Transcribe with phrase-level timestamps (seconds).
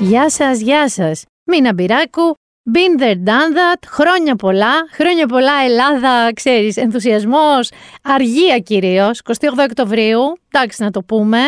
[0.00, 1.24] Γεια σας, γεια σας.
[1.44, 2.34] Μίνα Μπυράκου,
[2.72, 7.70] been there, done that, χρόνια πολλά, χρόνια πολλά Ελλάδα, ξέρεις, ενθουσιασμός,
[8.02, 10.20] αργία κυρίως, 28 Οκτωβρίου,
[10.50, 11.38] εντάξει να το πούμε.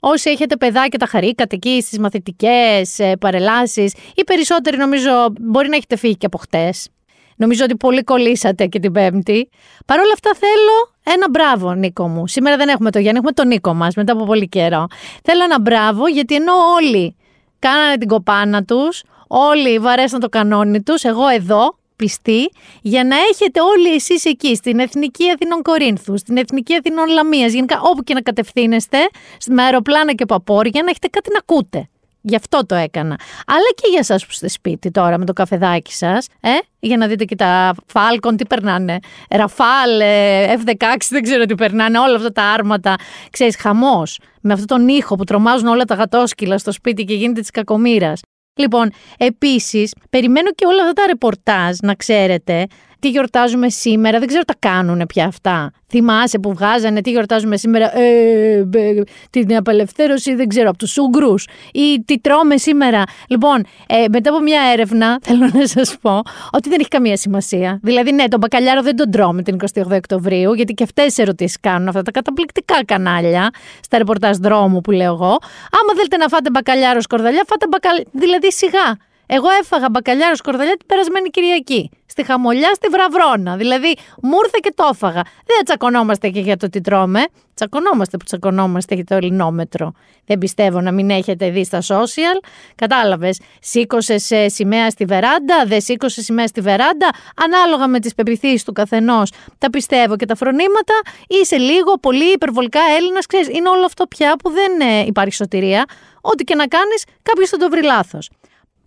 [0.00, 5.10] Όσοι έχετε παιδάκια τα χαρήκατε εκεί στις μαθητικές ε, παρελάσεις, οι περισσότεροι νομίζω
[5.40, 6.88] μπορεί να έχετε φύγει και από χτες.
[7.36, 9.48] Νομίζω ότι πολύ κολλήσατε και την Πέμπτη.
[9.86, 12.26] Παρ' όλα αυτά θέλω ένα μπράβο, Νίκο μου.
[12.26, 14.86] Σήμερα δεν έχουμε το Γιάννη, έχουμε τον Νίκο μας μετά από πολύ καιρό.
[15.22, 17.16] Θέλω ένα μπράβο γιατί ενώ όλοι
[17.58, 22.50] κάνανε την κοπάνα τους, όλοι βαρέσαν το κανόνι τους, εγώ εδώ, πιστή,
[22.82, 27.80] για να έχετε όλοι εσείς εκεί, στην Εθνική Αθηνών Κορίνθου, στην Εθνική Αθηνών Λαμίας, γενικά
[27.82, 28.98] όπου και να κατευθύνεστε,
[29.46, 31.88] με αεροπλάνα και παπόρια, να έχετε κάτι να ακούτε.
[32.28, 33.18] Γι' αυτό το έκανα.
[33.46, 37.06] Αλλά και για εσάς που είστε σπίτι τώρα με το καφεδάκι σας, ε, για να
[37.06, 38.98] δείτε και τα Falcon τι περνάνε.
[39.30, 42.94] Ραφάλ, ε, F16, δεν ξέρω τι περνάνε, όλα αυτά τα άρματα.
[43.30, 44.18] Ξέρεις, χαμός.
[44.40, 48.20] Με αυτόν τον ήχο που τρομάζουν όλα τα γατόσκυλα στο σπίτι και γίνεται της κακομήρας.
[48.58, 52.66] Λοιπόν, επίσης, περιμένω και όλα αυτά τα ρεπορτάζ, να ξέρετε,
[52.98, 55.72] τι γιορτάζουμε σήμερα, δεν ξέρω τα κάνουν πια αυτά.
[55.88, 61.46] Θυμάσαι που βγάζανε τι γιορτάζουμε σήμερα, ε, ε, την απελευθέρωση, δεν ξέρω, από τους Ούγκρους
[61.72, 63.02] ή τι τρώμε σήμερα.
[63.28, 66.20] Λοιπόν, ε, μετά από μια έρευνα, θέλω να σας πω
[66.52, 67.80] ότι δεν έχει καμία σημασία.
[67.82, 71.60] Δηλαδή, ναι, τον μπακαλιάρο δεν τον τρώμε την 28 Οκτωβρίου, γιατί και αυτές τις ερωτήσεις
[71.60, 75.38] κάνουν αυτά τα καταπληκτικά κανάλια, στα ρεπορτάζ δρόμου που λέω εγώ.
[75.80, 79.07] Άμα θέλετε να φάτε μπακαλιάρο σκορδαλιά, φάτε μπακαλιάρο, δηλαδή σιγά.
[79.30, 81.90] Εγώ έφαγα μπακαλιάρο σκορδαλιά την περασμένη Κυριακή.
[82.06, 83.56] Στη χαμολιά, στη βραβρώνα.
[83.56, 85.22] Δηλαδή, μου ήρθε και το έφαγα.
[85.22, 87.24] Δεν τσακωνόμαστε και για το τι τρώμε.
[87.54, 89.92] Τσακωνόμαστε που τσακωνόμαστε για το ελληνόμετρο.
[90.26, 92.44] Δεν πιστεύω να μην έχετε δει στα social.
[92.74, 93.40] Κατάλαβες.
[93.60, 97.08] Σήκωσε σημαία στη βεράντα, δεν σήκωσε σημαία στη βεράντα.
[97.36, 100.94] Ανάλογα με τις πεπιθήσεις του καθενός, τα πιστεύω και τα φρονήματα.
[101.26, 103.24] Είσαι λίγο, πολύ υπερβολικά Έλληνας.
[103.56, 105.84] Είναι όλο αυτό πια που δεν ε, υπάρχει σωτηρία.
[106.20, 108.30] Ό,τι και να κάνεις, κάποιος θα το βρει λάθος.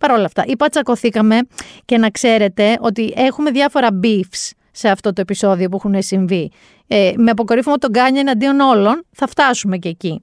[0.02, 1.38] Παρ' όλα αυτά, είπα τσακωθήκαμε
[1.84, 6.50] και να ξέρετε ότι έχουμε διάφορα beefs σε αυτό το επεισόδιο που έχουν συμβεί.
[6.86, 10.22] Ε, με αποκορύφωμα τον Κάνια εναντίον όλων, θα φτάσουμε και εκεί.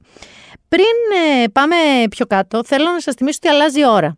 [0.70, 0.84] Πριν
[1.44, 1.76] ε, πάμε
[2.10, 4.18] πιο κάτω, θέλω να σας θυμίσω ότι αλλάζει η ώρα.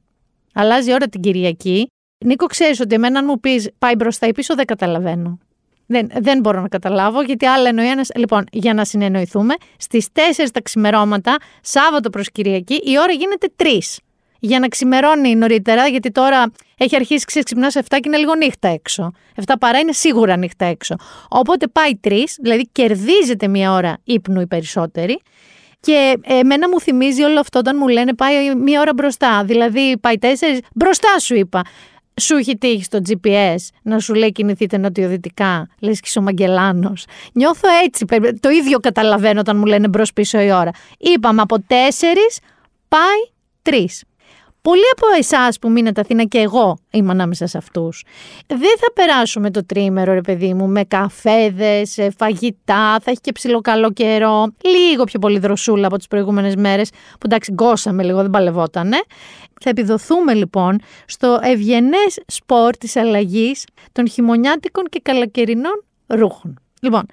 [0.54, 1.88] Αλλάζει η ώρα την Κυριακή.
[2.26, 5.38] Νίκο, ξέρεις ότι εμένα αν μου πεις πάει μπροστά ή πίσω, δεν καταλαβαίνω.
[5.86, 8.10] Δεν, δεν μπορώ να καταλάβω, γιατί άλλα εννοεί ένας.
[8.16, 10.20] Λοιπόν, για να συνεννοηθούμε, στις 4
[10.54, 13.66] τα ξημερώματα, Σάββατο προς Κυριακή, η ώρα γίνεται 3
[14.44, 18.68] για να ξημερώνει νωρίτερα, γιατί τώρα έχει αρχίσει ξέρεις, ξυπνάς 7 και είναι λίγο νύχτα
[18.68, 19.12] έξω.
[19.46, 20.96] 7 παρά είναι σίγουρα νύχτα έξω.
[21.29, 25.22] Οπότε πάει 3, δηλαδή κερδίζεται μία ώρα ύπνου οι περισσότεροι.
[25.79, 29.44] Και εμένα μου θυμίζει όλο αυτό όταν μου λένε πάει μία ώρα μπροστά.
[29.44, 30.25] Δηλαδή πάει 4,
[30.73, 31.62] μπροστά σου είπα.
[32.22, 37.06] Σου έχει τύχει στο GPS να σου λέει κινηθείτε νοτιοδυτικά, λες και είσαι ο Μαγκελάνος.
[37.34, 38.06] Νιώθω έτσι,
[38.40, 40.72] το ίδιο καταλαβαίνω όταν μου λένε μπρος πίσω η ώρα.
[40.97, 41.73] Είπαμε από 4
[42.88, 43.22] πάει
[43.63, 43.85] 3.
[44.62, 48.04] Πολλοί από εσάς που μείνετε Αθήνα και εγώ είμαι ανάμεσα σε αυτούς.
[48.48, 53.32] Δεν θα περάσουμε το τρίμερο, ρε παιδί μου, με καφέδες, ε, φαγητά, θα έχει και
[53.32, 54.54] ψηλό καλό καιρό.
[54.64, 58.98] Λίγο πιο πολύ δροσούλα από τις προηγούμενες μέρες, που εντάξει, γκώσαμε λίγο, δεν παλευότανε.
[59.62, 66.60] Θα επιδοθούμε λοιπόν στο ευγενές σπορ της αλλαγής των χειμωνιάτικων και καλοκαιρινών ρούχων.
[66.82, 67.06] Λοιπόν,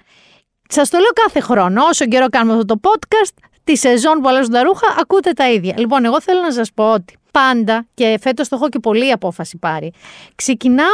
[0.69, 4.51] σας το λέω κάθε χρόνο, όσο καιρό κάνουμε αυτό το podcast, τη σεζόν που αλλάζουν
[4.51, 5.73] τα ρούχα, ακούτε τα ίδια.
[5.77, 9.57] Λοιπόν, εγώ θέλω να σας πω ότι πάντα και φέτος το έχω και πολύ απόφαση
[9.57, 9.91] πάρει.
[10.35, 10.87] Ξεκινάω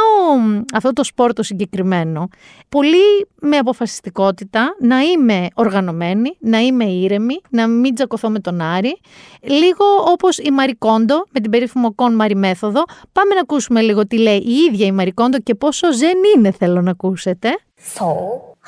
[0.74, 2.28] αυτό το σπορ το συγκεκριμένο
[2.68, 9.00] πολύ με αποφασιστικότητα να είμαι οργανωμένη, να είμαι ήρεμη, να μην τζακωθώ με τον Άρη.
[9.42, 12.82] Λίγο όπως η Μαρικόντο με την περίφημο κον Μαρι μέθοδο.
[13.12, 16.82] Πάμε να ακούσουμε λίγο τι λέει η ίδια η Μαρικόντο και πόσο ζεν είναι θέλω
[16.82, 17.48] να ακούσετε.
[17.94, 18.06] So,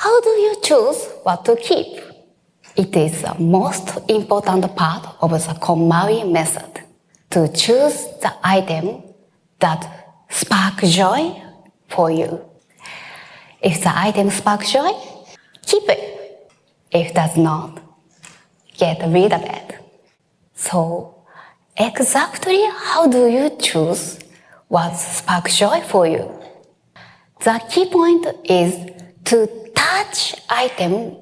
[0.05, 2.08] how do you choose what to keep?
[2.79, 6.79] It is the most important part of the KonMari method.
[7.31, 9.03] to choose the item
[9.61, 9.81] that
[10.31, 11.43] spark joy
[11.89, 12.45] for you.
[13.61, 14.93] If the item sparks joy,
[15.67, 16.51] keep it.
[16.91, 17.83] If does not,
[18.79, 19.75] get rid of it.
[20.55, 21.25] So,
[21.77, 24.19] exactly how do you choose
[24.69, 26.33] what sparks joy for you?
[27.45, 28.75] The key point is
[29.25, 31.17] to touch item,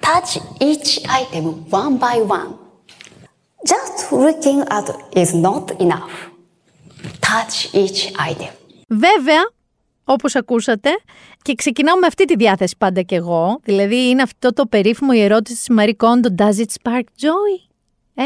[0.00, 0.30] touch
[0.60, 0.90] each
[1.20, 2.68] item one by one
[3.64, 4.86] Just looking at
[5.16, 6.30] is not enough.
[7.20, 8.52] Touch each item.
[8.88, 9.50] Βέβαια,
[10.04, 10.90] όπως ακούσατε,
[11.42, 15.20] και ξεκινάω με αυτή τη διάθεση πάντα κι εγώ, δηλαδή είναι αυτό το περίφημο η
[15.20, 17.70] ερώτηση της Marie Kondo, does it spark joy?
[18.14, 18.24] Ε,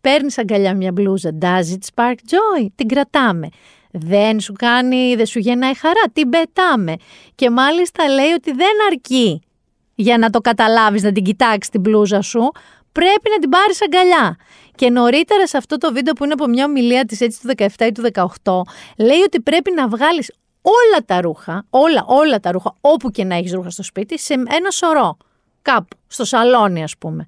[0.00, 2.66] παίρνεις αγκαλιά μια μπλούζα, does it spark joy?
[2.74, 3.48] Την κρατάμε.
[3.90, 6.94] Δεν σου κάνει, δεν σου γεννάει χαρά, την πετάμε.
[7.34, 9.42] Και μάλιστα λέει ότι δεν αρκεί
[9.98, 12.50] για να το καταλάβεις, να την κοιτάξεις την μπλούζα σου,
[12.92, 14.36] πρέπει να την πάρεις αγκαλιά.
[14.74, 17.86] Και νωρίτερα σε αυτό το βίντεο που είναι από μια ομιλία της έτσι του 17
[17.86, 18.02] ή του
[18.42, 18.60] 18,
[18.98, 23.34] λέει ότι πρέπει να βγάλεις όλα τα ρούχα, όλα, όλα τα ρούχα, όπου και να
[23.34, 25.16] έχεις ρούχα στο σπίτι, σε ένα σωρό.
[25.62, 27.26] Κάπου, στο σαλόνι, ας πούμε.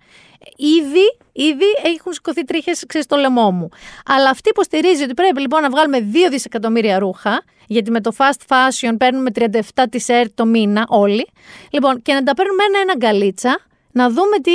[0.56, 1.64] Ήδη, ήδη
[1.96, 3.68] έχουν σηκωθεί τρίχες στο λαιμό μου.
[4.06, 8.40] Αλλά αυτή υποστηρίζει ότι πρέπει λοιπόν να βγάλουμε 2 δισεκατομμύρια ρούχα, γιατί με το fast
[8.48, 9.38] fashion παίρνουμε 37
[9.74, 11.28] t το μήνα όλοι.
[11.70, 13.58] Λοιπόν, και να τα παίρνουμε ένα-ένα γκαλίτσα,
[13.92, 14.52] να δούμε τι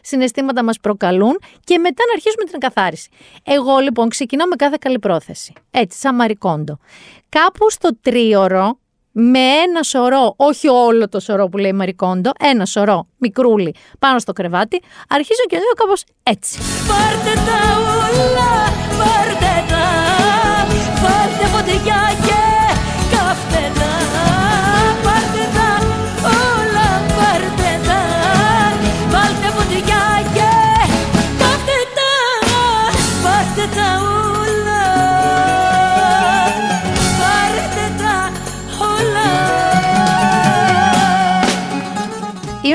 [0.00, 3.08] συναισθήματα μας προκαλούν και μετά να αρχίσουμε την καθάριση.
[3.42, 6.78] Εγώ λοιπόν ξεκινάω με κάθε καλή πρόθεση, έτσι σαν μαρικόντο.
[7.28, 8.78] Κάπου στο τρίωρο,
[9.12, 14.32] με ένα σωρό, όχι όλο το σωρό που λέει Μαρικόντο, ένα σωρό μικρούλι πάνω στο
[14.32, 16.58] κρεβάτι, αρχίζω και λέω κάπως έτσι.
[16.88, 18.52] Πάρτε τα ούλα,
[18.98, 19.84] πάρτε τα,
[21.02, 22.13] πάρτε φωτιά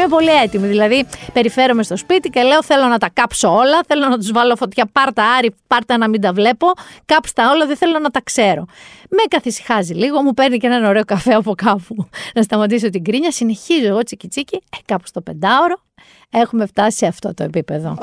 [0.09, 0.67] πολύ έτοιμη.
[0.67, 3.79] Δηλαδή, περιφέρομαι στο σπίτι και λέω: Θέλω να τα κάψω όλα.
[3.87, 4.85] Θέλω να τους βάλω φωτιά.
[4.91, 6.67] Πάρτα, Άρη, πάρτα να μην τα βλέπω.
[7.05, 8.65] Κάψτα όλα, δεν θέλω να τα ξέρω.
[9.09, 13.31] Με καθησυχάζει λίγο, μου παίρνει και έναν ωραίο καφέ από κάπου να σταματήσω την κρίνια.
[13.31, 15.75] Συνεχίζω εγώ τσίκι τσίκι, ε, κάπου στο πεντάωρο.
[16.29, 17.97] Έχουμε φτάσει σε αυτό το επίπεδο.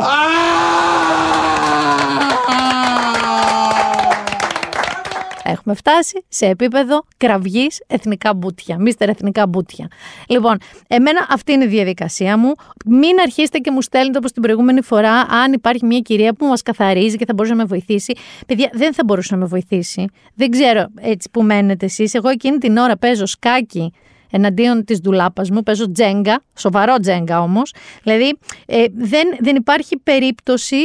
[5.46, 8.78] Έχουμε φτάσει σε επίπεδο κραυγής εθνικά μπούτια.
[8.78, 9.88] Μίστερ εθνικά μπούτια.
[10.28, 10.56] Λοιπόν,
[10.88, 12.52] εμένα αυτή είναι η διαδικασία μου.
[12.86, 16.62] Μην αρχίσετε και μου στέλνετε όπως την προηγούμενη φορά, αν υπάρχει μια κυρία που μας
[16.62, 18.12] καθαρίζει και θα μπορούσε να με βοηθήσει.
[18.46, 20.04] Παιδιά, δεν θα μπορούσε να με βοηθήσει.
[20.34, 22.14] Δεν ξέρω έτσι που μένετε εσείς.
[22.14, 23.92] Εγώ εκείνη την ώρα παίζω σκάκι
[24.30, 25.62] εναντίον της ντουλάπας μου.
[25.62, 27.74] Παίζω τζέγκα, σοβαρό τζέγκα όμως.
[28.02, 30.76] Δηλαδή, ε, δεν, δεν υπάρχει περίπτωση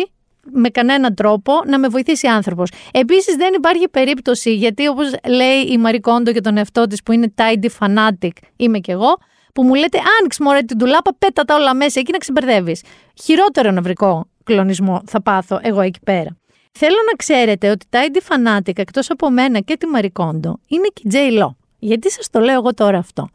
[0.52, 2.70] με κανέναν τρόπο να με βοηθήσει άνθρωπος.
[2.92, 7.34] Επίσης, δεν υπάρχει περίπτωση, γιατί όπως λέει η Μαρικόντο και τον εαυτό της που είναι
[7.38, 9.18] tidy fanatic, είμαι κι εγώ,
[9.54, 12.84] που μου λέτε άνοιξε μωρέ την τουλάπα, πέτα τα όλα μέσα εκεί να ξεμπερδεύεις.
[13.24, 16.38] Χειρότερο νευρικό κλονισμό θα πάθω εγώ εκεί πέρα.
[16.72, 21.12] Θέλω να ξέρετε ότι tidy fanatic εκτός από μένα και τη Μαρικόντο είναι και η
[21.14, 21.44] J.
[21.44, 21.48] Lo.
[21.80, 23.30] Γιατί σας το λέω εγώ τώρα αυτό.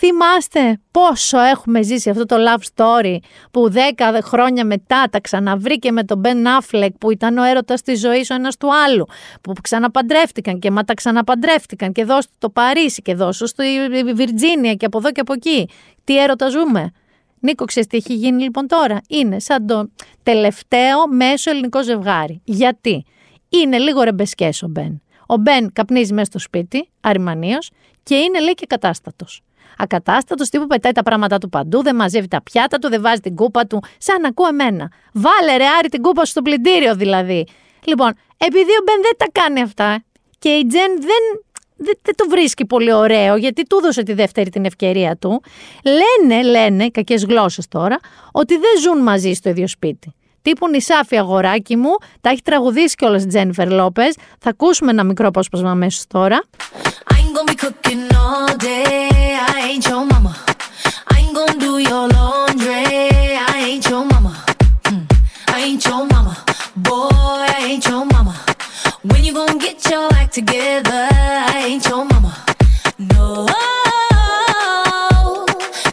[0.00, 3.16] Θυμάστε πόσο έχουμε ζήσει αυτό το love story
[3.50, 8.00] που δέκα χρόνια μετά τα ξαναβρήκε με τον Ben Affleck που ήταν ο έρωτας της
[8.00, 9.06] ζωής ο ένας του άλλου
[9.40, 13.64] που ξαναπαντρεύτηκαν και μα τα ξαναπαντρεύτηκαν και δώσ' το Παρίσι και δώσ' στο
[14.14, 15.68] Βιρτζίνια και από εδώ και από εκεί.
[16.04, 16.90] Τι έρωτα ζούμε;
[17.40, 19.90] Νίκο, ξέρεις τι έχει γίνει λοιπόν τώρα; Είναι σαν το
[20.22, 22.40] τελευταίο μέσο ελληνικό ζευγάρι.
[22.44, 23.04] Γιατί;
[23.48, 25.02] Είναι λίγο ρεμπεσκές ο Μπεν.
[25.26, 27.70] Ο Μπεν καπνίζει μέσα στο σπίτι, αριμανίος,
[28.02, 29.42] και είναι λέει και κατάστατος
[29.78, 33.34] ακατάστατος τύπου πετάει τα πράγματα του παντού, δεν μαζεύει τα πιάτα του, δεν βάζει την
[33.34, 33.82] κούπα του.
[33.98, 34.90] Σαν να ακούω εμένα.
[35.12, 37.46] Βάλε ρε Άρη την κούπα σου στο πλυντήριο δηλαδή.
[37.84, 40.02] Λοιπόν, επειδή ο Μπεν δεν τα κάνει αυτά
[40.38, 41.44] και η Τζεν δεν,
[41.76, 45.42] δεν, δεν το βρίσκει πολύ ωραίο γιατί του έδωσε τη δεύτερη την ευκαιρία του,
[45.84, 47.98] λένε, λένε, κακές γλώσσες τώρα,
[48.32, 50.12] ότι δεν ζουν μαζί στο ίδιο σπίτι.
[50.42, 51.90] Τύπου νησάφι αγοράκι μου,
[52.20, 54.16] τα έχει τραγουδήσει κιόλας η Τζένιφερ Λόπες.
[54.38, 56.40] Θα ακούσουμε ένα μικρό απόσπασμα αμέσως τώρα.
[57.10, 59.09] ain't gonna be cooking all day.
[59.55, 60.33] I ain't your mama.
[61.07, 62.85] I ain't gonna do your laundry.
[63.53, 64.33] I ain't your mama.
[64.83, 65.05] Mm.
[65.47, 66.35] I ain't your mama.
[66.75, 68.33] Boy, I ain't your mama.
[69.03, 71.07] When you gonna get your act together?
[71.55, 72.33] I ain't your mama.
[72.97, 73.45] No,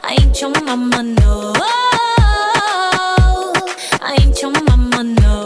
[0.09, 1.03] I ain't your mama.
[1.03, 1.53] No.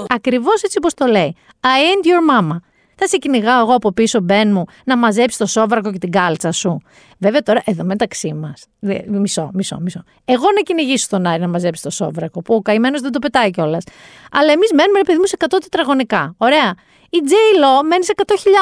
[0.09, 1.37] Ακριβώς έτσι όπως το λέει.
[1.61, 2.63] I ain't your mama.
[3.02, 6.52] Θα σε κυνηγάω εγώ από πίσω, μπεν μου, να μαζέψεις το σόβρακο και την κάλτσα
[6.52, 6.82] σου.
[7.18, 8.66] Βέβαια τώρα, εδώ μεταξύ μας.
[9.08, 10.04] Μισό, μισό, μισό.
[10.26, 13.52] Εγώ να κυνηγήσω τον Άρη να μαζέψει το σόβρακο, που ο καημένος δεν το πετάει
[13.52, 13.84] κιόλας.
[14.32, 16.34] Αλλά εμείς μένουμε, παιδί μου, σε 100 τετραγωνικά.
[16.38, 16.74] Ωραία.
[17.10, 17.32] Η J.
[17.62, 18.14] Lo μένει σε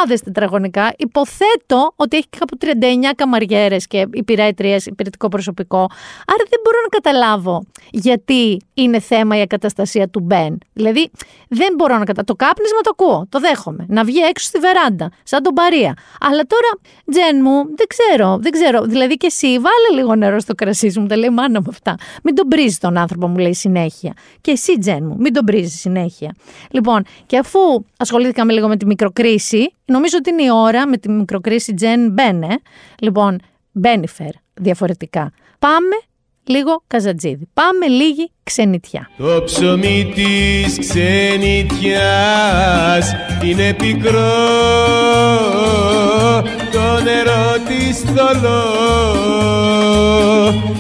[0.09, 0.93] 100.000 τετραγωνικά.
[0.97, 2.65] Υποθέτω ότι έχει κάπου 39
[3.15, 5.77] καμαριέρες και υπηρέτριες, υπηρετικό προσωπικό.
[6.27, 10.57] Άρα δεν μπορώ να καταλάβω γιατί είναι θέμα η ακαταστασία του Μπεν.
[10.73, 11.11] Δηλαδή,
[11.47, 12.23] δεν μπορώ να καταλάβω.
[12.23, 13.85] Το κάπνισμα το ακούω, το δέχομαι.
[13.87, 15.93] Να βγει έξω στη βεράντα, σαν τον Παρία.
[16.19, 16.69] Αλλά τώρα,
[17.11, 18.81] Τζεν μου, δεν ξέρω, δεν ξέρω.
[18.81, 21.95] Δηλαδή και εσύ, βάλε λίγο νερό στο κρασί σου, μου τα λέει μάνα μου αυτά.
[22.23, 24.13] Μην τον πρίζει τον άνθρωπο, μου λέει συνέχεια.
[24.41, 26.35] Και εσύ, Τζεν μου, μην τον πρίζει συνέχεια.
[26.69, 27.59] Λοιπόν, και αφού
[27.97, 29.73] ασχολήθηκα ασχοληθήκαμε λίγο με τη μικροκρίση.
[29.85, 32.47] Νομίζω ότι είναι η ώρα με τη μικροκρίση Τζεν Μπένε.
[32.99, 33.39] Λοιπόν,
[33.71, 35.31] Μπένιφερ διαφορετικά.
[35.59, 35.95] Πάμε
[36.43, 37.47] λίγο καζατζίδι.
[37.53, 39.09] Πάμε λίγη ξενιτιά.
[39.17, 41.95] Το ψωμί της ξενιτιάς
[43.43, 44.19] είναι πικρό
[46.71, 48.63] το νερό της θολό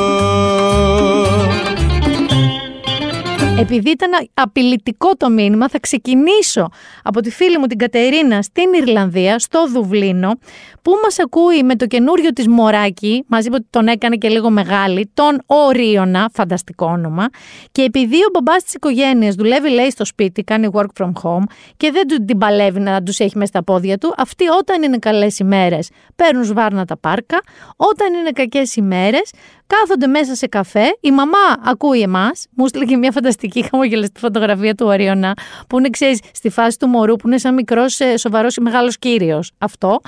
[3.58, 6.68] επειδή ήταν απειλητικό το μήνυμα, θα ξεκινήσω
[7.02, 10.38] από τη φίλη μου την Κατερίνα στην Ιρλανδία, στο Δουβλίνο,
[10.82, 14.50] που μας ακούει με το καινούριο της Μωράκι, μας είπε ότι τον έκανε και λίγο
[14.50, 17.28] μεγάλη, τον Ορίωνα, φανταστικό όνομα,
[17.72, 21.44] και επειδή ο μπαμπάς της οικογένειας δουλεύει λέει στο σπίτι, κάνει work from home
[21.76, 24.98] και δεν του την παλεύει να τους έχει μέσα στα πόδια του, αυτοί όταν είναι
[24.98, 27.40] καλές ημέρες παίρνουν σβάρνα τα πάρκα,
[27.76, 29.30] όταν είναι κακές ημέρες
[29.68, 32.46] κάθονται μέσα σε καφέ, η μαμά ακούει εμάς.
[32.56, 35.34] Μου στείλε και μια φανταστική χαμογελαστή φωτογραφία του Οριονά,
[35.68, 38.98] που είναι, ξέρεις, στη φάση του μωρού, που είναι σαν μικρός, ε, σοβαρός ή μεγάλος
[38.98, 39.52] κύριος.
[39.58, 40.00] Αυτό.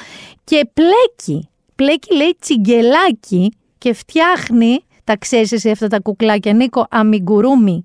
[0.44, 1.48] Και πλέκει.
[1.74, 4.84] Πλέκει, λέει, τσιγκελάκι και φτιάχνει.
[5.04, 7.84] Τα ξέρεις εσύ αυτά τα κουκλάκια, Νίκο, αμιγκουρούμι.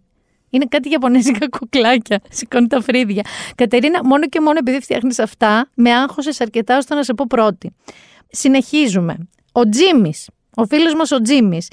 [0.50, 2.22] Είναι κάτι Ιαπωνέζικα κουκλάκια.
[2.38, 3.24] Σηκώνει τα φρύδια.
[3.56, 7.76] Κατερίνα, μόνο και μόνο επειδή φτιάχνεις αυτά, με άγχωσες αρκετά ώστε να σε πω πρώτη.
[8.30, 9.18] Συνεχίζουμε.
[9.52, 11.68] Ο Τζίμις ο φίλος μας ο Τζίμις.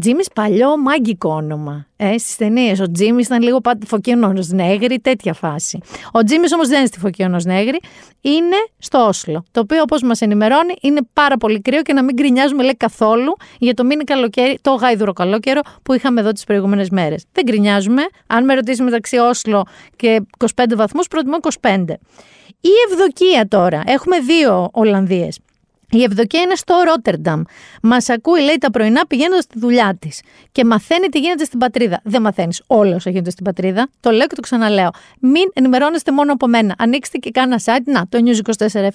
[0.00, 1.86] Τζίμις παλιό μάγκικο όνομα.
[1.96, 2.80] Ε, Στις ταινίες.
[2.80, 5.78] Ο Τζίμις ήταν λίγο πάντα φωκίωνο Νέγρη, τέτοια φάση.
[6.12, 7.80] Ο Τζίμις όμως δεν είναι στη φωκίωνο Νέγρη,
[8.20, 9.44] είναι στο Όσλο.
[9.50, 13.36] Το οποίο, όπως μας ενημερώνει, είναι πάρα πολύ κρύο και να μην γκρινιάζουμε λέει καθόλου
[13.58, 17.24] για το μήνυ καλοκαίρι, το γάιδουρο καλόκαιρο που είχαμε εδώ τις προηγούμενες μέρες.
[17.32, 18.02] Δεν γκρινιάζουμε.
[18.26, 20.46] Αν με ρωτήσεις μεταξύ Όσλο και 25
[20.76, 21.84] βαθμούς, προτιμώ 25.
[22.60, 23.82] Η Ευδοκία τώρα.
[23.86, 25.38] Έχουμε δύο Ολλανδίες.
[25.94, 27.42] Η Ευδοκία είναι στο Ρότερνταμ.
[27.82, 30.20] Μας ακούει, λέει, τα πρωινά πηγαίνοντας στη δουλειά της
[30.52, 32.00] και μαθαίνει τι γίνεται στην πατρίδα.
[32.04, 33.88] Δεν μαθαίνεις όλα όσα γίνονται στην πατρίδα.
[34.00, 34.90] Το λέω και το ξαναλέω.
[35.20, 36.74] Μην ενημερώνεστε μόνο από μένα.
[36.78, 38.88] Ανοίξτε και κάνα site, να, το News 24-7,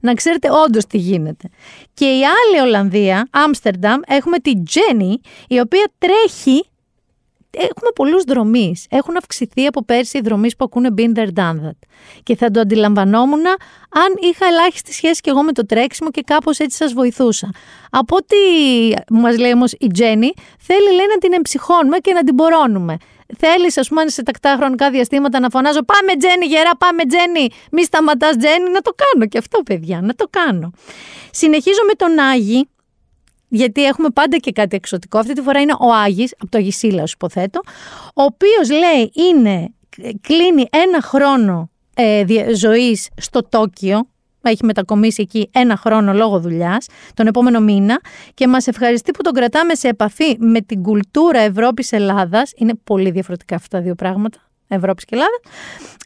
[0.00, 1.48] να ξέρετε όντως τι γίνεται.
[1.94, 6.66] Και η άλλη Ολλανδία, Άμστερνταμ, έχουμε την Τζέννη, η οποία τρέχει
[7.58, 8.74] έχουμε πολλούς δρομή.
[8.88, 11.78] Έχουν αυξηθεί από πέρσι οι δρομή που ακούνε Binder Done That.
[12.22, 13.46] Και θα το αντιλαμβανόμουν
[13.88, 17.50] αν είχα ελάχιστη σχέση και εγώ με το τρέξιμο και κάπως έτσι σας βοηθούσα.
[17.90, 18.36] Από ό,τι
[19.10, 22.96] μας λέει όμως η Τζέννη, θέλει λέει να την εμψυχώνουμε και να την μπορώνουμε.
[23.38, 27.48] Θέλεις, ας πούμε, σε τακτά χρονικά διαστήματα να φωνάζω Πάμε Τζέννη, γερά, πάμε Τζέννη.
[27.70, 28.70] Μη σταματάς, Τζέννη.
[28.70, 30.72] Να το κάνω και αυτό, παιδιά, να το κάνω.
[31.30, 32.68] Συνεχίζω με τον Άγη,
[33.52, 35.18] γιατί έχουμε πάντα και κάτι εξωτικό.
[35.18, 37.60] Αυτή τη φορά είναι ο Άγης, από το Αγισίλαος υποθέτω,
[38.14, 39.68] ο οποίος λέει είναι,
[40.20, 44.06] κλείνει ένα χρόνο ε, ζωής στο Τόκιο,
[44.42, 48.00] έχει μετακομίσει εκεί ένα χρόνο λόγω δουλειάς, τον επόμενο μήνα,
[48.34, 52.42] και μας ευχαριστεί που τον κρατάμε σε επαφή με την κουλτούρα Ευρώπη-Ελλάδα.
[52.56, 54.38] Είναι πολύ διαφορετικά αυτά τα δύο πράγματα.
[54.68, 55.40] Ευρώπης και Ελλάδα.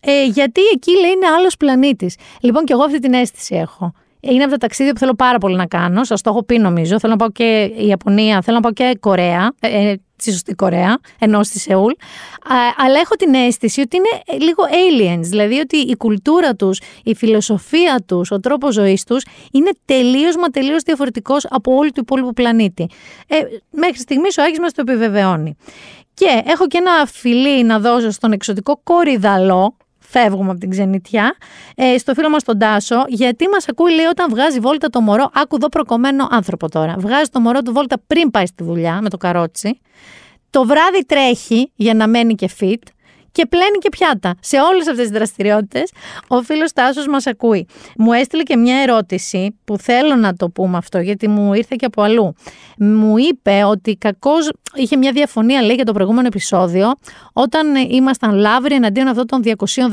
[0.03, 2.17] Ε, γιατί εκεί λέει είναι άλλος πλανήτης.
[2.41, 3.93] Λοιπόν, και εγώ αυτή την αίσθηση έχω
[4.29, 6.05] είναι από τα ταξίδια που θέλω πάρα πολύ να κάνω.
[6.05, 6.99] Σας το έχω πει νομίζω.
[6.99, 9.53] Θέλω να πάω και η Ιαπωνία, θέλω να πάω και Κορέα.
[9.61, 11.93] Ε, ε στη σωστή Κορέα, ενώ στη Σεούλ.
[12.77, 15.21] αλλά έχω την αίσθηση ότι είναι λίγο aliens.
[15.23, 20.47] Δηλαδή ότι η κουλτούρα τους, η φιλοσοφία τους, ο τρόπος ζωής τους είναι τελείως μα
[20.47, 22.89] τελείως διαφορετικός από όλη του υπόλοιπου πλανήτη.
[23.27, 23.37] Ε,
[23.71, 25.57] μέχρι στιγμής ο Άγιος μας το επιβεβαιώνει.
[26.15, 29.77] Και έχω και ένα φιλί να δώσω στον εξωτικό κορυδαλό,
[30.09, 31.37] φεύγουμε από την ξενιτιά,
[31.75, 35.31] ε, στο φίλο μας τον Τάσο, γιατί μας ακούει, λέει, όταν βγάζει βόλτα το μωρό.
[35.35, 36.95] Άκου εδώ προκομμένο άνθρωπο τώρα.
[36.99, 39.81] Βγάζει το μωρό του βόλτα πριν πάει στη δουλειά με το καρότσι.
[40.51, 42.83] Το βράδυ τρέχει για να μένει και fit
[43.37, 44.35] και πλένει και πιάτα.
[44.41, 45.93] Σε όλες αυτές τις δραστηριότητες,
[46.29, 47.67] ο φίλος Τάσος μας ακούει.
[47.97, 51.85] Μου έστειλε και μια ερώτηση που θέλω να το πούμε αυτό, γιατί μου ήρθε και
[51.85, 52.35] από αλλού.
[52.79, 56.93] Μου είπε ότι κακώς είχε μια διαφωνία, λέει, για το προηγούμενο επεισόδιο,
[57.33, 59.43] όταν ήμασταν λάβροι εναντίον αυτών των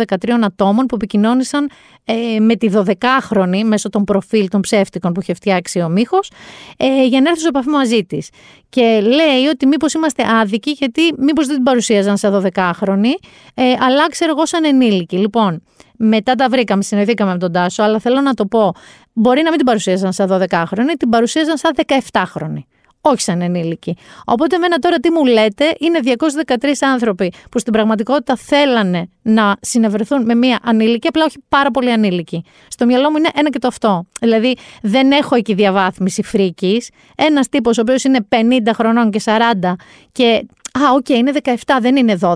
[0.07, 1.69] 213 ατόμων που επικοινώνησαν
[2.05, 6.31] ε, με τη 12χρονη μέσω των προφίλ των ψεύτικων που είχε φτιάξει ο Μίχος,
[6.77, 8.29] ε, για να έρθει σε επαφή μαζί της.
[8.69, 13.13] Και λέει ότι μήπως είμαστε άδικοι, γιατί μήπως δεν την παρουσίαζαν σε 12χρονη,
[13.53, 15.17] ε, αλλά ξέρω εγώ σαν ενήλικη.
[15.17, 15.63] Λοιπόν,
[15.97, 18.73] μετά τα βρήκαμε, συνειδηθήκαμε με τον Τάσο, αλλά θέλω να το πω.
[19.13, 21.71] Μπορεί να μην την παρουσίαζαν σαν 12χρονη, την παρουσίαζαν σαν
[22.11, 22.63] 17χρονη
[23.05, 23.97] όχι σαν ενήλικοι.
[24.25, 30.25] Οπότε εμένα τώρα τι μου λέτε είναι 213 άνθρωποι που στην πραγματικότητα θέλανε να συνευρεθούν
[30.25, 32.43] με μία ανήλικη, απλά όχι πάρα πολύ ανήλικη.
[32.67, 34.05] Στο μυαλό μου είναι ένα και το αυτό.
[34.19, 36.89] Δηλαδή δεν έχω εκεί διαβάθμιση φρίκης.
[37.15, 38.35] Ένας τύπος ο οποίος είναι 50
[38.73, 39.73] χρονών και 40
[40.11, 40.45] και.
[40.79, 42.35] Α, OK, okay, είναι 17, δεν είναι 12.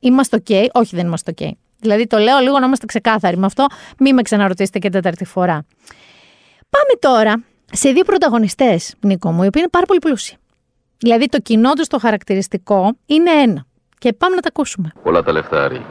[0.00, 1.50] Είμαστε OK; Όχι, δεν είμαστε OK.
[1.80, 3.66] Δηλαδή το λέω λίγο να είμαστε ξεκάθαροι με αυτό.
[3.98, 5.64] Μην με ξαναρωτήσετε και τέταρτη φορά.
[6.70, 7.42] Πάμε τώρα
[7.72, 10.36] σε δύο πρωταγωνιστές, Νίκο μου, οι οποίοι είναι πάρα πολύ πλούσιοι.
[10.98, 13.66] Δηλαδή το κοινό τους το χαρακτηριστικό είναι ένα.
[13.98, 14.92] Και πάμε να τα ακούσουμε.
[15.02, 15.86] Πολλά τα λεφτάρι.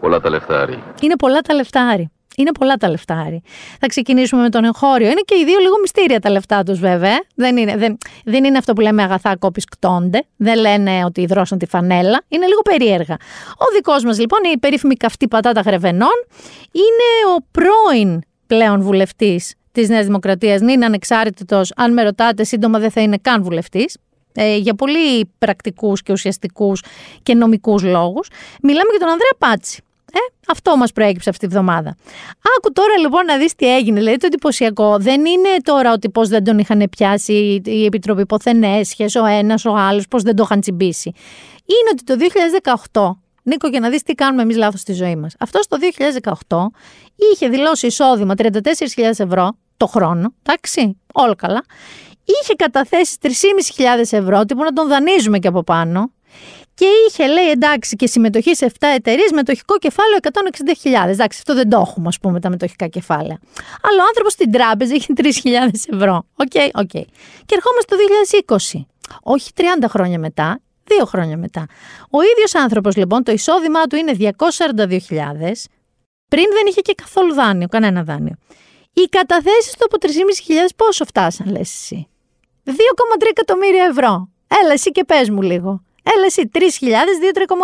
[0.00, 0.82] Πολλά τα λεφτάρι.
[1.00, 2.10] Είναι πολλά τα λεφτάρι.
[2.36, 3.42] Είναι πολλά τα λεφτά, Άρη.
[3.80, 5.10] Θα ξεκινήσουμε με τον εγχώριο.
[5.10, 7.24] Είναι και οι δύο λίγο μυστήρια τα λεφτά τους, βέβαια.
[7.34, 10.22] Δεν είναι, δεν, δεν είναι αυτό που λέμε αγαθά κόπης κτώνται.
[10.36, 12.22] Δεν λένε ότι δρώσαν τη φανέλα.
[12.28, 13.16] Είναι λίγο περίεργα.
[13.52, 16.26] Ο δικός μας, λοιπόν, η περίφημη καυτή πατάτα γρεβενών,
[16.72, 20.60] είναι ο πρώην πλέον βουλευτής της Νέας Δημοκρατίας.
[20.60, 21.72] Είναι ανεξάρτητος.
[21.76, 23.96] Αν με ρωτάτε, σύντομα δεν θα είναι καν βουλευτής.
[24.34, 26.82] Ε, για πολύ πρακτικούς και ουσιαστικούς
[27.22, 28.28] και νομικούς λόγους.
[28.62, 29.82] Μιλάμε για τον Ανδρέα Πάτσι.
[30.12, 31.96] Ε, αυτό μας προέκυψε αυτή τη βδομάδα.
[32.56, 33.98] Άκου τώρα λοιπόν να δεις τι έγινε.
[33.98, 39.06] Δηλαδή το εντυπωσιακό δεν είναι τώρα ότι πώς δεν τον είχαν πιάσει η Επιτροπή Υποθενέσχε,
[39.22, 41.12] ο ένας, ο άλλος, πώς δεν το είχαν τσιμπήσει.
[41.64, 42.16] Είναι ότι το
[42.92, 45.34] 2018 Νίκο, για να δεις τι κάνουμε εμείς λάθος στη ζωή μας.
[45.38, 45.76] Αυτός το
[46.48, 46.56] 2018
[47.32, 48.52] είχε δηλώσει εισόδημα 34.000
[49.16, 51.64] ευρώ το χρόνο, εντάξει, όλα καλά.
[52.24, 53.32] Είχε καταθέσει 3.500
[54.10, 56.10] ευρώ, τύπου να τον δανείζουμε και από πάνω
[56.82, 61.08] και είχε, λέει, εντάξει, και συμμετοχή σε 7 εταιρείες, μετοχικό κεφάλαιο 160.000.
[61.08, 63.38] Εντάξει, αυτό δεν το έχουμε, ας πούμε, τα μετοχικά κεφάλαια.
[63.82, 65.28] Αλλά ο άνθρωπος στην τράπεζα είχε 3.000
[65.92, 66.24] ευρώ.
[66.36, 66.90] OK, okay, OK.
[66.92, 67.04] Okay.
[67.46, 67.96] Και ερχόμαστε το
[68.56, 68.80] 2020.
[69.22, 71.66] Όχι 30 χρόνια μετά, δύο χρόνια μετά.
[72.10, 74.28] Ο ίδιος άνθρωπος, λοιπόν, το εισόδημά του είναι 242.000.
[76.28, 78.34] Πριν δεν είχε και καθόλου δάνειο, κανένα δάνειο.
[78.92, 80.08] Οι καταθέσεις του από 3.500
[80.76, 82.08] πόσο φτάσαν, λες εσύ;
[82.64, 82.72] 2,3
[83.30, 84.28] εκατομμύρια ευρώ.
[84.62, 85.82] Έλα, εσύ και πες μου λίγο.
[86.02, 86.60] Έλα εσύ, 3.000,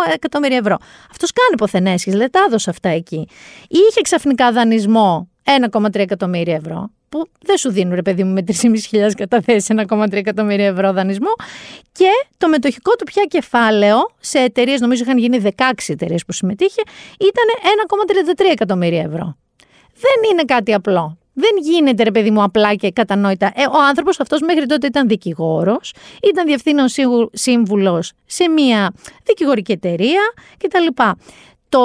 [0.07, 0.77] 2-3 εκατομμύρια ευρώ.
[1.11, 3.27] Αυτός κάνει υποθενέσχε, λέει, τα έδωσε αυτά εκεί.
[3.67, 5.29] Είχε ξαφνικά δανεισμό
[5.71, 10.67] 1,3 εκατομμύρια ευρώ, που δεν σου δίνουν ρε παιδί μου με 3.500 καταθέσεις 1,3 εκατομμύρια
[10.67, 11.33] ευρώ δανεισμό.
[11.91, 16.81] Και το μετοχικό του πια κεφάλαιο σε εταιρείες, νομίζω είχαν γίνει 16 εταιρείες που συμμετείχε,
[17.19, 17.45] ήταν
[18.37, 19.37] 1,33 εκατομμύρια ευρώ.
[19.93, 21.18] Δεν είναι κάτι απλό.
[21.39, 23.51] Δεν γίνεται, ρε παιδί μου, απλά και κατανόητα.
[23.55, 25.93] Ε, ο άνθρωπος αυτός μέχρι τότε ήταν δικηγόρος,
[26.23, 26.85] ήταν διευθύνων
[27.31, 28.93] σύμβουλος σε μια
[29.23, 30.21] δικηγορική εταιρεία
[30.57, 31.03] κτλ.
[31.69, 31.81] Το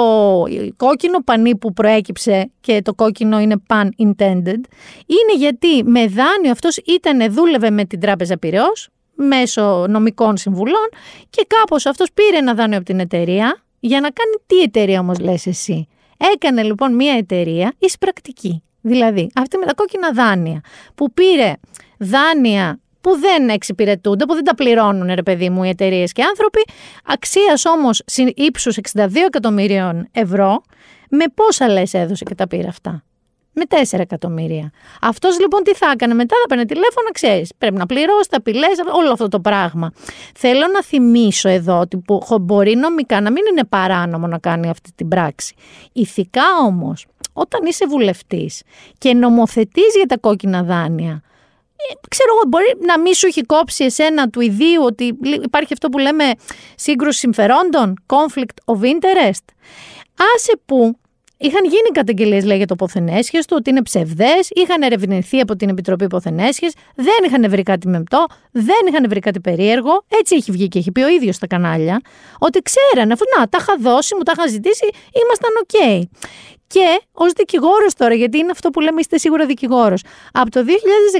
[0.77, 4.61] κόκκινο πανί που προέκυψε και το κόκκινο είναι pan intended
[5.05, 10.89] είναι γιατί με δάνειο αυτός ήταν, δούλευε με την τράπεζα Πυραιός μέσω νομικών συμβουλών
[11.29, 15.19] και κάπως αυτός πήρε ένα δάνειο από την εταιρεία για να κάνει τι εταιρεία όμως
[15.19, 15.87] λες εσύ;
[16.33, 18.63] Έκανε λοιπόν μια εταιρεία εισπρακτική.
[18.87, 20.61] Δηλαδή, αυτή με τα κόκκινα δάνεια
[20.95, 21.53] που πήρε
[21.99, 26.65] δάνεια που δεν εξυπηρετούνται, που δεν τα πληρώνουν, ρε παιδί μου, οι εταιρείες και άνθρωποι,
[27.05, 28.03] αξίας όμως
[28.35, 30.61] ύψους 62 εκατομμυρίων ευρώ,
[31.09, 33.03] με πόσα λες έδωσε και τα πήρε αυτά;
[33.53, 34.71] Με 4 εκατομμύρια.
[35.01, 37.51] Αυτός λοιπόν τι θα έκανε; Μετά, θα παίρνει τηλέφωνο, ξέρεις.
[37.57, 39.91] Πρέπει να πληρώσει, τα απειλές, όλο αυτό το πράγμα.
[40.35, 42.01] Θέλω να θυμίσω εδώ ότι
[42.41, 45.55] μπορεί νομικά να μην είναι παράνομο να κάνει αυτή την πράξη.
[45.91, 47.05] Ηθικά όμως
[47.37, 48.61] όταν είσαι βουλευτής
[48.97, 51.23] και νομοθετείς για τα κόκκινα δάνεια,
[51.75, 55.89] ε, ξέρω εγώ, μπορεί να μην σου έχει κόψει εσένα του ιδίου ότι υπάρχει αυτό
[55.89, 56.23] που λέμε
[56.75, 59.45] σύγκρουση συμφερόντων, conflict of interest.
[60.35, 60.97] Άσε που
[61.37, 65.55] Είχαν γίνει καταγγελίες, λέει, για το πόθεν έσχες του, ότι είναι ψευδές, είχαν ερευνηθεί από
[65.55, 70.03] την Επιτροπή Πόθεν Έσχες, δεν είχαν βρει κάτι μεμπτό, δεν είχαν βρει κάτι περίεργο.
[70.19, 72.01] Έτσι έχει βγει και έχει πει ο ίδιος στα κανάλια,
[72.39, 74.89] ότι ξέρανε, αφού να, τα είχα δώσει, μου τα είχα ζητήσει,
[75.23, 76.09] ήμασταν οκ.
[76.67, 80.03] Και ως δικηγόρος τώρα, γιατί είναι αυτό που λέμε, είστε σίγουρα δικηγόρος.
[80.31, 80.63] Από το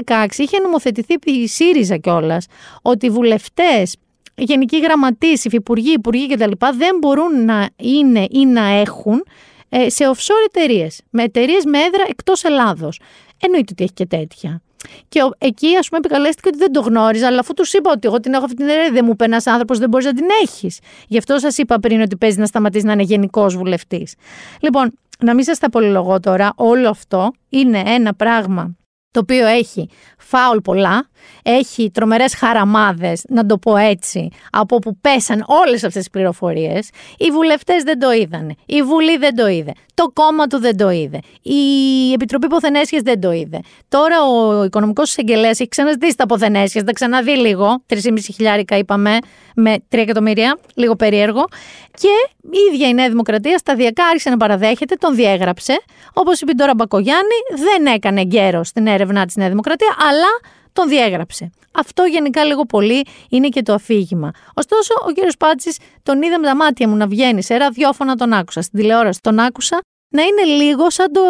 [0.04, 2.46] 2016 είχε νομοθετηθεί επί ΣΥΡΙΖΑ κιόλας
[2.82, 3.96] ότι οι βουλευτές,
[4.34, 6.50] γενικοί γραμματείς, υφυπουργοί, υπουργοί κτλ.
[6.58, 9.24] δεν μπορούν να είναι ή να έχουν
[9.68, 13.00] ε, σε offshore εταιρείες, με εταιρείες με έδρα εκτός Ελλάδος.
[13.40, 14.62] Εννοείται ότι έχει και τέτοια.
[15.08, 18.20] Και εκεί, ας πούμε, επικαλέστηκε ότι δεν το γνώριζα, αλλά αφού τους είπα ότι εγώ
[18.20, 20.78] την έχω αυτή την εταιρεία, δεν μου είπε ένας άνθρωπος, δεν μπορείς να την έχεις.
[21.08, 24.14] Γι' αυτό σας είπα πριν ότι παίζει να σταματήσει να είναι γενικός βουλευτής.
[24.60, 28.76] Λοιπόν, να μην σας τα πολυλογώ τώρα, όλο αυτό είναι ένα πράγμα
[29.10, 29.88] το οποίο έχει
[30.18, 31.08] φάουλ πολλά,
[31.42, 36.88] έχει τρομερές χαραμάδες, να το πω έτσι, από που πέσαν όλες αυτές τις πληροφορίες.
[37.18, 40.90] Οι βουλευτές δεν το είδανε, η Βουλή δεν το είδε, το κόμμα του δεν το
[40.90, 43.60] είδε, η Επιτροπή Ποθενέσχες δεν το είδε.
[43.88, 47.98] Τώρα ο οικονομικός εισαγγελέας έχει ξαναζητήσει τα Ποθενέσχες, θα ξαναδεί λίγο, 3,5
[48.34, 49.18] χιλιάρικα είπαμε,
[49.56, 51.44] με 3 εκατομμύρια, λίγο περίεργο.
[51.90, 52.08] Και
[52.50, 55.82] η ίδια η Νέα Δημοκρατία σταδιακά άρχισε να παραδέχεται, τον διέγραψε.
[56.12, 61.50] Όπως είπε τώρα Μπακογιάννη, δεν έκανε γέρο στην έρευνά της Νέα Δημοκρατία, αλλά τον διέγραψε.
[61.72, 64.30] Αυτό γενικά λίγο πολύ είναι και το αφήγημα.
[64.54, 68.32] Ωστόσο, ο κύριος Πάτσης τον είδα με τα μάτια μου να βγαίνει σε ραδιόφωνα, τον
[68.32, 68.62] άκουσα.
[68.62, 69.78] Στην τηλεόραση τον άκουσα
[70.08, 71.20] να είναι λίγο σαν το.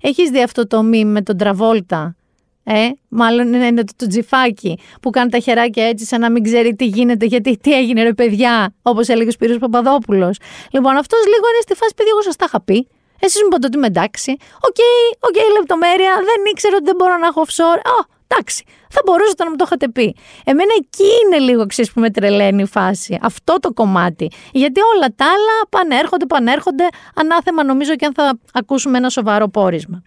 [0.00, 2.16] Έχεις δει αυτό το μήνυμα με τον Τραβόλτα;
[2.64, 6.74] Ε, μάλλον είναι το, το τζιφάκι που κάνει τα χεράκια έτσι σαν να μην ξέρει
[6.74, 10.38] τι γίνεται, γιατί τι έγινε ρε παιδιά, όπως έλεγε ο Σπύρος Παπαδόπουλος.
[10.70, 12.88] Λοιπόν, αυτός λίγο είναι στη φάση, παιδιά, εγώ σας τα είχα πει.
[13.24, 14.30] Εσείς μου είπατε ότι είμαι εντάξει.
[14.68, 17.80] OK, okay, OK, okay, λεπτομέρεια, δεν ήξερα ότι δεν μπορώ να έχω offshore.
[17.94, 20.16] Α, Εντάξει, θα μπορούσατε να μου το είχατε πει.
[20.44, 23.18] Εμένα εκεί είναι λίγο ξέρεις που με τρελαίνει η φάση.
[23.22, 24.30] Αυτό το κομμάτι.
[24.52, 26.88] Γιατί όλα τα άλλα παν έρχονται, παν έρχονται.
[27.14, 30.02] Ανάθεμα νομίζω και αν θα ακούσουμε ένα σοβαρό πόρισμα.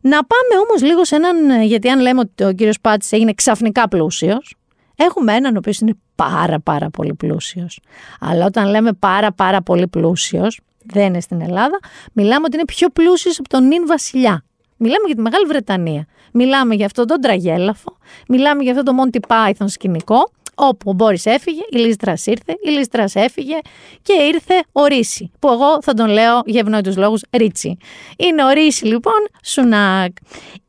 [0.00, 1.62] Να πάμε όμως λίγο σε έναν.
[1.62, 4.54] Γιατί αν λέμε ότι ο κύριος Πάτση έγινε ξαφνικά πλούσιος,
[4.96, 7.80] έχουμε έναν ο οποίος είναι πάρα πάρα πολύ πλούσιος.
[8.20, 10.60] Αλλά όταν λέμε πάρα πάρα πολύ πλούσιος,
[10.92, 11.78] δεν είναι στην Ελλάδα,
[12.12, 14.44] μιλάμε ότι είναι πιο πλούσιος από τον νυν βασιλιά.
[14.76, 16.06] Μιλάμε για τη Μεγάλη Βρετανία.
[16.32, 17.96] Μιλάμε για αυτόν τον τραγέλαφο.
[18.28, 20.30] Μιλάμε για αυτό το Monty Python σκηνικό.
[20.60, 23.58] Όπου ο Μπόρις έφυγε, η Λιζ Τρας ήρθε, η Λιζ Τρας έφυγε
[24.02, 27.76] και ήρθε ο Ρίσι, που εγώ θα τον λέω για ευνόητους λόγους Ρίτσι.
[28.16, 30.16] Είναι ο Ρίσι λοιπόν, Σουνάκ.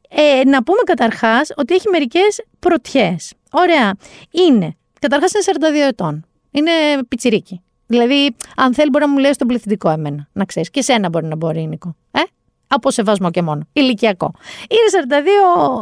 [0.09, 3.33] Ε, να πούμε καταρχάς ότι έχει μερικές πρωτιές.
[3.51, 3.93] Ωραία.
[4.31, 5.43] Είναι, καταρχάς είναι
[5.85, 6.25] 42 ετών.
[6.51, 6.71] Είναι
[7.07, 7.61] πιτσιρίκι.
[7.91, 10.27] Δηλαδή, αν θέλει, μπορεί να μου λέει στον πληθυντικό εμένα.
[10.31, 10.69] Να ξέρεις.
[10.69, 11.95] Και σένα μπορεί να μπορεί, Νίκο.
[12.11, 12.19] Ε;
[12.67, 13.61] Από σεβασμό και μόνο.
[13.73, 14.31] Ηλικιακό.
[14.69, 15.05] Είναι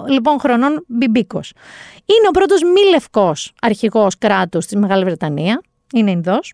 [0.06, 1.54] 42 λοιπόν χρονών μπιμπίκος.
[2.06, 5.62] Είναι ο πρώτος μη λευκός αρχηγός κράτους στη Μεγάλη Βρετανία.
[5.93, 6.54] Είναι Ινδός.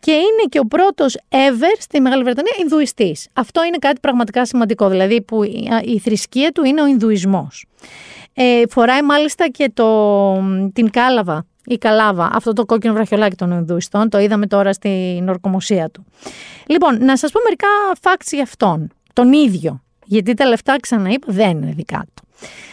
[0.00, 3.28] Και είναι και ο πρώτος ever στη Μεγάλη Βρετανία Ινδουιστής.
[3.32, 4.88] Αυτό είναι κάτι πραγματικά σημαντικό.
[4.88, 5.42] Δηλαδή που
[5.84, 7.64] η θρησκεία του είναι ο Ινδουισμός.
[8.38, 10.32] Ε, φοράει μάλιστα και το,
[10.72, 15.90] την κάλαβα η Καλάβα, αυτό το κόκκινο βραχιολάκι των Ινδουιστών, το είδαμε τώρα στην ορκομοσία
[15.90, 16.04] του.
[16.66, 17.68] Λοιπόν, να σας πω μερικά
[18.00, 22.28] facts για αυτόν, τον ίδιο, γιατί τα λεφτά ξαναείπα δεν είναι δικά του.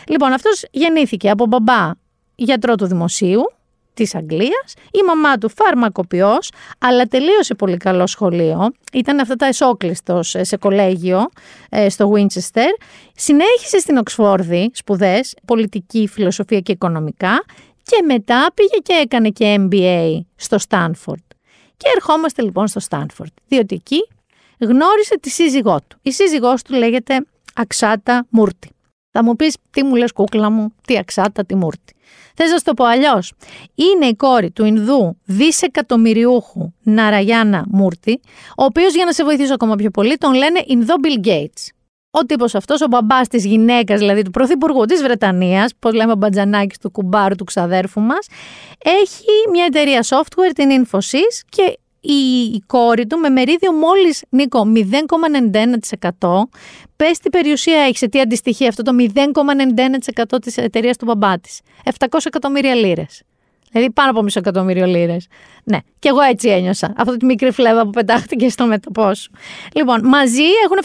[0.07, 1.91] Λοιπόν, αυτός γεννήθηκε από μπαμπά
[2.35, 3.41] γιατρό του δημοσίου,
[3.93, 10.35] της Αγγλίας, η μαμά του φαρμακοποιός, αλλά τελείωσε πολύ καλό σχολείο, ήταν αυτά τα εσόκλειστος
[10.41, 11.29] σε κολέγιο
[11.69, 12.69] ε, στο Winchester,
[13.15, 17.43] συνέχισε στην Οξφόρδη σπουδές, πολιτική, φιλοσοφία και οικονομικά
[17.83, 21.21] και μετά πήγε και έκανε και MBA στο Στάνφορντ.
[21.77, 24.07] Και ερχόμαστε λοιπόν στο Στάνφορντ, διότι εκεί
[24.59, 25.97] γνώρισε τη σύζυγό του.
[26.01, 28.69] Η σύζυγός του λέγεται Αξάτα Μούρτη.
[29.11, 31.93] Θα μου πεις τι μου λες κούκλα μου, τι Αξάτα, τι Μούρτη.
[32.35, 33.33] Θες να σου το πω αλλιώς.
[33.75, 38.19] Είναι η κόρη του Ινδού δισεκατομμυριούχου Ναραγιάννα Μούρτη,
[38.57, 41.73] ο οποίος για να σε βοηθήσω ακόμα πιο πολύ τον λένε Ινδό Bill Gates
[42.15, 46.15] ο τύπος αυτός, ο μπαμπάς της γυναίκας, δηλαδή του πρωθυπουργού της Βρετανίας, πώς λέμε ο
[46.15, 48.27] μπατζανάκι του κουμπάρου του ξαδέρφου μας,
[48.83, 54.67] έχει μια εταιρεία software, την Infosys, και η, η κόρη του με μερίδιο μόλις Νίκο
[54.75, 56.09] 0,91%.
[56.95, 61.61] Πες τι περιουσία έχει, σε τι αντιστοιχεί αυτό το 0,91% της εταιρείας του μπαμπά της.
[61.99, 63.21] 700 εκατομμύρια λίρες.
[63.73, 65.27] Δηλαδή πάνω από μισό εκατομμύριο λίρες.
[65.63, 66.93] Ναι, και εγώ έτσι ένιωσα.
[66.97, 69.31] Αυτή τη μικρή φλέβα που πετάχτηκε στο μέτωπό σου.
[69.75, 70.77] Λοιπόν, μαζί έχουν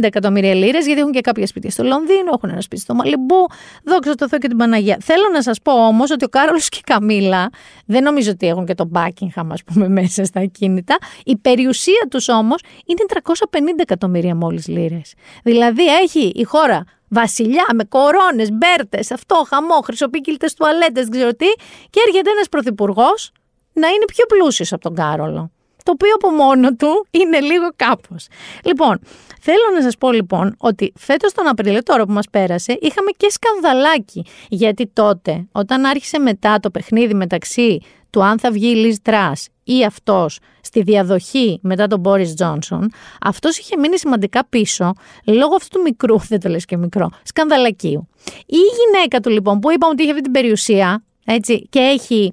[0.00, 3.46] 730 εκατομμύρια λίρες, γιατί έχουν και κάποια σπίτια στο Λονδίνο, έχουν ένα σπίτι στο Μαλιμπού.
[3.84, 4.96] Δόξα τω Θεώ και την Παναγία.
[5.00, 7.50] Θέλω να σας πω όμως ότι ο Κάρολος και η Καμίλα
[7.86, 10.98] δεν νομίζω ότι έχουν και το Buckingham, ας πούμε, μέσα στα ακίνητα.
[11.24, 15.14] Η περιουσία τους όμως είναι 350 εκατομμύρια μόλις λίρες.
[15.42, 21.46] Δηλαδή έχει η χώρα βασιλιά με κορώνες, μπέρτες, αυτό, χαμό, χρυσοπίκυλτες τουαλέτες, δεν ξέρω τι,
[21.90, 23.32] και έρχεται ένας πρωθυπουργός
[23.72, 25.50] να είναι πιο πλούσιος από τον Κάρολο.
[25.84, 28.26] Το οποίο από μόνο του είναι λίγο κάπως.
[28.64, 29.00] Λοιπόν,
[29.40, 33.30] θέλω να σας πω λοιπόν ότι φέτος τον Απρίλιο, τώρα που μας πέρασε, είχαμε και
[33.30, 34.24] σκανδαλάκι.
[34.48, 39.48] Γιατί τότε, όταν άρχισε μετά το παιχνίδι μεταξύ του αν θα βγει η Λίζ Τρας
[39.64, 42.90] ή αυτός στη διαδοχή μετά τον Μπόρις Τζόνσον,
[43.20, 44.92] αυτός είχε μείνει σημαντικά πίσω
[45.24, 48.08] λόγω αυτού του μικρού, δεν το λες και μικρό, σκανδαλακίου.
[48.46, 52.32] Η γυναίκα του λοιπόν που είπαμε ότι είχε αυτή την περιουσία έτσι, και έχει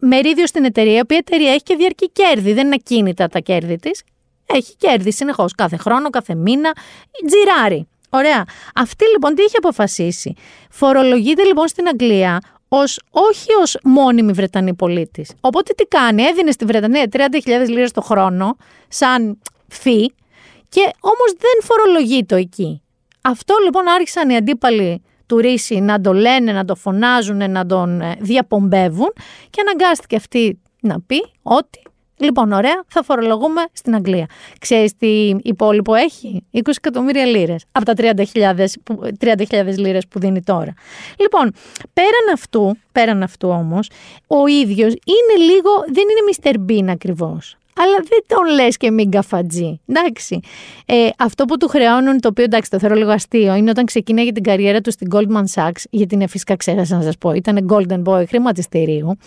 [0.00, 3.76] μερίδιο στην εταιρεία, η οποία εταιρεία έχει και διαρκή κέρδη, δεν είναι ακίνητα τα κέρδη
[3.76, 4.02] της,
[4.46, 6.72] έχει κέρδη συνεχώς κάθε χρόνο, κάθε μήνα,
[7.26, 7.88] τζιράρει.
[8.10, 8.44] Ωραία.
[8.74, 10.34] Αυτή λοιπόν τι είχε αποφασίσει;
[10.70, 12.40] Φορολογείται λοιπόν στην Αγγλία
[12.82, 15.32] ως, όχι ως μόνιμη Βρετανή πολίτης.
[15.40, 17.20] Οπότε τι κάνει, έδινε στη Βρετανία 30.000
[17.68, 18.56] λίρες το χρόνο
[18.88, 20.06] σαν φύ
[20.68, 22.82] και όμως δεν φορολογεί το εκεί.
[23.20, 28.00] Αυτό λοιπόν άρχισαν οι αντίπαλοι του Ρίση να το λένε, να το φωνάζουν, να τον
[28.00, 29.12] ε, διαπομπεύουν
[29.50, 31.82] και αναγκάστηκε αυτή να πει ότι
[32.16, 34.26] Λοιπόν, ωραία, θα φορολογούμε στην Αγγλία.
[34.58, 38.66] Ξέρεις τι υπόλοιπο έχει, 20 εκατομμύρια λίρες από τα 30.000
[39.20, 40.74] 30 λίρες που δίνει τώρα.
[41.18, 41.52] Λοιπόν,
[41.92, 43.90] πέραν αυτού, πέραν αυτού όμως,
[44.26, 46.70] ο ίδιος είναι λίγο, δεν είναι Mr.
[46.70, 49.80] Bean ακριβώς αλλά δεν τον λες και μην καφατζή.
[49.86, 50.40] Εντάξει.
[50.86, 54.32] Ε, αυτό που του χρεώνουν, το οποίο εντάξει το θεωρώ λίγο αστείο, είναι όταν ξεκίνησε
[54.32, 58.02] την καριέρα του στην Goldman Sachs, γιατί είναι φυσικά ξέχασα να σας πω, ήταν Golden
[58.04, 59.18] Boy χρηματιστηρίου.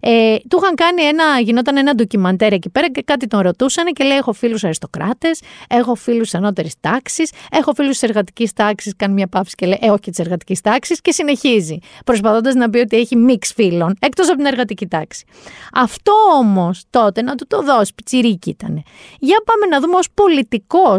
[0.00, 4.04] Ε, του είχαν κάνει ένα, γινόταν ένα ντοκιμαντέρ εκεί πέρα και κάτι τον ρωτούσαν και
[4.04, 8.92] λέει: Έχω φίλους αριστοκράτες, έχω φίλους ανώτερης τάξης, έχω φίλους της εργατικής τάξης.
[8.96, 12.78] Κάνει μια παύση και λέει: Ε, όχι της εργατικής τάξης και συνεχίζει, προσπαθώντας να πει
[12.78, 15.24] ότι έχει μίξ φίλων, εκτός από την εργατική τάξη.
[15.72, 18.82] Αυτό όμως τότε να του το δώσει, πιτσιρίκι ήταν.
[19.18, 20.96] Για πάμε να δούμε ω πολιτικό,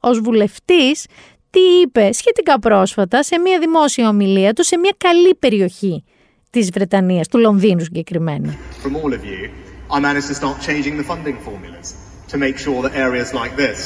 [0.00, 0.92] ω βουλευτή,
[1.50, 6.04] τι είπε σχετικά πρόσφατα σε μια δημόσια ομιλία του σε μια καλή περιοχή
[6.50, 8.56] της Βρετανίας, του Λονδίνου συγκεκριμένα.
[8.82, 9.50] From all of you,
[9.90, 11.94] I managed to start changing the funding formulas
[12.32, 13.78] to make sure that areas like this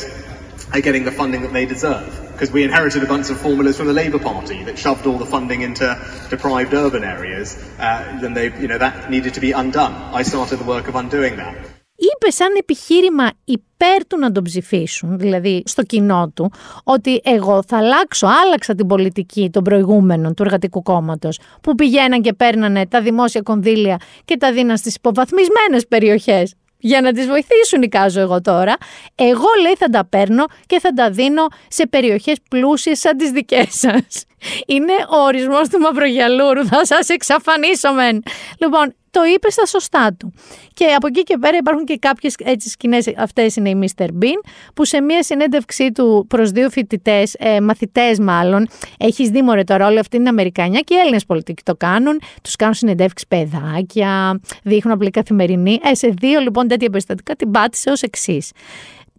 [0.74, 2.10] are getting the funding that they deserve.
[2.32, 5.30] Because we inherited a bunch of formulas from the Labour Party that shoved all the
[5.36, 5.86] funding into
[6.30, 9.94] deprived urban areas, uh, then they, you know, that needed to be undone.
[10.20, 11.73] I started the work of undoing that.
[11.96, 16.52] Είπε σαν επιχείρημα υπέρ του να τον ψηφίσουν, δηλαδή στο κοινό του,
[16.84, 22.32] ότι εγώ θα αλλάξω, άλλαξα την πολιτική των προηγούμενων του Εργατικού Κόμματος, που πηγαίναν και
[22.32, 26.54] παίρνανε τα δημόσια κονδύλια και τα δίναν στις υποβαθμισμένες περιοχές.
[26.78, 28.76] Για να τις βοηθήσουν, εικάζω εγώ τώρα.
[29.14, 33.66] Εγώ λέει θα τα παίρνω και θα τα δίνω σε περιοχές πλούσιες σαν τις δικές
[33.68, 34.24] σας.
[34.66, 38.22] Είναι ο ορισμός του μαυρογιαλούρου, θα σας εξαφανίσω μεν.
[38.58, 40.32] Λοιπόν, το είπε στα σωστά του.
[40.74, 43.12] Και από εκεί και πέρα υπάρχουν και κάποιες έτσι σκηνές.
[43.16, 44.04] Αυτές είναι οι Mr.
[44.04, 44.40] Bean,
[44.74, 49.86] που σε μία συνέντευξή του προς δύο φοιτητές, ε, μαθητές μάλλον, έχεις δει μωρέ τώρα
[49.86, 52.20] όλη αυτή είναι Αμερικανιά και οι Έλληνες πολιτικοί το κάνουν.
[52.42, 55.80] Τους κάνουν συνεντεύξεις παιδάκια, δείχνουν απλή καθημερινή.
[55.82, 58.50] Ε, σε δύο λοιπόν τέτοια περιστατικά την πάτησε ως εξής.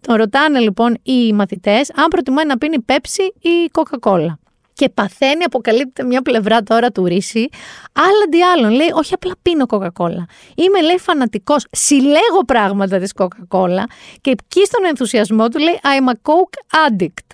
[0.02, 4.40] Τον ρωτάνε λοιπόν οι μαθητές αν προτιμάει να πίνει πέψη ή κοκακόλα
[4.76, 7.50] και παθαίνει, αποκαλύπτεται μια πλευρά τώρα του ρίση.
[7.94, 8.72] Άλλα αντί άλλων.
[8.72, 10.26] Λέει, όχι απλά πίνω κοκακόλα.
[10.56, 11.66] Είμαι, λέει, φανατικός.
[11.72, 13.86] Συλλέγω πράγματα της κοκακόλα
[14.22, 17.28] και εκεί στον ενθουσιασμό του λέει I'm a coke addict.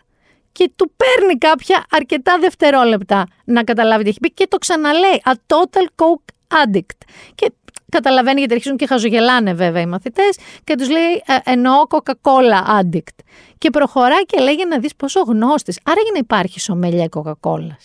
[0.51, 5.21] Και του παίρνει κάποια αρκετά δευτερόλεπτα να καταλάβει τι έχει πει και το ξαναλέει.
[5.25, 6.97] A total coke addict.
[7.36, 7.51] Και
[7.91, 13.17] καταλαβαίνει γιατί αρχίζουν και χαζογελάνε βέβαια οι μαθητές και τους λέει «Ε, εννοώ Coca-Cola addict.
[13.58, 15.80] Και προχωράει και λέει για να δεις πόσο γνώστης.
[15.84, 17.75] Άρα για να υπάρχει σομελιά Coca-Cola.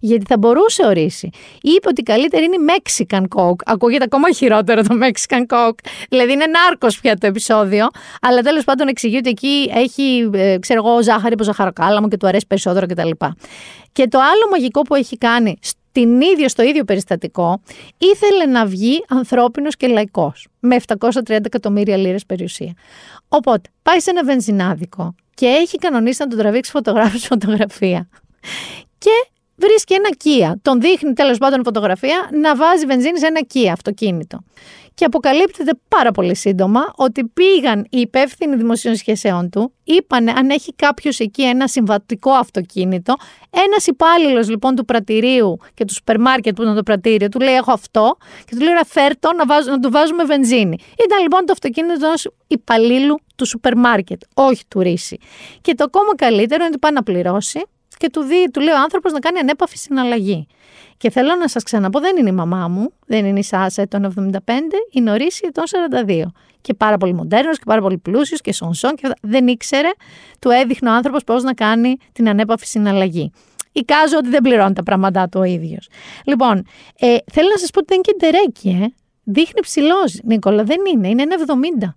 [0.00, 1.30] Γιατί θα μπορούσε ορίσει.
[1.62, 3.62] Είπε ότι καλύτερη είναι η Mexican Coke.
[3.64, 5.78] Ακούγεται ακόμα χειρότερο το Mexican Coke.
[6.08, 7.86] Δηλαδή είναι νάρκος πια το επεισόδιο.
[8.20, 12.26] Αλλά τέλος πάντων εξηγεί ότι εκεί έχει, ε, ξέρω εγώ, ζάχαρη από ζαχαροκάλαμο και του
[12.26, 13.10] αρέσει περισσότερο κτλ.
[13.10, 13.26] Και,
[13.92, 15.58] και το άλλο μαγικό που έχει κάνει
[15.92, 17.60] την ίδιο, στο ίδιο περιστατικό,
[17.98, 22.72] ήθελε να βγει ανθρώπινος και λαϊκός, με 730 εκατομμύρια λίρες περιουσία.
[23.28, 28.08] Οπότε, πάει σε ένα βενζινάδικο και έχει κανονίσει να τον τραβήξει φωτογράφος φωτογραφία.
[28.98, 30.54] Και βρίσκει ένα Kia.
[30.62, 34.38] Τον δείχνει τέλος πάντων φωτογραφία να βάζει βενζίνη σε ένα Kia αυτοκίνητο.
[34.98, 40.72] Και αποκαλύπτεται πάρα πολύ σύντομα ότι πήγαν οι υπεύθυνοι δημοσίων σχέσεών του, είπαν αν έχει
[40.74, 43.14] κάποιος εκεί ένα συμβατικό αυτοκίνητο.
[43.50, 47.54] Ένας υπάλληλος λοιπόν του πρατηρίου και του σούπερ μάρκετ που ήταν το πρατήριο, του λέει:
[47.54, 50.78] Έχω αυτό, και του λέει: Φέρτο να, βάζω, να του βάζουμε βενζίνη.
[51.04, 55.18] Ήταν λοιπόν το αυτοκίνητο ενός υπαλλήλου του σούπερ μάρκετ, όχι του Ρίση.
[55.60, 57.62] Και το ακόμα καλύτερο είναι ότι πάει να πληρώσει
[57.98, 60.46] και του, δει, του λέει ο άνθρωπος να κάνει ανέπαφη συναλλαγή.
[60.96, 64.30] Και θέλω να σας ξαναπώ, δεν είναι η μαμά μου, δεν είναι η Σάσα ετών
[64.30, 64.50] 75,
[64.90, 65.64] είναι ο Ρίση ετών
[66.06, 66.22] 42.
[66.60, 69.88] Και πάρα πολύ μοντέρνος και πάρα πολύ πλούσιος και σονσόν και δεν ήξερε,
[70.38, 73.32] του έδειχνε ο άνθρωπος πώς να κάνει την ανέπαφη συναλλαγή.
[73.72, 75.88] Εικάζω ότι δεν πληρώνει τα πράγματά του ο ίδιος.
[76.24, 76.66] Λοιπόν,
[76.98, 78.94] ε, θέλω να σας πω ότι δεν είναι και ντερέκι, ε.
[79.24, 81.36] Δείχνει ψηλός, Νίκολα, δεν είναι, είναι ένα
[81.80, 81.96] 70.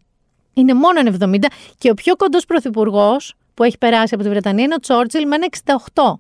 [0.53, 1.45] Είναι μόνο ένα 70
[1.77, 5.35] και ο πιο κοντός πρωθυπουργός που έχει περάσει από τη Βρετανία είναι ο Τσόρτσιλ με
[5.35, 5.47] ένα
[5.93, 6.13] 68.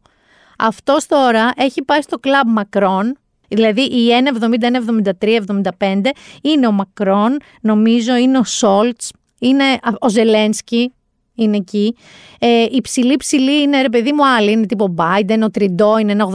[0.57, 3.17] Αυτός τώρα έχει πάει στο κλαμπ Μακρόν,
[3.47, 4.07] δηλαδή η
[4.39, 4.49] 1,70,
[5.19, 5.39] 1,73,
[5.79, 6.01] 75
[6.41, 9.63] είναι ο Μακρόν, νομίζω είναι ο Σόλτς, είναι
[9.99, 10.93] ο Ζελένσκι,
[11.43, 11.95] είναι εκεί.
[12.39, 16.11] Ε, η ψηλή ψηλή είναι ρε παιδί μου άλλη, είναι τύπο Biden, ο Τριντό είναι
[16.11, 16.27] ένα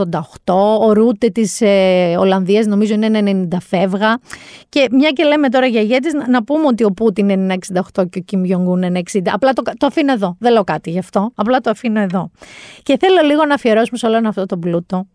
[0.45, 4.19] 88, ο Ρούτε της ε, Ολλανδίας νομίζω είναι ένα 90 φεύγα.
[4.69, 7.83] Και μια και λέμε τώρα για ηγέτης, να, να πούμε ότι ο Πούτιν είναι ένα
[7.95, 9.21] 68 και ο Κιμ Γιονγκούν είναι 60.
[9.33, 12.31] Απλά το, το αφήνω εδώ, δεν λέω κάτι γι' αυτό, απλά το αφήνω εδώ.
[12.83, 15.07] Και θέλω λίγο να αφιερώσουμε σε όλο αυτό το πλούτο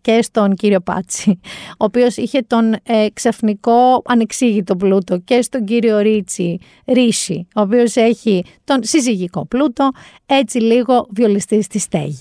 [0.00, 5.98] και στον κύριο Πάτσι, ο οποίος είχε τον ε, ξαφνικό ανεξήγητο πλούτο και στον κύριο
[5.98, 9.90] Ρίτσι, Ρίση, ο οποίος έχει τον συζυγικό πλούτο,
[10.26, 12.20] έτσι λίγο βιολιστής στη στέγης.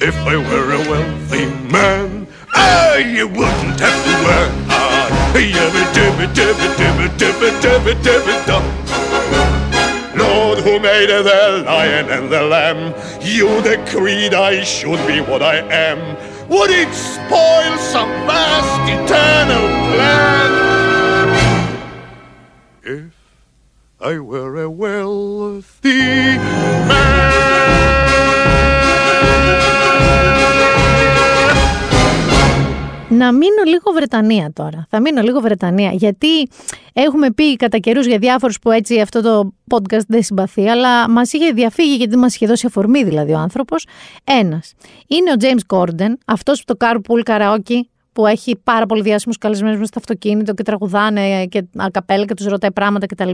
[0.00, 1.18] If I were a rich
[1.74, 4.88] man, man, I wouldn't have to work hard.
[10.16, 15.58] Lord, who made the lion and the lamb, you decreed I should be what I
[15.70, 16.16] am.
[16.48, 20.50] Would it spoil some vast eternal plan?
[22.82, 23.12] If
[24.00, 26.38] I were a wealthy
[26.88, 28.07] man.
[33.10, 34.86] Να μείνω λίγο Βρετανία τώρα.
[34.90, 35.90] Θα μείνω λίγο Βρετανία.
[35.90, 36.48] Γιατί
[36.92, 41.32] έχουμε πει κατά καιρούς για διάφορους που έτσι αυτό το podcast δεν συμπαθεί, αλλά μας
[41.32, 43.86] είχε διαφύγει γιατί μας είχε δώσει αφορμή δηλαδή ο άνθρωπος.
[44.24, 44.74] Ένας.
[45.06, 47.80] Είναι ο James Gordon, αυτός που το carpool karaoke
[48.12, 52.46] που έχει πάρα πολύ διάσημους καλεσμένους μέσα στο αυτοκίνητο και τραγουδάνε και ακαπέλα και τους
[52.46, 53.30] ρωτάει πράγματα κτλ.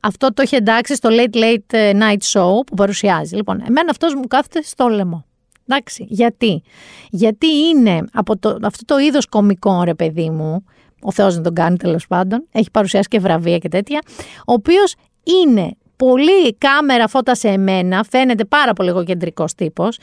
[0.00, 3.36] Αυτό το έχει εντάξει στο Late Late Night Show που παρουσιάζει.
[3.36, 5.27] Λοιπόν, εμένα αυτός μου κάθεται στο λαιμό.
[5.68, 6.62] Εντάξει, γιατί;
[7.10, 10.64] Γιατί είναι από το, αυτό το είδος κομικό, ρε παιδί μου,
[11.02, 14.00] ο Θεός να τον κάνει τέλος πάντων, έχει παρουσιάσει και βραβεία και τέτοια,
[14.38, 14.94] ο οποίος
[15.42, 19.98] είναι πολύ κάμερα φώτα σε εμένα, φαίνεται πάρα πολύ εγωκεντρικός τύπος,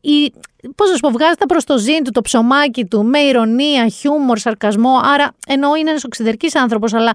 [0.00, 0.32] η,
[0.74, 3.88] πώς να σου πω, βγάζει τα προς το ζήν του, το ψωμάκι του, με ηρωνία,
[3.88, 7.12] χιούμορ, σαρκασμό, άρα ενώ είναι ένας οξυδερκής άνθρωπος, αλλά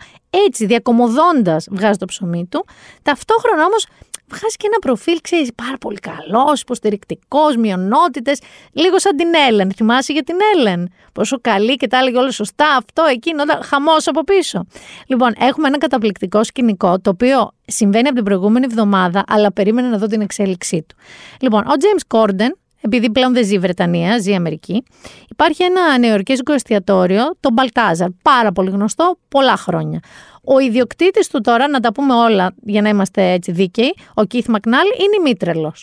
[0.47, 2.65] έτσι διακομωδώντας βγάζει το ψωμί του,
[3.01, 3.87] ταυτόχρονα όμως
[4.35, 8.39] βγάζει και ένα προφίλ, ξέρεις, πάρα πολύ καλός, υποστηρικτικός, μειονότητες.
[8.71, 9.71] Λίγο σαν την Έλεν.
[9.71, 14.23] Θυμάσαι για την Έλεν; Πόσο καλή και τα έλεγε όλα σωστά, αυτό, εκείνο, χαμός από
[14.23, 14.65] πίσω.
[15.07, 19.97] Λοιπόν, έχουμε ένα καταπληκτικό σκηνικό, το οποίο συμβαίνει από την προηγούμενη εβδομάδα, αλλά περίμενε να
[19.97, 20.95] δω την εξέλιξή του.
[21.39, 24.83] Λοιπόν, ο James Corden, επειδή πλέον δεν ζει Βρετανία, ζει Αμερική,
[25.29, 29.99] υπάρχει ένα νεοερκέζικο εστιατόριο, το Baltazar, πάρα πολύ γνωστό, πολλά χρόνια.
[30.43, 34.45] Ο ιδιοκτήτης του τώρα, να τα πούμε όλα για να είμαστε έτσι δίκαιοι, ο Keith
[34.47, 35.73] Μακνάλ, είναι ημίτρελο.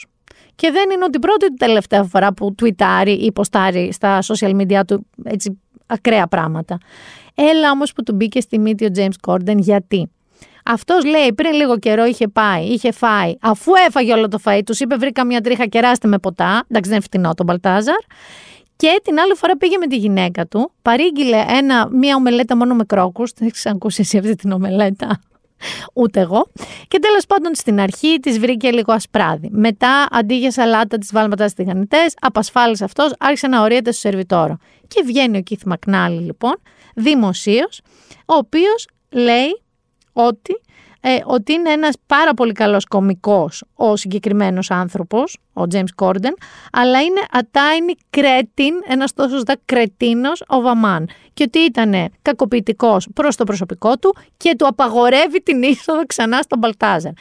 [0.54, 4.80] Και δεν είναι ότι πρώτη ή τελευταία φορά που τουιτάρει ή ποστάρει στα social media
[4.86, 6.78] του έτσι ακραία πράγματα.
[7.34, 10.10] Έλα όμως που του μπήκε στη μύτη ο James Corden γιατί;
[10.70, 14.80] Αυτός λέει πριν λίγο καιρό είχε πάει, είχε φάει, αφού έφαγε όλο το φαΐ, τους
[14.80, 16.64] είπε: Βρήκα μια τρίχα, κεράστε με ποτά.
[16.68, 17.98] Εντάξει, δεν είναι φτηνό τον Μπαλτάζαρ.
[18.76, 22.84] Και την άλλη φορά πήγε με τη γυναίκα του, παρήγγειλε ένα, μία ομελέτα μόνο με
[22.84, 23.32] κρόκους.
[23.32, 25.20] Δεν έχει ακούσει εσύ αυτή την ομελέτα.
[25.94, 26.50] Ούτε εγώ.
[26.88, 29.48] Και τέλος πάντων στην αρχή της βρήκε λίγο ασπράδι.
[29.52, 34.00] Μετά, αντί για σαλάτα, της βάλει μετά στις τηγανιτές, απασφάλισε αυτός, άρχισε να ορίεται στο
[34.00, 34.56] σερβιτόρο.
[34.86, 36.54] Και βγαίνει ο Κίθ Μακνάλη, λοιπόν,
[36.94, 37.80] δημοσίως,
[38.26, 39.62] ο οποίος λέει
[40.26, 40.60] ότι
[41.00, 46.32] ε, ότι είναι ένας πάρα πολύ καλός κομικός ο συγκεκριμένος άνθρωπος, ο James Corden,
[46.72, 51.08] αλλά είναι a tiny cretin, ένας τόσο ζητά κρετίνος ο Βαμάν.
[51.34, 56.58] Και ότι ήταν κακοποιητικός προς το προσωπικό του και του απαγορεύει την είσοδο ξανά στον
[56.58, 57.12] Μπαλτάζερ.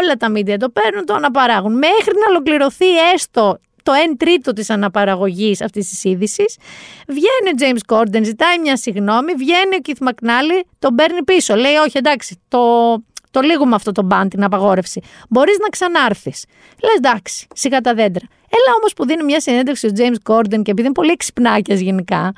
[0.00, 1.72] Όλα τα μίντια το παίρνουν, το αναπαράγουν.
[1.72, 6.56] Μέχρι να ολοκληρωθεί έστω το 1 τρίτο της αναπαραγωγής αυτής της είδησης.
[7.08, 11.54] Βγαίνει ο James Corden, ζητάει μια συγγνώμη, βγαίνει ο Keith McNally, τον παίρνει πίσω.
[11.54, 12.58] Λέει όχι εντάξει, το,
[13.30, 15.00] το λίγουμε αυτό το μπαν, την απαγόρευση.
[15.28, 16.44] Μπορείς να ξανάρθεις.
[16.82, 18.26] Λες εντάξει, σιγά τα δέντρα.
[18.50, 22.32] Έλα όμως που δίνει μια συνέντευξη ο James Corden και επειδή είναι πολύ ξυπνάκιας γενικά,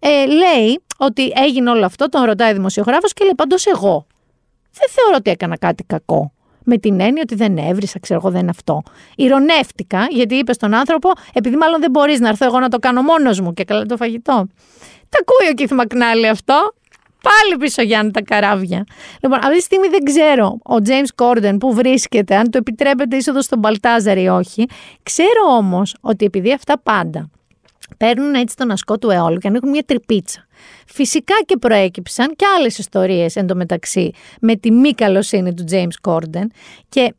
[0.00, 4.06] ε, λέει ότι έγινε όλο αυτό, τον ρωτάει ο δημοσιογράφος και λέει πάντως εγώ.
[4.72, 6.32] Δεν θεωρώ ότι έκανα κάτι κακό
[6.64, 8.82] με την έννοια ότι δεν έβρισα, ξέρω εγώ, δεν είναι αυτό.
[9.16, 13.02] Ηρωνεύτηκα, γιατί είπες στον άνθρωπο, επειδή μάλλον δεν μπορείς να έρθω εγώ να το κάνω
[13.02, 14.46] μόνος μου και καλά το φαγητό.
[15.08, 16.74] Τα ακούει ο Κίθ Μακνάλη αυτό.
[17.22, 18.84] Πάλι πίσω Γιάννη τα καράβια.
[19.20, 23.42] Λοιπόν, αυτή τη στιγμή δεν ξέρω ο James Corden που βρίσκεται, αν το επιτρέπεται είσοδο
[23.42, 24.66] στον Μπαλτάζαρ ή όχι.
[25.02, 27.30] Ξέρω όμως ότι επειδή αυτά πάντα
[27.96, 30.46] παίρνουν έτσι τον ασκό του αιώλου και ανοίγουν μια τρυπίτσα.
[30.86, 36.46] Φυσικά και προέκυψαν και άλλες ιστορίες εντωμεταξύ με τη μη καλοσύνη του James Corden
[36.88, 37.14] και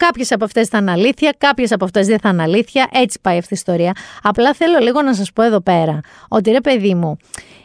[0.00, 3.38] Κάποιες από αυτές θα είναι αλήθεια, κάποιες από αυτές δεν θα είναι αλήθεια, έτσι πάει
[3.38, 3.92] αυτή η ιστορία.
[4.22, 7.16] Απλά θέλω λίγο να σας πω εδώ πέρα, ότι ρε παιδί μου,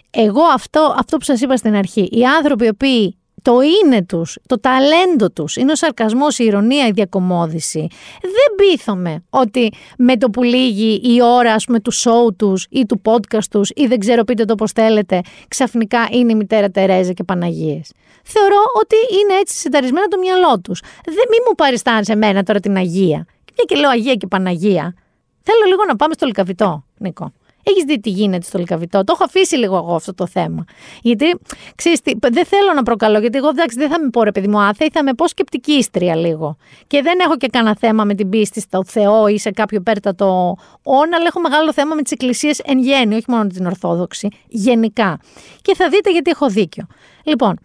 [0.09, 4.37] εγώ αυτό, αυτό που σας είπα στην αρχή, οι άνθρωποι οι οποίοι το είναι τους,
[4.47, 7.87] το ταλέντο τους, είναι ο σαρκασμός, η ηρωνία, η διακομόδηση.
[8.21, 12.85] Δεν πείθομαι ότι με το που λύγει η ώρα ας πούμε, του show τους ή
[12.85, 17.11] του podcast τους ή δεν ξέρω πείτε το πώς θέλετε, ξαφνικά είναι η μητέρα Τερέζα
[17.11, 17.91] και Παναγίες.
[18.23, 20.81] Θεωρώ ότι είναι έτσι συνταρισμένα το μυαλό τους.
[21.05, 23.25] Δεν μη μου παριστάνει σε μένα τώρα την Αγία.
[23.53, 24.95] Και και λέω Αγία και Παναγία.
[25.41, 27.33] Θέλω λίγο να πάμε στο λικαβιτό, Νίκο.
[27.63, 29.03] Έχεις δει τι γίνεται στο Λικαβιτό.
[29.03, 30.65] Το έχω αφήσει λίγο εγώ αυτό το θέμα.
[31.01, 31.25] Γιατί,
[31.75, 34.61] ξέρεις, δεν θέλω να προκαλώ, γιατί εγώ εντάξει, δεν θα με πω ρε παιδί μου
[34.61, 36.57] άθεη, θα με πω σκεπτικίστρια λίγο.
[36.87, 40.57] Και δεν έχω και κανένα θέμα με την πίστη στο Θεό ή σε κάποιο πέρτατο
[40.83, 45.19] όν, αλλά έχω μεγάλο θέμα με τις εκκλησίες εν γέννη, όχι μόνο την Ορθόδοξη, γενικά.
[45.61, 46.87] Και θα δείτε γιατί έχω δίκιο.
[47.23, 47.59] Λοιπόν,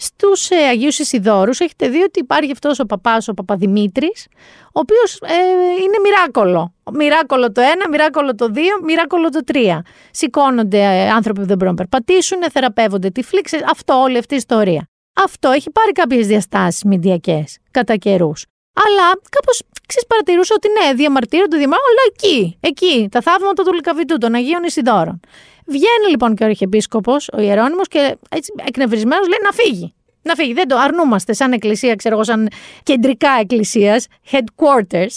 [0.00, 4.26] Στους ε, Αγίους Ισιδόρους έχετε δει ότι υπάρχει αυτός ο παπάς, ο Παπαδημήτρης,
[4.64, 5.34] ο οποίος ε,
[5.82, 6.74] είναι μοιράκολο.
[6.92, 9.84] Μοιράκολο το ένα, μοιράκολο το δύο, μοιράκολο το τρία.
[10.10, 14.88] Σηκώνονται ε, άνθρωποι που δεν μπορούν να περπατήσουν, θεραπεύονται τυφλοί, αυτό όλη αυτή η ιστορία.
[15.24, 18.46] Αυτό έχει πάρει κάποιες διαστάσεις μηντιακές κατά καιρούς.
[18.72, 22.38] Αλλά κάπως ξέρεις, παρατηρούσα ότι ναι, διαμαρτύρονται, διαμαρτύρονται, αλλά εκεί,
[22.70, 25.20] εκεί, τα θαύματα του Λυκαβητού, των Αγίων Ισιδόρων.
[25.66, 29.94] Βγαίνει λοιπόν και ο Αρχιεπίσκοπος, ο Ιερόνιμος, και έτσι εκνευρισμένος λέει να φύγει.
[30.22, 30.52] Να φύγει.
[30.52, 32.48] Δεν το αρνούμαστε σαν εκκλησία, ξέρω εγώ, σαν
[32.82, 35.14] κεντρικά εκκλησίας, headquarters.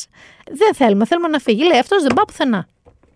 [0.52, 1.64] Δεν θέλουμε, θέλουμε να φύγει.
[1.64, 2.68] Λέει αυτός δεν πάω πουθενά.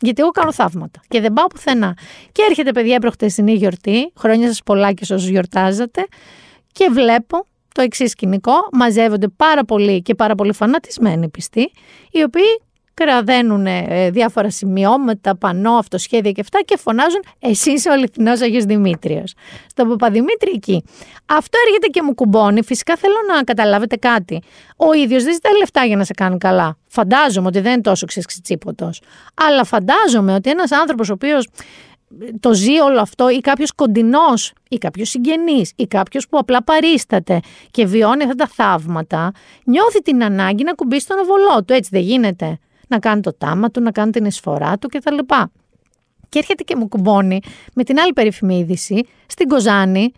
[0.01, 1.97] Γιατί εγώ κάνω θαύματα και δεν πάω πουθενά.
[2.31, 4.11] Και έρχεται, παιδιά, προχτεσινή γιορτή.
[4.17, 6.07] Χρόνια σας πολλά και όσους γιορτάζατε.
[6.71, 7.45] Και βλέπω
[7.77, 8.53] το εξής σκηνικό.
[8.71, 11.71] Μαζεύονται πάρα πολλοί και πάρα πολύ φανατισμένοι πιστοί,
[12.11, 12.61] οι οποίοι
[12.93, 18.63] κραδένουν ε, διάφορα σημειώματα, πανό, αυτοσχέδια και αυτά και φωνάζουν «Εσύ είσαι ο αληθινός Αγιος
[18.63, 19.33] Δημήτριος».
[19.67, 20.83] Στον Παπαδημήτρη εκεί.
[21.25, 22.63] Αυτό έρχεται και μου κουμπώνει.
[22.63, 24.41] Φυσικά θέλω να καταλάβετε κάτι.
[24.75, 26.77] Ο ίδιος δεν ζητάει λεφτά για να σε κάνει καλά.
[26.87, 29.01] Φαντάζομαι ότι δεν είναι τόσο ξεσκιτσίποτος.
[29.33, 31.47] Αλλά φαντάζομαι ότι ένας άνθρωπος ο οποίος
[32.39, 37.39] το ζει όλο αυτό ή κάποιος κοντινός ή κάποιος συγγενής ή κάποιος που απλά παρίσταται
[37.71, 39.31] και βιώνει αυτά τα θαύματα,
[39.63, 41.73] νιώθει την ανάγκη να κουμπίσει τον οβολό του.
[41.73, 42.57] Έτσι δεν γίνεται.
[42.87, 45.17] Να κάνει το τάμα του, να κάνει την εισφορά του κτλ.
[46.29, 47.39] Και έρχεται και μου κουμπώνει
[47.73, 50.11] με την άλλη περίφημη είδηση στην Κοζάνη,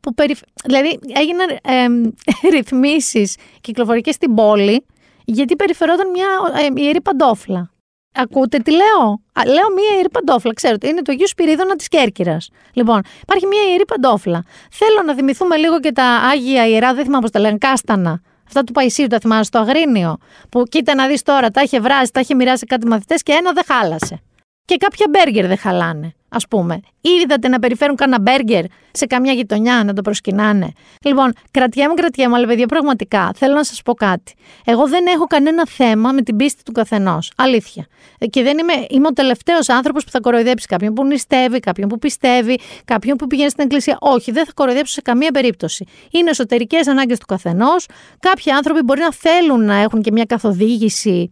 [0.00, 0.34] που περι...
[0.64, 1.86] δηλαδή έγιναν ε,
[2.56, 4.84] ρυθμίσεις κυκλοφορικές στην πόλη
[5.24, 6.28] γιατί περιφερόταν μια
[6.76, 7.70] ε, ιερή παντόφλα.
[8.16, 10.52] Ακούτε τι λέω; λέω μία ιερή παντόφλα.
[10.52, 12.50] Ξέρετε, είναι το Αγίου Σπυρίδωνα της Κέρκυρας.
[12.72, 14.44] Λοιπόν, υπάρχει μία ιερή παντόφλα.
[14.70, 18.20] Θέλω να θυμηθούμε λίγο και τα Άγια ιερά, δεν θυμάμαι πώς τα λένε, κάστανα.
[18.46, 20.16] Αυτά του Παϊσίου τα θυμάσαι στο Αγρίνιο.
[20.48, 23.52] Που κοίτα να δεις τώρα, τα είχε βράσει, τα είχε μοιράσει κάτι μαθητές και ένα
[23.52, 24.20] δεν χάλασε.
[24.64, 26.80] Και κάποια μπέργκερ δεν χαλάνε ας πούμε.
[27.00, 30.72] Είδατε να περιφέρουν κανένα μπέργκερ σε καμιά γειτονιά να το προσκυνάνε.
[31.04, 34.34] Λοιπόν, κρατιέμαι, κρατιέμαι, αλλά παιδιά, πραγματικά θέλω να σας πω κάτι.
[34.64, 37.32] Εγώ δεν έχω κανένα θέμα με την πίστη του καθενός.
[37.36, 37.86] Αλήθεια.
[38.30, 41.98] Και δεν είμαι, είμαι ο τελευταίος άνθρωπος που θα κοροϊδέψει κάποιον που νηστεύει, κάποιον που
[41.98, 43.96] πιστεύει, κάποιον που πηγαίνει στην εκκλησία.
[44.00, 45.84] Όχι, δεν θα κοροϊδέψω σε καμία περίπτωση.
[46.10, 47.86] Είναι εσωτερικές ανάγκες του καθενός.
[48.20, 51.30] Κάποιοι άνθρωποι μπορεί να θέλουν να έχουν και μια καθοδήγηση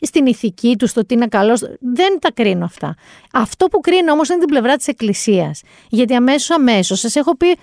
[0.00, 1.60] στην ηθική τους, στο τι είναι καλός.
[1.80, 2.94] Δεν τα κρίνω αυτά.
[3.32, 5.62] Αυτό που κρίνω όμως είναι την πλευρά της Εκκλησίας.
[5.88, 7.56] Γιατί αμέσως αμέσως σας έχω πει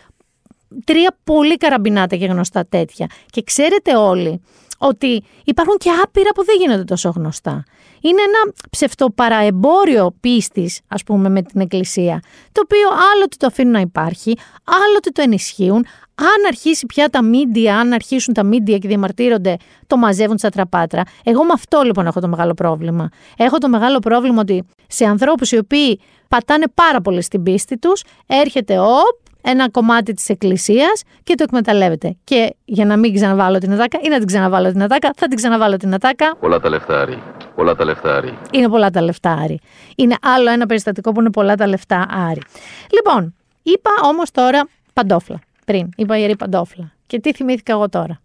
[0.84, 3.10] τρία πολύ καραμπινάτα και γνωστά τέτοια.
[3.26, 4.42] Και ξέρετε όλοι
[4.78, 7.64] ότι υπάρχουν και άπειρα που δεν γίνονται τόσο γνωστά.
[8.08, 12.20] Είναι ένα ψευτοπαραεμπόριο πίστης, ας πούμε, με την Εκκλησία,
[12.52, 15.86] το οποίο άλλοτε το αφήνουν να υπάρχει, άλλοτε το ενισχύουν,
[16.16, 21.02] αν αρχίσει πια τα μίντια, αν αρχίσουν τα μίντια και διαμαρτύρονται, το μαζεύουν στα τραπάτρα.
[21.24, 23.10] Εγώ με αυτό λοιπόν έχω το μεγάλο πρόβλημα.
[23.38, 28.04] Έχω το μεγάλο πρόβλημα ότι σε ανθρώπους οι οποίοι πατάνε πάρα πολύ στην πίστη τους,
[28.26, 28.98] έρχεται ο
[29.46, 32.16] ένα κομμάτι της εκκλησίας και το εκμεταλλεύεται.
[32.24, 35.36] Και για να μην ξαναβάλω την ατάκα ή να την ξαναβάλω την ατάκα, θα την
[35.36, 36.36] ξαναβάλω την ατάκα.
[36.40, 37.22] Πολλά τα λεφτάρι.
[37.56, 38.38] Πολλά τα λεφτάρι.
[38.52, 39.60] Είναι πολλά τα λεφτάρι.
[39.96, 42.42] Είναι άλλο ένα περιστατικό που είναι πολλά τα λεφτά άρι.
[42.90, 45.90] Λοιπόν, είπα όμως τώρα παντόφλα πριν.
[45.96, 46.92] Είπα ιερή παντόφλα.
[47.08, 48.20] Και τι θυμήθηκα εγώ τώρα.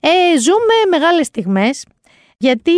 [0.00, 1.84] Ε, ζούμε μεγάλες στιγμές,
[2.36, 2.72] γιατί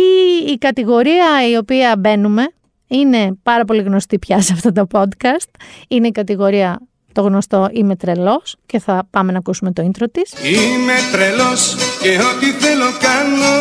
[0.47, 2.47] η κατηγορία η οποία μπαίνουμε
[2.87, 5.49] είναι πάρα πολύ γνωστή πια σε αυτό το podcast.
[5.87, 6.79] Είναι η κατηγορία
[7.15, 10.33] το γνωστό «Είμαι τρελός» και θα πάμε να ακούσουμε το intro της.
[10.43, 13.55] Είμαι τρελός και ό,τι θέλω κάνω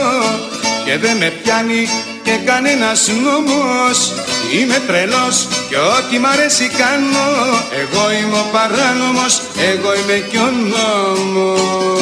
[0.85, 1.83] και δεν με πιάνει
[2.23, 3.99] και κανένας νόμος
[4.55, 5.37] Είμαι τρελός
[5.69, 7.27] και ό,τι μ' αρέσει κάνω
[7.83, 9.35] Εγώ είμαι ο παράνομος,
[9.71, 11.95] εγώ είμαι και ο νόμος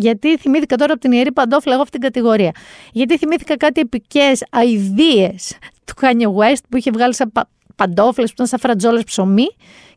[0.00, 2.52] γιατί θυμήθηκα τώρα από την Ιερή Παντόφλα εγώ αυτήν την κατηγορία.
[2.92, 7.32] Γιατί θυμήθηκα κάτι επικές αηδίες του Kanye West που είχε βγάλει σαν
[7.78, 9.46] παντόφλες που ήταν σαν φρατζόλες ψωμί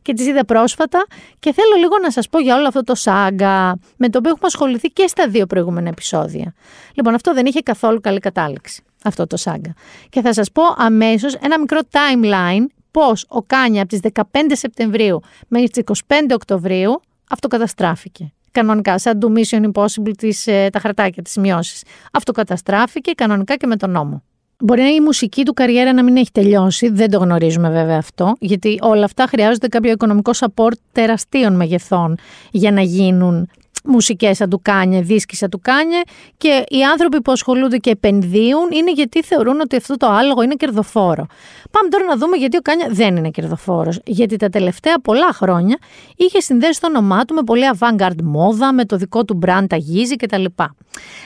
[0.02, 1.06] και τις είδα πρόσφατα
[1.38, 4.46] και θέλω λίγο να σας πω για όλο αυτό το σάγκα με το οποίο έχουμε
[4.46, 6.54] ασχοληθεί και στα δύο προηγούμενα επεισόδια.
[6.94, 9.74] Λοιπόν, αυτό δεν είχε καθόλου καλή κατάληξη, αυτό το σάγκα.
[10.08, 14.22] Και θα σας πω αμέσως ένα μικρό timeline πώς ο Κάνια από τις 15
[14.52, 17.00] Σεπτεμβρίου μέχρι τις 25 Οκτωβρίου
[17.30, 18.32] αυτοκαταστράφηκε.
[18.50, 21.82] Κανονικά, σαν του Mission Impossible τις, ε, τα χαρτάκια, τις σημειώσεις.
[22.12, 24.22] Αυτοκαταστράφηκε κανονικά και με τον νόμο.
[24.64, 28.78] Μπορεί η μουσική του καριέρα να μην έχει τελειώσει, δεν το γνωρίζουμε βέβαια αυτό, γιατί
[28.80, 32.18] όλα αυτά χρειάζονται κάποιο οικονομικό support τεραστίων μεγεθών
[32.50, 33.48] για να γίνουν
[33.84, 36.00] μουσικές σαν του Κάνιε, δίσκοι σαν του Κάνιε
[36.36, 40.54] και οι άνθρωποι που ασχολούνται και επενδύουν είναι γιατί θεωρούν ότι αυτό το άλογο είναι
[40.54, 41.26] κερδοφόρο.
[41.70, 44.00] Πάμε τώρα να δούμε γιατί ο Κάνια δεν είναι κερδοφόρος.
[44.04, 45.78] Γιατί τα τελευταία πολλά χρόνια
[46.16, 50.16] είχε συνδέσει το όνομά του με πολύ avant-garde μόδα, με το δικό του brand αγίζει
[50.16, 50.44] κτλ.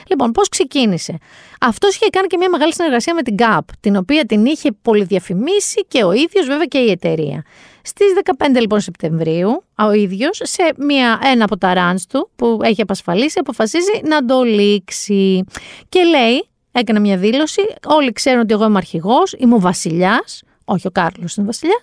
[0.07, 1.17] Λοιπόν, πώς ξεκίνησε;
[1.61, 5.85] Αυτός είχε κάνει και μια μεγάλη συνεργασία με την GAP, την οποία την είχε πολυδιαφημίσει
[5.87, 7.43] και ο ίδιος βέβαια και η εταιρεία.
[7.87, 8.07] Στις
[8.37, 13.39] 15 λοιπόν Σεπτεμβρίου, ο ίδιος σε μια, ένα από τα ράνς του που έχει απασφαλίσει,
[13.39, 15.43] αποφασίζει να το λήξει.
[15.89, 20.87] Και λέει, έκανε μια δήλωση, όλοι ξέρουν ότι εγώ είμαι αρχηγός, είμαι ο βασιλιάς, όχι
[20.87, 21.79] ο Κάρλος είναι ο βασιλιάς,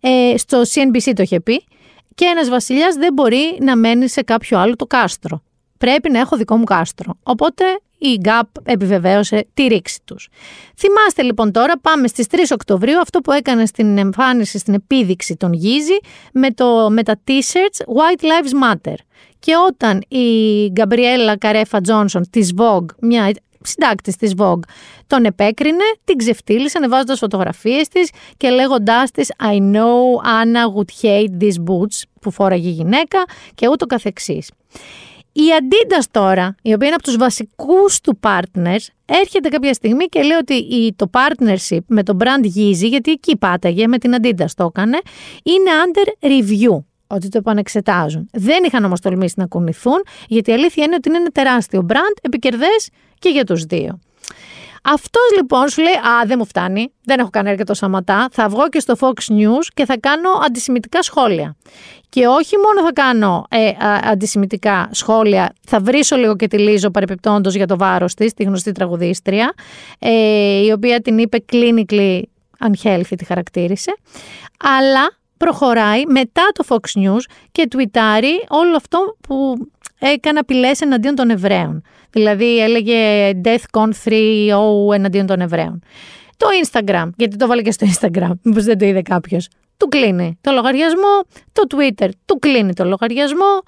[0.00, 1.64] ε, στο CNBC το είχε πει,
[2.14, 5.42] και ένας βασιλιάς δεν μπορεί να μένει σε κάποιο άλλο το κάστρο.
[5.78, 7.14] Πρέπει να έχω δικό μου κάστρο.
[7.22, 7.64] Οπότε
[7.98, 10.28] η GAP επιβεβαίωσε τη ρήξη τους.
[10.76, 15.52] Θυμάστε λοιπόν τώρα, πάμε στις 3 Οκτωβρίου, αυτό που έκανε στην εμφάνιση, στην επίδειξη των
[15.52, 15.98] Γίζη
[16.32, 18.94] με, το, με τα t-shirts White Lives Matter.
[19.38, 23.32] Και όταν η Γκαμπριέλα Καρέφα Τζόνσον της Vogue, μια
[23.62, 24.60] συντάκτης της Vogue,
[25.06, 31.42] τον επέκρινε, την ξεφτύλισε ανεβάζοντας φωτογραφίες της και λέγοντάς της I know Anna would hate
[31.42, 33.24] these boots που φόραγε η γυναίκα
[33.54, 34.50] και ούτω καθεξής.
[35.38, 40.22] Η Adidas τώρα, η οποία είναι από τους βασικούς του partners, έρχεται κάποια στιγμή και
[40.22, 44.50] λέει ότι η, το partnership με το brand Yeezy, γιατί εκεί πάταγε, με την Adidas
[44.56, 44.98] το έκανε,
[45.42, 48.28] είναι under review ότι το επανεξετάζουν.
[48.32, 52.16] Δεν είχαν όμως τολμήσει να κουνηθούν, γιατί η αλήθεια είναι ότι είναι ένα τεράστιο brand,
[52.22, 53.98] επικερδές και για τους δύο.
[54.82, 58.28] Αυτός λοιπόν σου λέει: Α, δεν μου φτάνει, δεν έχω κάνει αρκετό σαματά.
[58.32, 61.56] Θα βγω και στο Fox News και θα κάνω αντισημιτικά σχόλια.
[62.16, 63.70] Και όχι μόνο θα κάνω ε,
[64.10, 68.72] αντισημιτικά σχόλια, θα βρίσω λίγο και τη Λίζο παρεπιπτόντως για το βάρος της, τη γνωστή
[68.72, 69.52] τραγουδίστρια,
[69.98, 70.10] ε,
[70.64, 72.20] η οποία την είπε clinically
[72.66, 73.96] unhealthy, τη χαρακτήρισε.
[74.80, 79.54] Αλλά προχωράει μετά το Fox News και τουιτάρει όλο αυτό που
[79.98, 81.82] έκανε απειλές εναντίον των Εβραίων.
[82.10, 85.82] Δηλαδή έλεγε Death Con 3 εναντίον των Εβραίων.
[86.36, 89.48] Το Instagram, γιατί το βάλε και στο Instagram, μήπως δεν το είδε κάποιος.
[89.76, 91.22] Του κλείνει το λογαριασμό,
[91.52, 93.62] το Twitter του κλείνει το λογαριασμό.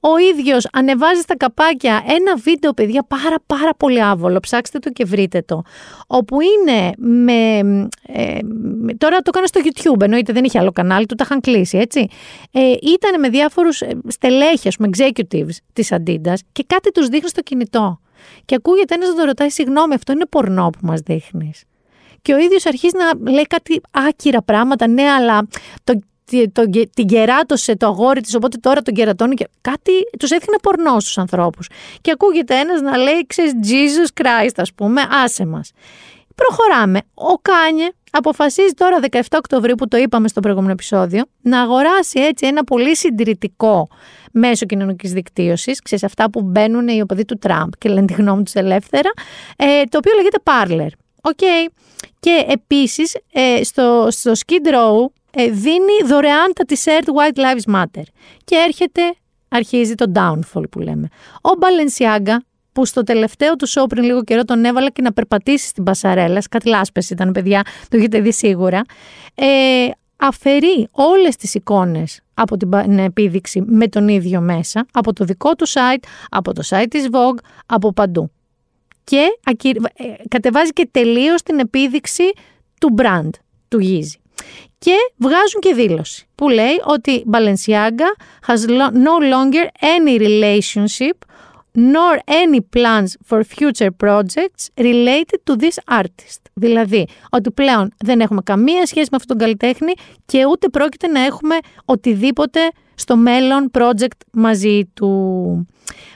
[0.00, 4.40] Ο ίδιος ανεβάζει στα καπάκια ένα βίντεο, παιδιά, πάρα πάρα πολύ άβολο.
[4.40, 5.62] Ψάξτε το και βρείτε το.
[6.06, 7.58] Όπου είναι με...
[8.06, 8.38] Ε,
[8.98, 12.06] τώρα το έκανε στο YouTube, εννοείται δεν είχε άλλο κανάλι, του τα είχαν κλείσει, έτσι.
[12.50, 17.40] Ε, ήταν με διάφορους ε, στελέχες, με executives της Adidas και κάτι τους δείχνει στο
[17.40, 18.00] κινητό.
[18.44, 21.64] Και ακούγεται ένας να το ρωτάει, συγγνώμη, αυτό είναι πορνό που μας δείχνεις.
[22.22, 25.46] Και ο ίδιος αρχίζει να λέει κάτι άκυρα πράγματα, ναι, αλλά
[25.84, 26.00] το,
[26.52, 31.00] το, την κεράτωσε το αγόρι της, οπότε τώρα τον κερατώνει και κάτι τους έδειχνε πορνό
[31.00, 31.68] στους ανθρώπους.
[32.00, 35.70] Και ακούγεται ένας να λέει, ξέρεις, Jesus Christ, ας πούμε, άσε μας.
[36.34, 37.00] Προχωράμε.
[37.14, 42.46] Ο Κάνιε αποφασίζει τώρα 17 Οκτωβρίου που το είπαμε στο προηγούμενο επεισόδιο να αγοράσει έτσι
[42.46, 43.88] ένα πολύ συντηρητικό
[44.32, 48.42] μέσο κοινωνικής δικτύωσης, ξέρεις αυτά που μπαίνουν οι οπαδοί του Τραμπ και λένε τη γνώμη
[48.42, 49.10] τους ελεύθερα,
[49.56, 51.07] ε, το οποίο λέγεται Parler.
[51.22, 51.38] OK.
[52.20, 58.02] Και επίσης ε, στο, στο Skid Row ε, δίνει δωρεάν τα t-shirt White Lives Matter.
[58.44, 59.02] Και έρχεται,
[59.48, 61.08] αρχίζει το downfall που λέμε.
[61.34, 62.36] Ο Balenciaga,
[62.72, 66.42] που στο τελευταίο του show πριν λίγο καιρό τον έβαλε και να περπατήσει στην Πασαρέλα,
[66.50, 68.82] κάτι λάσπες ήταν παιδιά, το έχετε δει σίγουρα,
[69.34, 69.46] ε,
[70.16, 75.68] αφαιρεί όλες τις εικόνες από την επίδειξη με τον ίδιο μέσα, από το δικό του
[75.68, 78.30] site, από το site της Vogue, από παντού.
[79.08, 79.26] Και
[79.94, 82.22] ε, κατεβάζει και τελείως την επίδειξη
[82.80, 83.30] του brand,
[83.68, 84.28] του Yeezy
[84.78, 88.08] και βγάζουν και δήλωση που λέει ότι Balenciaga
[88.46, 91.16] has no longer any relationship
[91.72, 96.40] nor any plans for future projects related to this artist.
[96.54, 99.92] Δηλαδή, ότι πλέον δεν έχουμε καμία σχέση με αυτόν τον καλλιτέχνη
[100.26, 102.60] και ούτε πρόκειται να έχουμε οτιδήποτε
[102.94, 105.08] στο μέλλον project μαζί του.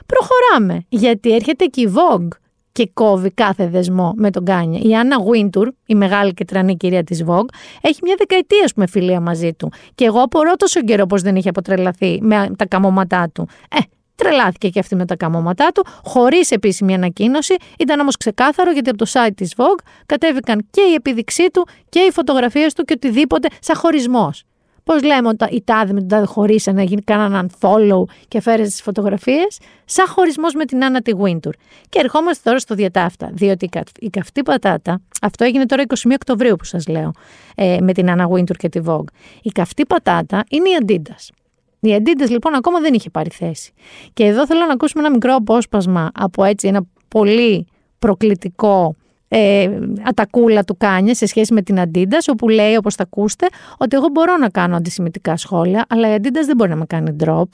[0.06, 2.41] Προχωράμε, γιατί έρχεται και η Vogue
[2.72, 4.80] και κόβει κάθε δεσμό με τον Κάνια.
[4.82, 7.48] Η Άννα Γουίντουρ, η μεγάλη και τρανή κυρία της Vogue,
[7.80, 9.72] έχει μια δεκαετία με φιλία μαζί του.
[9.94, 13.48] Και εγώ απορώ τόσο καιρό πως δεν είχε αποτρελαθεί με τα καμώματά του.
[13.70, 13.78] Ε,
[14.14, 17.54] τρελάθηκε και αυτή με τα καμώματά του, χωρίς επίσημη ανακοίνωση.
[17.78, 22.00] Ήταν όμως ξεκάθαρο γιατί από το site της Vogue κατέβηκαν και η επίδειξή του και
[22.00, 24.44] οι φωτογραφίες του και οτιδήποτε σαν χωρισμός.
[24.84, 28.62] Πώς λέμε ότι οι τάδε με τον τάδε χωρίσαν να γίνει κανέναν follow και φέρε
[28.62, 31.52] τις φωτογραφίες, σαν χωρισμός με την Άννα τη Wintour.
[31.88, 33.68] Και ερχόμαστε τώρα στο διατάφτα, διότι
[33.98, 37.10] η καυτή πατάτα, αυτό έγινε τώρα 21 Οκτωβρίου που σας λέω,
[37.54, 39.12] ε, με την Άννα Wintour και τη Vogue.
[39.42, 41.34] Η καυτή πατάτα είναι η Adidas.
[41.80, 43.72] Η Adidas λοιπόν ακόμα δεν είχε πάρει θέση.
[44.12, 47.66] Και εδώ θέλω να ακούσουμε ένα μικρό απόσπασμα από έτσι ένα πολύ
[47.98, 48.96] προκλητικό
[49.34, 49.68] ε,
[50.02, 53.46] ατακούλα του Κάνια σε σχέση με την Αντίντας, όπου λέει, όπως θα ακούσετε,
[53.78, 57.16] ότι εγώ μπορώ να κάνω αντισημιτικά σχόλια, αλλά η Αντίντας δεν μπορεί να με κάνει
[57.24, 57.48] drop.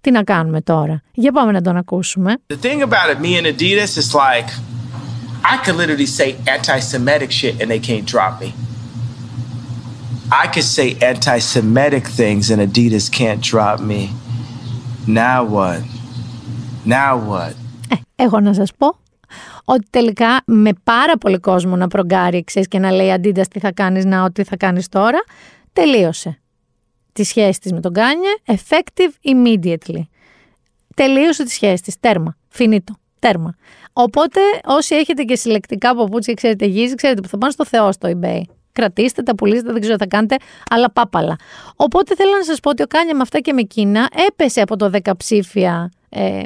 [0.00, 2.36] Τι να κάνουμε τώρα; Για πάμε να τον ακούσουμε.
[2.46, 4.48] The thing about it, me and Adidas is like,
[5.52, 8.50] I could literally say anti-Semitic shit and they can't drop me.
[10.42, 14.02] I could say anti-Semitic things and Adidas can't drop me.
[15.06, 15.80] Now what?
[16.86, 17.54] Now what?
[17.88, 18.99] Ε, έχω να σας πω
[19.72, 23.72] ότι τελικά με πάρα πολύ κόσμο να προγκάρει ξέρεις, και να λέει αντίτα τι θα
[23.72, 25.18] κάνεις να, ό,τι θα κάνεις τώρα,
[25.72, 26.40] τελείωσε
[27.12, 30.02] τη σχέση της με τον Κάνιε, effective immediately.
[30.94, 33.54] Τελείωσε τη σχέση της, τέρμα, φινίτο, τέρμα.
[33.92, 37.92] Οπότε όσοι έχετε και συλλεκτικά παπούτσια και ξέρετε Yeezy, ξέρετε που θα πάνε στο Θεό
[37.92, 38.40] στο eBay.
[38.72, 40.36] Κρατήστε τα, πουλήστε, δεν ξέρω τι θα κάνετε,
[40.70, 41.36] αλλά πάπαλα.
[41.76, 44.76] Οπότε θέλω να σας πω ότι ο Κάνιε με αυτά και με εκείνα έπεσε από
[44.76, 46.42] το 10 ψήφια ε,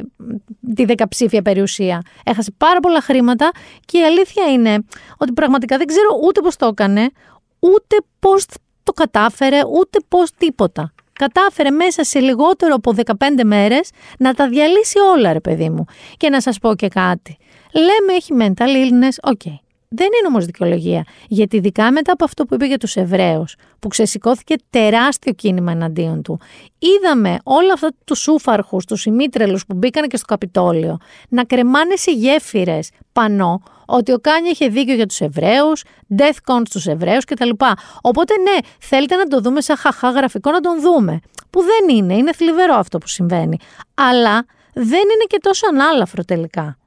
[0.75, 2.03] τη δεκαψήφια περιουσία.
[2.25, 3.51] Έχασε πάρα πολλά χρήματα
[3.85, 4.85] και η αλήθεια είναι
[5.17, 7.11] ότι πραγματικά δεν ξέρω ούτε πώς το έκανε,
[7.59, 8.47] ούτε πώς
[8.83, 10.93] το κατάφερε, ούτε πώς τίποτα.
[11.13, 13.13] Κατάφερε μέσα σε λιγότερο από 15
[13.45, 15.85] μέρες να τα διαλύσει όλα ρε παιδί μου.
[16.17, 17.37] Και να σας πω και κάτι.
[17.73, 19.41] Λέμε έχει mental illness, OK.
[19.45, 19.64] Okay.
[19.97, 21.05] Δεν είναι όμως δικαιολογία.
[21.29, 26.23] Γιατί ειδικά μετά από αυτό που είπε για τους Εβραίους, που ξεσηκώθηκε τεράστιο κίνημα εναντίον
[26.23, 26.41] του,
[26.79, 32.11] είδαμε όλα αυτά τους σούφαρχους, τους ημίτρελους που μπήκαν και στο Καπιτόλιο, να κρεμάνε σε
[32.11, 35.85] γέφυρες πανώ ότι ο Kanye είχε δίκιο για τους Εβραίους,
[36.17, 37.51] death con στους Εβραίους κτλ.
[38.03, 41.21] Οπότε ναι, θέλετε να το δούμε σαν χαχά γραφικό να τον δούμε.
[41.51, 43.57] Που δεν είναι, είναι θλιβερό αυτό που συμβαίνει.
[43.95, 46.79] Αλλά δεν είναι και τόσο ανάλαφρο τελικά.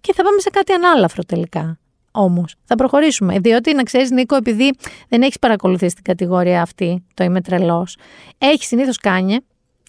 [0.00, 1.78] Και θα πάμε σε κάτι ανάλαφρο τελικά.
[2.16, 3.38] Όμως, θα προχωρήσουμε.
[3.38, 4.70] Διότι να ξέρεις, Νίκο, επειδή
[5.08, 7.96] δεν έχεις παρακολουθήσει την κατηγορία αυτή, το είμαι τρελός,
[8.38, 9.38] έχει συνήθως Kanye,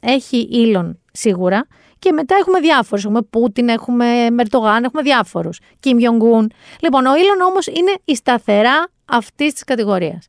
[0.02, 1.68] έχει ήλον σίγουρα,
[2.00, 3.04] και μετά έχουμε διάφορους.
[3.04, 5.60] Έχουμε Πούτιν, έχουμε Μερτογάν, έχουμε διάφορους.
[5.80, 6.52] Κιμ Ιονγκούν.
[6.80, 10.26] Λοιπόν, ο ήλον όμως είναι η σταθερά αυτής της κατηγορίας.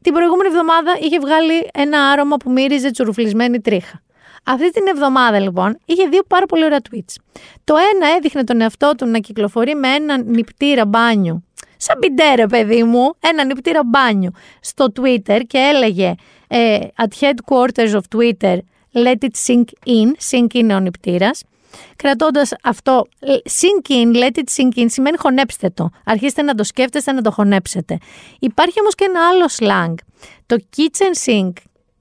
[0.00, 4.02] Την προηγούμενη εβδομάδα είχε βγάλει ένα άρωμα που μύριζε τσουρουφλισμένη τρίχα.
[4.44, 7.14] Αυτή την εβδομάδα λοιπόν είχε δύο πάρα πολύ ωραία tweets.
[7.64, 11.44] Το ένα έδειχνε τον εαυτό του να κυκλοφορεί με ένα νυπτήρα μπάνιου.
[11.76, 14.30] Σαν πιντέρε, παιδί μου, ένα νυπτήρα μπάνιου
[14.60, 16.14] στο Twitter και έλεγε
[16.48, 18.58] ε, at headquarters of Twitter
[18.92, 21.42] let it sink in, sink in ο νυπτήρας.
[21.96, 23.06] Κρατώντας αυτό,
[23.60, 25.90] sink in, let it sink in, σημαίνει χωνέψτε το.
[26.04, 27.98] Αρχίστε να το σκέφτεστε, να το χωνέψετε.
[28.38, 29.94] Υπάρχει όμως και ένα άλλο slang.
[30.46, 31.52] Το kitchen sink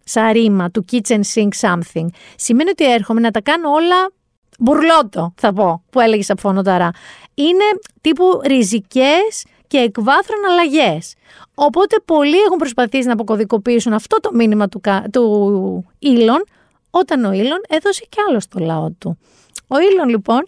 [0.10, 2.05] σαν ρήμα του kitchen sink something,
[2.36, 4.12] σημαίνει ότι έρχομαι να τα κάνω όλα
[4.60, 6.89] μπουρλότο, θα πω, που έλεγες από φωνοταρά.
[7.34, 7.64] Είναι
[8.01, 11.14] τύπου ριζικές και εκ βάθρων αλλαγές.
[11.53, 14.82] Οπότε πολλοί έχουν προσπαθήσει να αποκωδικοποιήσουν αυτό το μήνυμα του,
[15.12, 16.43] του Ήλον,
[16.89, 19.18] όταν ο Ήλον έδωσε κι άλλο στο λαό του.
[19.68, 20.47] Ο Ήλον λοιπόν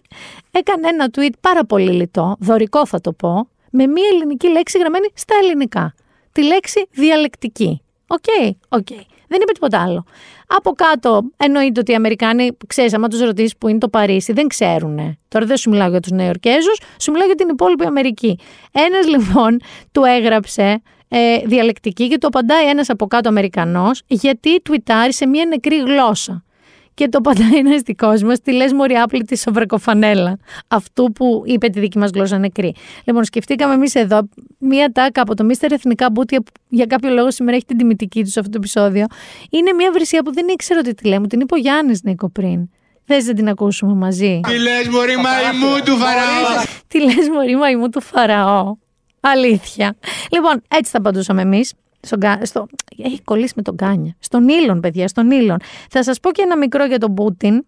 [0.50, 5.06] έκανε ένα tweet πάρα πολύ λιτό, δωρικό θα το πω, με μία ελληνική λέξη γραμμένη
[5.14, 5.94] στα ελληνικά.
[6.32, 7.82] Τη λέξη διαλεκτική.
[8.06, 8.86] OK, okay, OK.
[8.90, 9.00] Okay.
[9.32, 10.04] Δεν είπε τίποτα άλλο.
[10.46, 14.46] Από κάτω εννοείται ότι οι Αμερικάνοι, ξέρεις, άμα τους ρωτήσεις που είναι το Παρίσι, δεν
[14.46, 15.18] ξέρουν.
[15.28, 18.38] Τώρα δεν σου μιλάω για τους Νεοϋορκέζους, σου μιλάω για την υπόλοιπη Αμερική.
[18.72, 19.60] Ένας λοιπόν
[19.92, 25.44] του έγραψε ε, διαλεκτική και το απαντάει ένας από κάτω Αμερικανός, γιατί τουιτάρει σε μια
[25.44, 26.44] νεκρή γλώσσα
[27.02, 30.38] και το πατάει ένα δικό μας, τη λες Μωρή άπλητη σοβρακοφανέλα.
[30.68, 32.74] Αυτού που είπε τη δική μας γλώσσα νεκρή.
[33.04, 34.28] Λοιπόν, σκεφτήκαμε εμείς εδώ
[34.58, 38.22] μία τάκα από το Μίστερ Εθνικά Μπούτια που για κάποιο λόγο σήμερα έχει την τιμητική
[38.22, 39.06] τους σε αυτό το επεισόδιο.
[39.50, 41.26] Είναι μία βρυσία που δεν ήξερα ότι τη λέμε.
[41.26, 42.68] Την είπε ο Γιάννης Νίκο πριν.
[43.04, 44.40] Θες να την ακούσουμε μαζί.
[44.42, 46.64] Τι λες, Μωρή Μαϊμού του Φαραώ.
[46.88, 48.76] Τι λες, Μωρή Μαϊμού του Φαραώ.
[49.20, 49.96] Αλήθεια.
[50.30, 51.72] Λοιπόν, έτσι θα απαντούσαμε εμείς.
[52.02, 54.16] Στο, στο, έχει κολλήσει με τον Κάνια.
[54.18, 55.56] Στον Ήλον, παιδιά, στον Ήλον.
[55.90, 57.64] Θα σας πω και ένα μικρό για τον Πούτιν.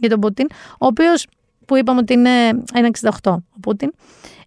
[0.00, 1.26] Για τον Πούτιν, ο οποίος
[1.66, 2.30] που είπαμε ότι είναι
[2.72, 3.92] 1,68 ο Πούτιν,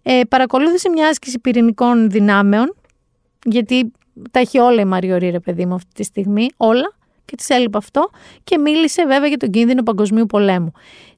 [0.02, 2.74] ε, παρακολούθησε μια άσκηση πυρηνικών δυνάμεων,
[3.44, 3.92] γιατί
[4.30, 6.92] τα έχει όλα η Μαριωρή, ρε παιδί μου, αυτή τη στιγμή, όλα,
[7.24, 8.10] και της έλειπε αυτό,
[8.44, 10.72] και μίλησε βέβαια για τον κίνδυνο παγκοσμίου πολέμου.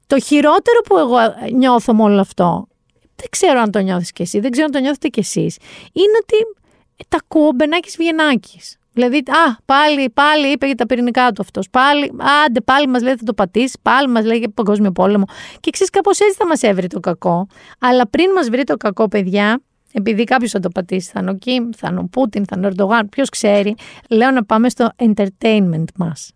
[0.07, 1.17] Το χειρότερο που εγώ
[1.53, 2.67] νιώθω με όλο αυτό,
[3.15, 5.57] δεν ξέρω αν το νιώθεις κι εσύ, δεν ξέρω αν το νιώθετε κι εσείς,
[5.91, 6.64] είναι ότι ε,
[7.07, 8.59] τα ακούω Μπενάκη Βιενάκη.
[8.93, 11.69] Δηλαδή, α, πάλι, πάλι είπε για τα πυρηνικά του αυτός.
[11.69, 12.11] Πάλι,
[12.45, 15.25] άντε, πάλι μας λέει θα το πατήσει, πάλι μας λέει για παγκόσμιο πόλεμο.
[15.59, 17.47] Και ξέρεις, κάπως έτσι θα μας έβρει το κακό.
[17.79, 21.33] Αλλά πριν μας βρει το κακό, παιδιά, επειδή κάποιος θα το πατήσει, θα είναι ο
[21.33, 23.75] Κιμ, θα είναι ο Πούτιν, θα είναι ο Ερντογάν, ποιος ξέρει,
[24.09, 26.31] λέω να πάμε στο entertainment μας.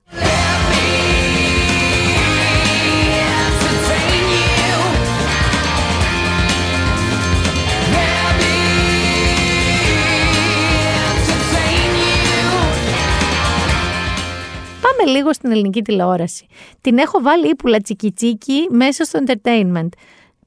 [15.00, 16.45] Πάμε λίγο στην ελληνική τηλεόραση.
[16.82, 19.89] Την έχω βάλει ύπουλα τσικιτσίκι μέσα στο entertainment.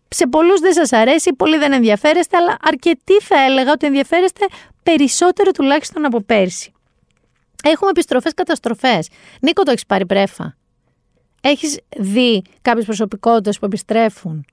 [0.08, 4.46] Σε πολλούς δεν σας αρέσει, πολλοί δεν ενδιαφέρεστε, αλλά αρκετοί θα έλεγα ότι ενδιαφέρεστε
[4.82, 6.72] περισσότερο τουλάχιστον από πέρσι.
[7.64, 9.08] Έχουμε επιστροφές καταστροφές.
[9.40, 10.56] Νίκο, το έχεις πάρει πρέφα;
[11.40, 14.44] Έχεις δει κάποιες προσωπικότητες που επιστρέφουν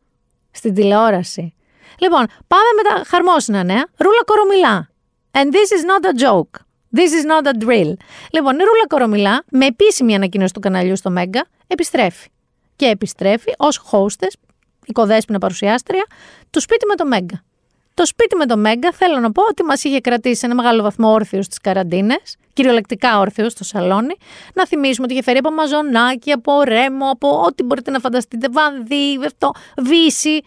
[0.52, 1.54] στην τηλεόραση;
[2.00, 3.88] Λοιπόν, πάμε με τα χαρμόσυνα νέα.
[3.98, 4.90] Ρούλα Κορομιλά.
[5.32, 6.69] And this is not a joke.
[6.96, 7.94] This is not a drill.
[8.32, 12.30] Λοιπόν, η Ρούλα Κορομιλά, με επίσημη ανακοίνωση του καναλιού στο Μέγκα, επιστρέφει.
[12.76, 14.34] Και επιστρέφει ως hostess,
[14.86, 16.06] οικοδέσπινα παρουσιάστρια,
[16.50, 17.44] του σπίτι με το Μέγκα.
[17.94, 20.82] Το σπίτι με το Μέγκα θέλω να πω ότι μας είχε κρατήσει σε ένα μεγάλο
[20.82, 24.16] βαθμό όρθιος στις καραντίνες, κυριολεκτικά όρθιος στο σαλόνι.
[24.54, 29.20] Να θυμίσουμε ότι είχε φέρει από μαζονάκι, από ρέμο, από ό,τι μπορείτε να φανταστείτε, βανδί,
[29.78, 30.42] βύση.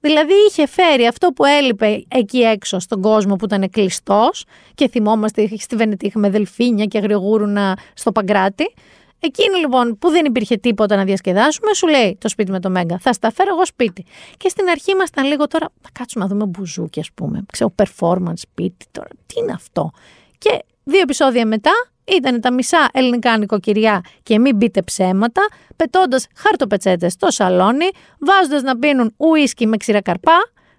[0.00, 4.44] Δηλαδή είχε φέρει αυτό που έλειπε εκεί έξω στον κόσμο που ήταν κλειστός
[4.74, 8.74] και θυμόμαστε στη Βενετή είχαμε δελφίνια και αγριογούρουνα στο Παγκράτη.
[9.20, 12.98] Εκείνη λοιπόν που δεν υπήρχε τίποτα να διασκεδάσουμε, σου λέει το σπίτι με το Μέγκα.
[12.98, 14.04] Θα στα φέρω εγώ σπίτι.
[14.36, 17.44] Και στην αρχή ήμασταν λίγο τώρα, θα κάτσουμε να δούμε μπουζούκι, ας πούμε.
[17.52, 19.08] Ξέρω, performance σπίτι τώρα.
[19.26, 19.90] Τι είναι αυτό.
[20.38, 21.72] Και δύο επεισόδια μετά
[22.16, 27.88] ήταν τα μισά ελληνικά νοικοκυριά και μην μπείτε ψέματα, πετώντας χαρτοπετσέτες στο σαλόνι,
[28.18, 30.36] βάζοντας να πίνουν ουίσκι με ξηρά καρπά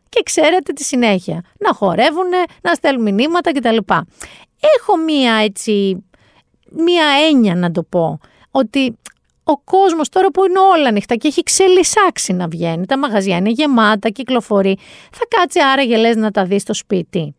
[0.10, 1.44] και ξέρετε τη συνέχεια.
[1.60, 2.30] Να χορεύουν,
[2.62, 3.78] να στέλνουν μηνύματα κτλ.
[4.78, 6.06] Έχω μία έτσι,
[6.70, 8.20] μία έννοια να το πω,
[8.52, 8.98] ότι
[9.44, 13.50] ο κόσμος τώρα που είναι όλα ανοιχτά και έχει ξελισάξει να βγαίνει, τα μαγαζιά είναι
[13.50, 14.78] γεμάτα, κυκλοφορεί,
[15.12, 17.36] θα κάτσει άραγε λες να τα δεις στο σπίτι.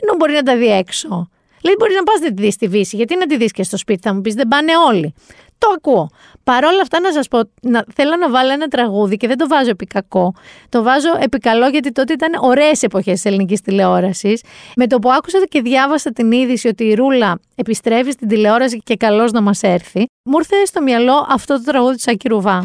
[0.00, 1.28] Ενώ μπορεί να τα δει έξω.
[1.64, 3.76] Λέει μπορείς να πας να τη δεις στη Βύση, γιατί να τη δεις και στο
[3.76, 5.14] σπίτι, θα μου πεις δεν πάνε όλοι.
[5.58, 6.08] Το ακούω.
[6.44, 9.48] Παρ' όλα αυτά να σας πω, να, θέλω να βάλω ένα τραγούδι και δεν το
[9.48, 10.34] βάζω επί κακό.
[10.68, 14.42] Το βάζω επί καλό γιατί τότε ήταν ωραίες εποχές της ελληνικής τηλεόρασης.
[14.76, 18.96] Με το που άκουσα και διάβασα την είδηση ότι η Ρούλα επιστρέφει στην τηλεόραση και
[18.96, 22.64] καλώς να μας έρθει, μου ήρθε στο μυαλό αυτό το τραγούδι του Σάκη Ρουβά.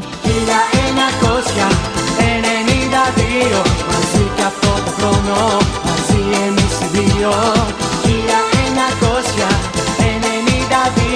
[3.88, 7.84] μαζί και αυτό το χρόνο, μαζί εμείς οι δύο.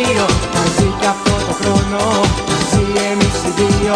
[0.10, 1.98] 1992, μαζί και αυτό το χρόνο,
[2.50, 3.96] μαζί εμείς οι δύο.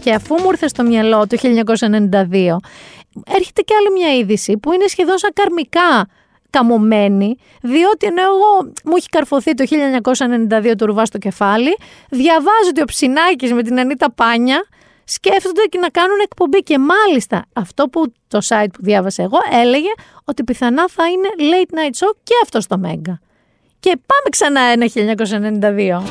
[0.00, 2.56] Και αφού μου ήρθε στο μυαλό το 1992,
[3.26, 6.08] έρχεται και άλλη μια είδηση που είναι σχεδόν σαν καρμικά
[6.50, 9.64] καμωμένη, διότι ενώ εγώ μου έχει καρφωθεί το
[10.62, 11.76] 1992 το ρουβά στο κεφάλι,
[12.10, 14.66] διαβάζω ότι ο Ψινάκης με την Ανίτα Πάνια
[15.04, 16.62] σκέφτονται και να κάνουν εκπομπή.
[16.62, 19.92] Και μάλιστα αυτό που το site που διάβασα εγώ έλεγε
[20.24, 23.20] ότι πιθανά θα είναι late night show και αυτό στο Μέγκα.
[23.84, 24.88] Και πάμε ξανά ένα 1992.
[24.88, 26.04] 1992,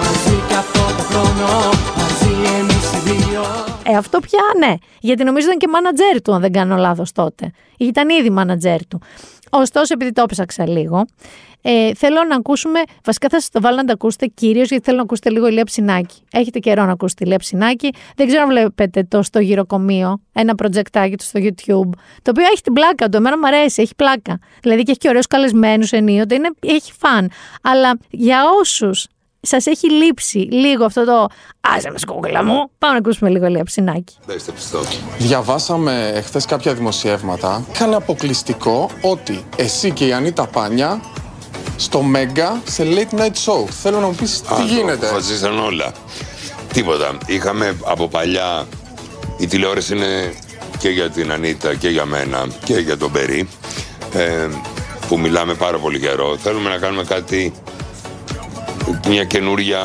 [0.00, 1.48] μαζί και αυτό το χρόνο,
[1.96, 3.42] μαζί εμείς οι δύο.
[3.82, 7.50] Ε, αυτό πια ναι, γιατί νομίζω ήταν και μάνατζέρ του, αν δεν κάνω λάθος τότε.
[7.78, 9.00] Ήταν ήδη μάνατζέρ του.
[9.54, 11.06] Ωστόσο, επειδή το έψαξα λίγο,
[11.62, 14.96] ε, θέλω να ακούσουμε, βασικά θα σας το βάλω να τα ακούσετε κυρίως γιατί θέλω
[14.96, 16.22] να ακούσετε λίγο ηλία ψινάκι.
[16.32, 17.90] Έχετε καιρό να ακούσετε ηλία ψινάκι.
[18.16, 22.62] Δεν ξέρω αν βλέπετε το στο γυροκομείο, ένα προτζεκτάκι του στο YouTube, το οποίο έχει
[22.62, 23.16] την πλάκα του.
[23.16, 24.38] Εμένα μου αρέσει, έχει πλάκα.
[24.62, 27.30] Δηλαδή και έχει και ωραίους καλεσμένους ενίοτε, είναι, έχει φαν.
[27.62, 29.06] Αλλά για όσους
[29.42, 31.26] σας έχει λείψει λίγο αυτό το
[31.60, 32.70] Άσε με σκούκλα μου.
[32.78, 34.16] Πάμε να ακούσουμε λίγο λίγο ψινάκι.
[35.18, 37.66] Διαβάσαμε χθε κάποια δημοσιεύματα.
[37.72, 41.00] Είχαν αποκλειστικό ότι εσύ και η Ανίτα Πάνια
[41.76, 43.68] στο Μέγκα σε late night show.
[43.68, 45.06] Θέλω να μου πεις τι γίνεται.
[45.06, 45.92] Αποφασίσαν όλα.
[46.72, 47.18] Τίποτα.
[47.26, 48.66] Είχαμε από παλιά,
[49.38, 50.34] η τηλεόραση είναι
[50.78, 53.48] και για την Ανίτα και για μένα και για τον Περί,
[54.12, 54.48] ε,
[55.08, 56.36] που μιλάμε πάρα πολύ καιρό.
[56.36, 57.52] Θέλουμε να κάνουμε κάτι,
[59.08, 59.80] μια καινούρια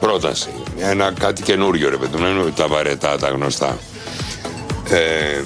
[0.00, 0.48] πρόταση.
[0.78, 3.78] Ένα κάτι καινούριο, ρε παιδί, είναι τα βαρετά, τα γνωστά.
[4.90, 5.42] Ε,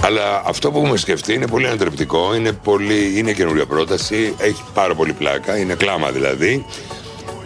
[0.00, 4.94] αλλά αυτό που έχουμε σκεφτεί είναι πολύ ανατρεπτικό, είναι, πολύ, είναι καινούρια πρόταση, έχει πάρα
[4.94, 6.64] πολύ πλάκα, είναι κλάμα δηλαδή,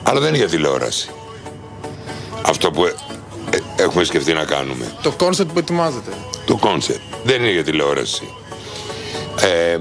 [0.02, 1.10] αλλά δεν είναι για τηλεόραση.
[2.42, 2.92] Αυτό που ε,
[3.76, 4.92] έχουμε σκεφτεί να κάνουμε.
[5.02, 6.10] Το concept που ετοιμάζεται.
[6.46, 7.00] Το concept.
[7.24, 8.28] Δεν είναι για τηλεόραση.
[9.40, 9.78] Ε,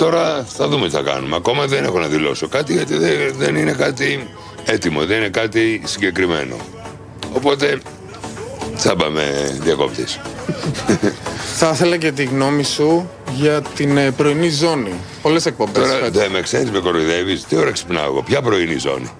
[0.00, 1.36] τώρα θα δούμε τι θα κάνουμε.
[1.36, 4.28] Ακόμα δεν έχω να δηλώσω κάτι γιατί δεν, δεν είναι κάτι
[4.64, 6.56] έτοιμο, δεν είναι κάτι συγκεκριμένο.
[7.32, 7.80] Οπότε
[8.74, 9.22] θα πάμε
[9.60, 10.20] διακόπτης.
[11.58, 14.92] Θα ήθελα και τη γνώμη σου για την ε, πρωινή ζώνη.
[15.22, 15.88] Πολλές εκπομπές.
[15.88, 17.44] Τώρα δεν με ξέρεις, με κοροϊδεύεις.
[17.44, 19.10] Τι ώρα ξυπνάω εγώ, ποια πρωινή ζώνη;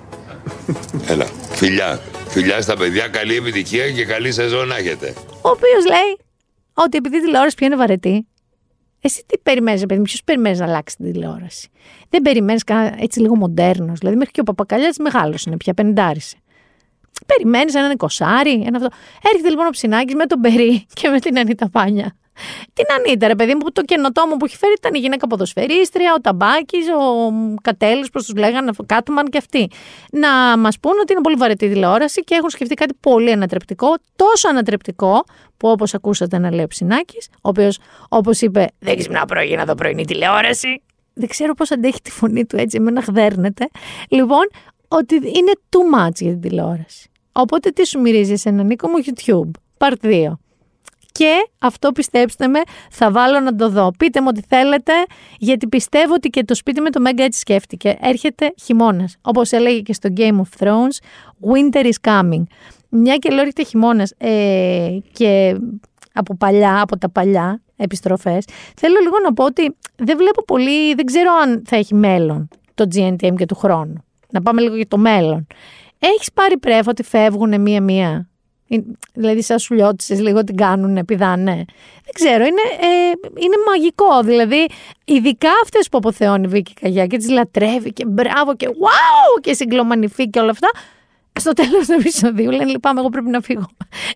[1.12, 2.01] Έλα, φιλιά.
[2.28, 5.14] Φιλιά στα παιδιά, καλή επιτυχία και καλή σεζόν να έχετε.
[5.43, 6.18] Ο οποίος λέει
[6.74, 8.26] ότι επειδή η τηλεόραση πια είναι βαρετή,
[9.01, 11.68] εσύ τι περιμένεις, παιδί, ποιος περιμένεις να αλλάξει την τηλεόραση;
[12.09, 12.62] Δεν περιμένεις
[12.98, 13.98] έτσι λίγο μοντέρνος.
[13.98, 16.36] Δηλαδή, μέχρι και ο παπακαλιά μεγάλος είναι πια, πενιντάρισε.
[17.26, 18.88] Περιμένεις έναν εικοσάρι, ένα αυτό.
[19.22, 22.16] Έρχεται λοιπόν ο ψινάκι με τον Περί και με την Ανίτα Πάνια.
[22.72, 26.20] Την Ανίτα, ρε παιδί μου, το καινοτόμο που έχει φέρει ήταν η γυναίκα ποδοσφαιρίστρια, ο
[26.20, 27.30] Ταμπάκης, ο
[27.62, 29.70] Κατέλης, πώς τους λέγανε, ο Κάτμαν και αυτοί.
[30.12, 34.49] Να μας πούνε ότι είναι πολύ βαρετή τηλεόραση και έχουν σκεφτεί κάτι πολύ ανατρεπτικό, τόσο
[34.49, 35.24] ανατρεπτικό,
[35.57, 37.78] που όπως ακούσατε να λέει ο Ψινάκης, ο οποίος,
[38.09, 40.82] όπως είπε, δεν ξυπνάω πρωί να δω πρωινή τηλεόραση.
[41.14, 43.68] Δεν ξέρω πώς αντέχει τη φωνή του έτσι, εμένα χδέρνεται.
[44.09, 44.51] Λοιπόν,
[44.88, 47.11] ότι είναι too much για την τηλεόραση.
[47.32, 50.38] Οπότε τι σου μυρίζει εσένα Νίκο μου YouTube, part 2.
[51.21, 52.61] Και αυτό πιστέψτε με,
[52.91, 53.91] θα βάλω να το δω.
[53.99, 54.93] Πείτε μου ό,τι θέλετε,
[55.39, 57.97] γιατί πιστεύω ότι και το σπίτι με το Μέγκα έτσι σκέφτηκε.
[58.01, 59.16] Έρχεται χειμώνας.
[59.21, 60.97] Όπως έλεγε και στο Game of Thrones,
[61.53, 62.43] Winter is coming.
[62.89, 65.57] Μια και λέω έρχεται χειμώνας ε, και
[66.12, 68.45] από παλιά, από τα παλιά επιστροφές,
[68.77, 72.87] θέλω λίγο να πω ότι δεν βλέπω πολύ, δεν ξέρω αν θα έχει μέλλον το
[72.95, 74.05] GNTM και του χρόνου.
[74.31, 75.47] Να πάμε λίγο για το μέλλον.
[75.99, 78.30] Έχεις πάρει πρέφα ότι φεύγουν μία-μία;
[79.14, 81.55] Δηλαδή, σαν σουλιώτησε λίγο την κάνουν, πηδάνε.
[82.05, 84.23] Δεν ξέρω, είναι, ε, είναι μαγικό.
[84.23, 84.66] Δηλαδή,
[85.05, 89.53] ειδικά αυτές που αποθεώνει η Βίκη Καγιά και τις λατρεύει και μπράβο και wow και
[89.53, 90.71] συγκλωμανιφή και όλα αυτά.
[91.41, 93.66] Στο τέλος του επεισοδίου λένε λυπάμαι, εγώ πρέπει να φύγω.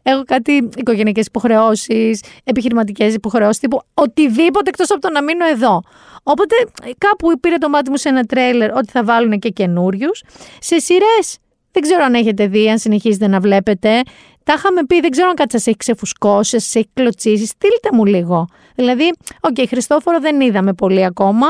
[0.03, 5.83] Έχω κάτι οικογενειακές υποχρεώσεις, επιχειρηματικές υποχρεώσεις, τύπου οτιδήποτε εκτός από το να μείνω εδώ.
[6.23, 6.55] Οπότε
[6.99, 10.23] κάπου πήρε το μάτι μου σε ένα τρέιλερ ότι θα βάλουν και καινούριους.
[10.59, 11.39] Σε σειρές
[11.71, 14.03] Δεν ξέρω αν έχετε δει, αν συνεχίζετε να βλέπετε.
[14.45, 17.47] Τα είχαμε πει, δεν ξέρω αν κάτι σας έχει ξεφουσκώσει, σας έχει κλωτσήσει.
[17.47, 18.47] Στείλτε μου λίγο.
[18.75, 21.47] Δηλαδή, OK, okay, Χριστόφορο δεν είδαμε πολύ ακόμα.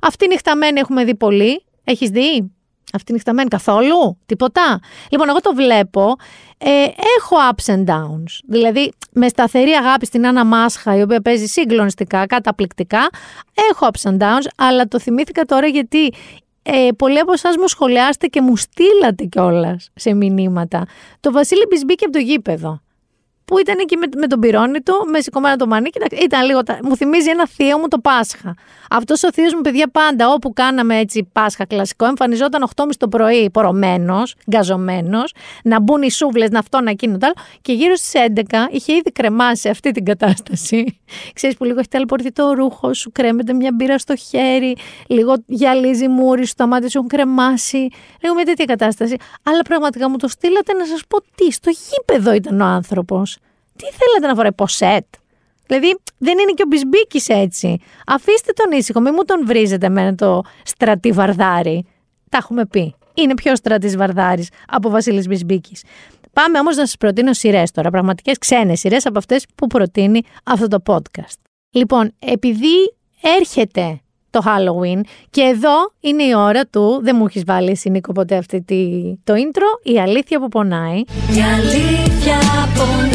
[0.00, 1.64] Αυτή η νύχτα μένει έχουμε δει πολύ.
[1.84, 2.52] Έχεις δει;
[2.92, 4.80] Αυτή νυχταμένη καθόλου, τίποτα.
[5.10, 6.16] Λοιπόν, εγώ το βλέπω.
[6.58, 6.84] Ε,
[7.18, 8.38] έχω ups and downs.
[8.46, 13.08] Δηλαδή, με σταθερή αγάπη στην Άννα Μάσχα, η οποία παίζει συγκλονιστικά, καταπληκτικά.
[13.70, 16.12] Έχω ups and downs, αλλά το θυμήθηκα τώρα γιατί
[16.66, 20.86] ε, πολλοί από εσάς μου σχολιάστε και μου στείλατε κιόλας σε μηνύματα.
[21.20, 22.80] Το Βασίλη Μπισμπίκη από το γήπεδο
[23.44, 25.98] που ήταν εκεί με, με τον πυρόνι του, με σηκωμένο το μανίκι.
[26.22, 26.60] Ήταν λίγο.
[26.82, 28.54] Μου θυμίζει ένα θείο μου το Πάσχα.
[28.90, 33.50] Αυτός ο θείος μου, παιδιά, πάντα όπου κάναμε έτσι Πάσχα κλασικό, εμφανιζόταν 8.30 το πρωί,
[33.50, 35.34] πορωμένος, γκαζωμένος,
[35.64, 37.34] να μπουν οι σούβλες, να αυτό, να εκείνο το άλλο.
[37.62, 41.00] Και γύρω στις 11 είχε ήδη κρεμάσει αυτή την κατάσταση.
[41.34, 44.76] Ξέρεις που λίγο έχει ταλαιπωρηθεί το ρούχο σου, κρέμεται μια μπύρα στο χέρι,
[45.06, 47.88] λίγο γυαλίζει μούρι σου, τα μάτια σου έχουν κρεμάσει.
[48.20, 49.16] Λίγο μια τέτοια κατάσταση.
[49.42, 53.38] Αλλά πραγματικά μου το στείλατε να σας πω τι, στο γήπεδο ήταν ο άνθρωπος.
[53.76, 55.04] Τι θέλετε να φοράει, ποσέτ;
[55.66, 57.76] Δηλαδή δεν είναι και ο Μπισμπίκης έτσι.
[58.06, 61.84] Αφήστε τον ήσυχο, μην μου τον βρίζετε με το στρατή βαρδάρι.
[62.30, 62.94] Τα έχουμε πει.
[63.14, 65.82] Είναι πιο στρατή βαρδάρη από Βασίλης Μπισμπίκης.
[66.32, 70.68] Πάμε όμως να σας προτείνω σειρές τώρα, πραγματικές ξένες σειρές από αυτές που προτείνει αυτό
[70.68, 71.38] το podcast.
[71.70, 72.94] Λοιπόν, επειδή
[73.38, 74.00] έρχεται
[74.30, 75.00] το Halloween
[75.30, 79.02] και εδώ είναι η ώρα του, δεν μου έχεις βάλει εσύ Νίκο ποτέ αυτή τη,
[79.24, 80.96] το intro, η αλήθεια που πονάει.
[80.96, 82.38] Η αλήθεια
[82.76, 83.13] πονάει, η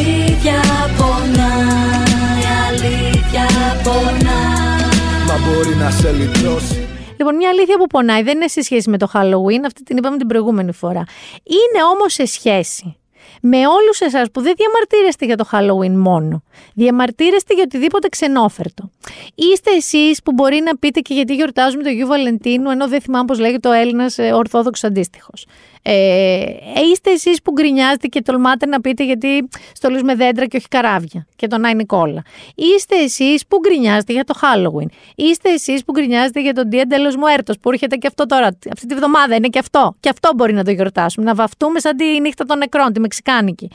[0.00, 0.60] αλήθεια
[0.98, 3.46] πονάει, η αλήθεια
[3.82, 5.26] πονάει.
[5.26, 6.86] Μα μπορεί να σε λυτρώσει.
[7.16, 10.16] Λοιπόν, μια αλήθεια που πονάει δεν είναι σε σχέση με το Halloween, αυτή την είπαμε
[10.16, 11.04] την προηγούμενη φορά.
[11.44, 12.96] Είναι όμως σε σχέση
[13.42, 16.42] με όλους εσάς που δεν διαμαρτύρεστε για το Halloween μόνο.
[16.74, 18.90] Διαμαρτύρεστε για οτιδήποτε ξενόφερτο.
[19.34, 23.24] Είστε εσείς που μπορεί να πείτε και γιατί γιορτάζουμε το Γιου Βαλεντίνου, ενώ δεν θυμάμαι
[23.24, 25.46] πώς λέγεται ο Έλληνας ε, Ορθόδοξος αντίστοιχος.
[25.82, 30.68] Ε, ε, είστε εσείς που γκρινιάζετε και τολμάτε να πείτε γιατί στολίζουμε δέντρα και όχι
[30.68, 32.22] καράβια και τον Άι Νικόλα.
[32.54, 34.86] Είστε εσείς που γκρινιάζετε για το Halloween.
[35.14, 38.46] Είστε εσείς που γκρινιάζετε για τον Dia de los Muertos που έρχεται και αυτό τώρα.
[38.46, 39.94] Αυτή τη βδομάδα είναι και αυτό.
[40.00, 41.26] Και αυτό μπορεί να το γιορτάσουμε.
[41.26, 43.70] Να βαφτούμε σαν τη νύχτα των νεκρών, τη Μεξικάνικη.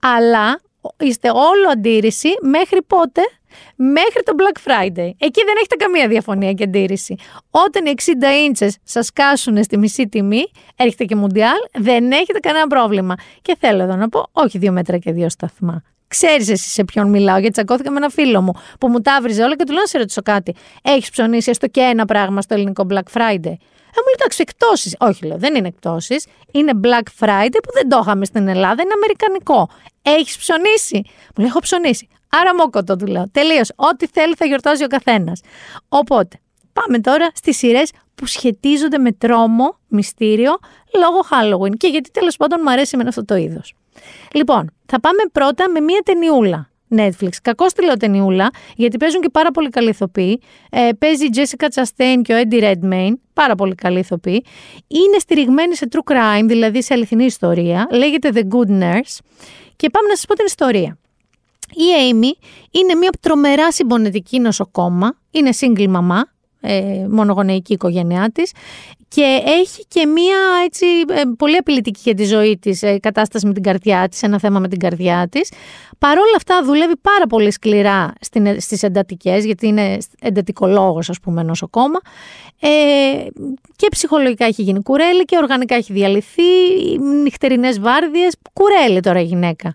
[0.00, 0.60] Αλλά
[0.98, 3.20] είστε όλο αντίρρηση μέχρι πότε
[3.76, 5.10] μέχρι το Black Friday.
[5.18, 7.16] Εκεί δεν έχετε καμία διαφωνία και αντίρρηση.
[7.50, 12.66] Όταν οι 60 ίντσες σας κάσουν στη μισή τιμή, έρχεται και Μουντιάλ, δεν έχετε κανένα
[12.66, 13.14] πρόβλημα.
[13.42, 15.82] Και θέλω εδώ να πω, όχι δύο μέτρα και δύο σταθμά.
[16.08, 19.42] Ξέρεις εσύ σε ποιον μιλάω, γιατί τσακώθηκα με ένα φίλο μου που μου τα έβριζε
[19.42, 20.54] όλα και του λέω να σε ρωτήσω κάτι.
[20.82, 23.54] Έχεις ψωνίσει έστω και ένα πράγμα στο ελληνικό Black Friday;
[23.94, 24.96] Ε, μου λέει εντάξει, εκτόσει.
[25.00, 26.16] Όχι, λέω, δεν είναι εκτόσει.
[26.50, 29.68] Είναι Black Friday που δεν το είχαμε στην Ελλάδα, είναι αμερικανικό.
[30.02, 30.96] Έχεις ψωνίσει.
[31.04, 32.08] Μου λέει, έχω ψωνίσει.
[32.28, 33.30] Άρα μόκοτο του λέω.
[33.32, 33.62] Τελείω.
[33.76, 35.40] Ό,τι θέλει θα γιορτάζει ο καθένας.
[35.88, 36.40] Οπότε,
[36.72, 40.58] πάμε τώρα στις σειρές που σχετίζονται με τρόμο, μυστήριο,
[40.98, 41.76] λόγω Halloween.
[41.76, 43.74] Και γιατί τέλος πάντων μου αρέσει με αυτό το είδος.
[44.32, 46.70] Λοιπόν, θα πάμε πρώτα με μία ταινιούλα.
[46.96, 47.28] Netflix.
[47.42, 50.40] Κακό τη λέω ταινιούλα, γιατί παίζουν και πάρα πολύ καλή ηθοποιοί.
[50.70, 54.44] Ε, παίζει η Jessica Chastain και ο Eddie Redmayne, πάρα πολύ καλή ηθοποιοί.
[54.88, 57.88] Είναι στηριγμένη σε true crime, δηλαδή σε αληθινή ιστορία.
[57.90, 59.18] Λέγεται The Good Nurse.
[59.76, 60.98] Και πάμε να σας πω την ιστορία.
[61.70, 66.24] Η Amy είναι μια τρομερά συμπονετική νοσοκόμα, είναι single μαμά,
[66.60, 68.52] ε, μονογονεϊκή οικογένειά της
[69.08, 73.52] και έχει και μία έτσι, ε, πολύ απειλητική για τη ζωή της ε, κατάσταση με
[73.52, 75.52] την καρδιά της, ένα θέμα με την καρδιά της.
[75.98, 82.00] Παρόλα αυτά δουλεύει πάρα πολύ σκληρά στην, στις εντατικές, γιατί είναι εντατικολόγος ας πούμε νοσοκόμα
[82.60, 82.68] ε,
[83.76, 86.42] και ψυχολογικά έχει γίνει κουρέλι και οργανικά έχει διαλυθεί,
[87.22, 89.72] νυχτερινές βάρδιες, κουρέλι τώρα η γυναίκα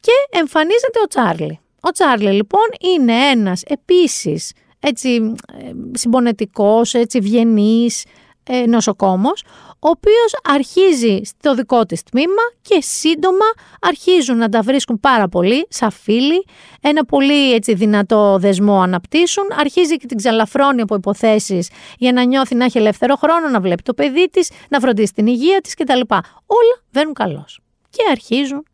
[0.00, 1.58] και εμφανίζεται ο Τσάρλι.
[1.80, 4.52] Ο Τσάρλι λοιπόν είναι ένας επίσης
[4.84, 8.04] έτσι ε, συμπονετικός, έτσι βγενής
[8.44, 9.44] ε, νοσοκόμος,
[9.78, 13.44] ο οποίος αρχίζει στο δικό της τμήμα και σύντομα
[13.80, 16.46] αρχίζουν να τα βρίσκουν πάρα πολύ σαν φίλοι,
[16.80, 22.54] ένα πολύ έτσι δυνατό δεσμό αναπτύσσουν, αρχίζει και την ξαλαφρώνει από υποθέσεις για να νιώθει
[22.54, 26.00] να έχει ελεύθερο χρόνο, να βλέπει το παιδί της, να φροντίσει την υγεία της κτλ.
[26.46, 27.60] Όλα βαίνουν καλώς.
[27.90, 28.64] Και αρχίζουν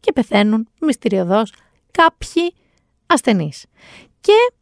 [0.00, 1.52] και πεθαίνουν μυστηριωδώς
[1.90, 2.54] κάποιοι
[3.06, 3.64] ασθενείς.
[4.20, 4.52] Και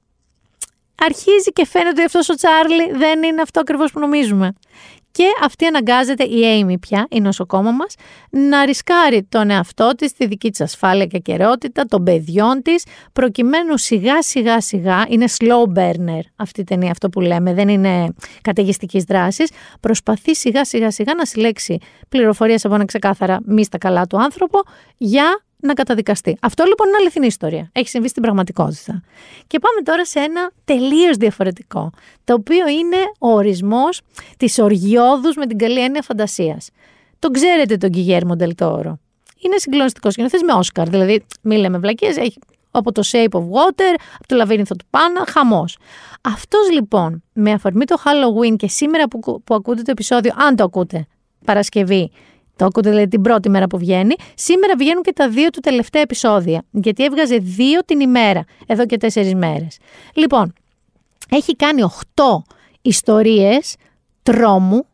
[0.99, 4.53] αρχίζει και φαίνεται ότι αυτός ο Τσάρλι δεν είναι αυτό ακριβώς που νομίζουμε.
[5.11, 7.95] Και αυτή αναγκάζεται η Amy πια, η νοσοκόμα μας,
[8.31, 13.77] να ρισκάρει τον εαυτό της, τη δική της ασφάλεια και ακαιρεότητα, των παιδιών της, προκειμένου
[13.77, 19.05] σιγά σιγά σιγά, είναι slow burner αυτή η ταινία αυτό που λέμε, δεν είναι καταιγιστικής
[19.05, 21.79] δράσης, προσπαθεί σιγά σιγά σιγά να συλλέξει
[22.09, 24.63] πληροφορίες από ένα ξεκάθαρα μη στα καλά του άνθρωπο
[24.97, 26.37] για να καταδικαστεί.
[26.41, 27.71] Αυτό λοιπόν είναι αληθινή ιστορία.
[27.73, 29.03] Έχει συμβεί στην πραγματικότητα.
[29.47, 31.91] Και πάμε τώρα σε ένα τελείως διαφορετικό,
[32.25, 34.01] το οποίο είναι ο ορισμός
[34.37, 36.71] της οργιώδους με την καλή έννοια φαντασίας.
[37.19, 38.99] Τον ξέρετε τον Κιγέρμο Ντελτόρο.
[39.45, 40.89] Είναι συγκλονιστικός σκηνοθέτης με Όσκαρ.
[40.89, 42.39] Δηλαδή, μη λέμε βλακίες, έχει
[42.71, 45.79] από το Shape of Water, από το Λαβύρινθο του Πάνα, χαμός.
[46.21, 50.65] Αυτός λοιπόν, με αφορμή το Halloween και σήμερα που, που ακούτε το επεισόδιο, αν το
[50.65, 51.07] ακούτε,
[51.45, 52.11] Παρασκευή,
[52.59, 54.15] το ακούτε δηλαδή την πρώτη μέρα που βγαίνει.
[54.35, 56.65] Σήμερα βγαίνουν και τα δύο του τελευταία επεισόδια.
[56.71, 59.79] Γιατί έβγαζε δύο την ημέρα, εδώ και τέσσερις μέρες.
[60.15, 60.53] Λοιπόν,
[61.31, 62.45] έχει κάνει οχτώ
[62.83, 63.77] ιστορίες
[64.23, 64.87] τρόμου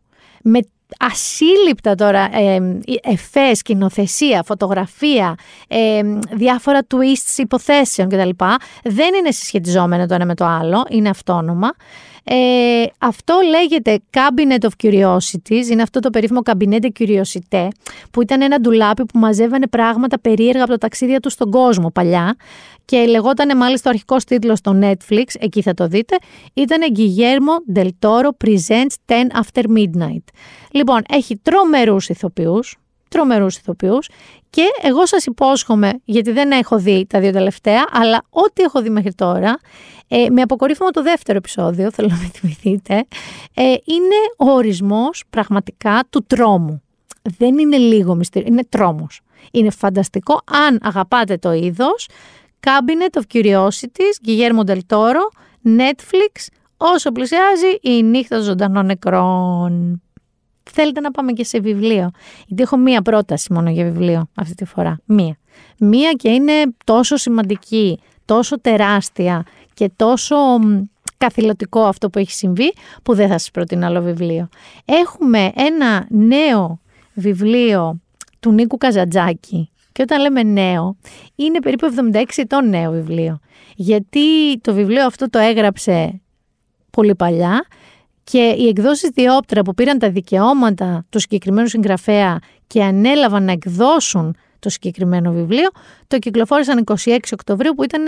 [0.43, 0.61] με
[0.99, 5.35] ασύλληπτα τώρα ε, εφές, σκηνοθεσία, φωτογραφία,
[5.69, 6.01] ε,
[6.31, 8.29] διάφορα twists υποθέσεων κτλ.
[8.85, 11.71] Δεν είναι συσχετιζόμενο το ένα με το άλλο, είναι αυτόνομα.
[12.25, 17.69] Ε, αυτό λέγεται Cabinet of Curiosities, είναι αυτό το περίφημο Cabinet Curiosité,
[18.11, 22.37] που ήταν ένα ντουλάπι που μαζεύανε πράγματα περίεργα από τα ταξίδια τους στον κόσμο παλιά
[22.85, 26.17] και λεγόταν μάλιστα ο αρχικός τίτλος στο Netflix, εκεί θα το δείτε,
[26.55, 30.25] ήταν Guillermo del Toro Presents 10 After Midnight.
[30.71, 32.77] Λοιπόν, έχει τρομερούς ηθοποιούς,
[33.09, 34.09] τρομερούς ηθοποιούς
[34.55, 38.91] και εγώ σας υπόσχομαι, γιατί δεν έχω δει τα δύο τελευταία, αλλά ό,τι έχω δει
[38.91, 39.59] μέχρι τώρα,
[40.09, 42.95] ε, με αποκορύφωμα το δεύτερο επεισόδιο, θέλω να με θυμηθείτε,
[43.55, 46.83] ε, είναι ο ορισμός πραγματικά του τρόμου.
[47.39, 49.21] Δεν είναι λίγο μυστήριο, είναι τρόμος.
[49.51, 52.09] Είναι φανταστικό αν αγαπάτε το είδος.
[52.61, 55.25] Cabinet of Curiosities, Guillermo del Toro,
[55.79, 56.47] Netflix,
[56.77, 60.03] όσο πλησιάζει η νύχτα ζωντανών νεκρών.
[60.71, 62.11] Θέλετε να πάμε και σε βιβλίο.
[62.47, 64.99] Γιατί έχω μία πρόταση μόνο για βιβλίο αυτή τη φορά.
[65.05, 65.37] Μία.
[65.79, 66.53] Μία και είναι
[66.85, 69.45] τόσο σημαντική, τόσο τεράστια
[69.75, 70.37] και τόσο
[71.17, 74.49] καθηλωτικό αυτό που έχει συμβεί που δεν θα σας προτείνω άλλο βιβλίο.
[74.85, 76.81] Έχουμε ένα νέο
[77.15, 78.01] βιβλίο
[78.41, 80.97] του Νίκου Καζατζάκη και όταν λέμε νέο
[81.35, 83.39] είναι περίπου 76 ετών νέο βιβλίο
[83.77, 86.21] γιατί το βιβλίο αυτό το έγραψε
[86.91, 87.67] πολύ παλιά
[88.25, 94.37] και οι εκδόσεις Διόπτρα που πήραν τα δικαιώματα του συγκεκριμένου συγγραφέα και ανέλαβαν να εκδώσουν
[94.65, 95.69] το συγκεκριμένο βιβλίο.
[96.07, 98.03] Το κυκλοφόρησαν 26 Οκτωβρίου που ήταν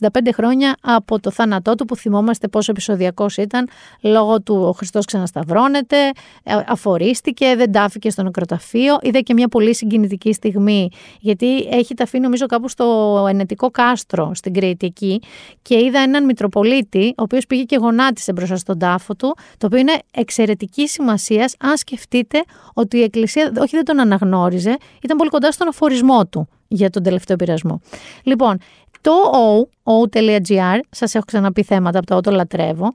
[0.00, 3.68] 65 ε, χρόνια από το θάνατό του που θυμόμαστε πόσο επεισοδιακός ήταν
[4.00, 5.96] λόγω του ο Χριστός ξανασταυρώνεται,
[6.42, 8.98] ε, αφορίστηκε, δεν τάφηκε στο νεκροταφείο.
[9.02, 10.88] Είδα και μια πολύ συγκινητική στιγμή
[11.20, 15.22] γιατί έχει ταφεί νομίζω κάπου στο ενετικό κάστρο στην Κρήτη εκεί
[15.62, 19.78] και είδα έναν Μητροπολίτη ο οποίος πήγε και γονάτισε μπροστά στον τάφο του το οποίο
[19.78, 22.44] είναι εξαιρετική σημασίας αν σκεφτείτε
[22.74, 25.93] ότι η Εκκλησία όχι δεν τον αναγνώριζε, ήταν πολύ κοντά στον αφορισμό
[26.30, 27.80] του για τον τελευταίο πειρασμό.
[28.22, 28.58] Λοιπόν,
[29.00, 32.94] το O, O.gr, σας έχω ξαναπεί θέματα από το O το λατρεύω,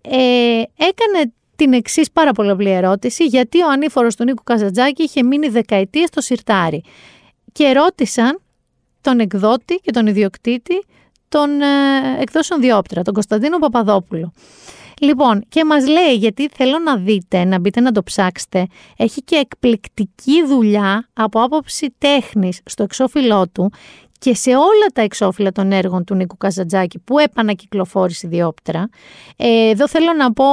[0.00, 0.16] ε,
[0.76, 5.48] έκανε την εξής πάρα πολύ απλή ερώτηση, γιατί ο ανήφορος του Νίκου Καζατζάκη είχε μείνει
[5.48, 6.82] δεκαετίες στο σιρτάρι.
[7.52, 8.40] Και ρώτησαν
[9.00, 10.84] τον εκδότη και τον ιδιοκτήτη
[11.28, 11.66] των ε,
[12.20, 14.32] εκδόσεων Διόπτρα, τον Κωνσταντίνο Παπαδόπουλο.
[15.04, 19.36] Λοιπόν, και μας λέει, γιατί θέλω να δείτε, να μπείτε να το ψάξετε, έχει και
[19.36, 23.72] εκπληκτική δουλειά από άποψη τέχνης στο εξώφυλλό του
[24.18, 28.88] και σε όλα τα εξώφυλλα των έργων του Νίκου Καζατζάκη που επανακυκλοφόρησε διόπτρα.
[29.36, 30.44] Ε, εδώ θέλω να πω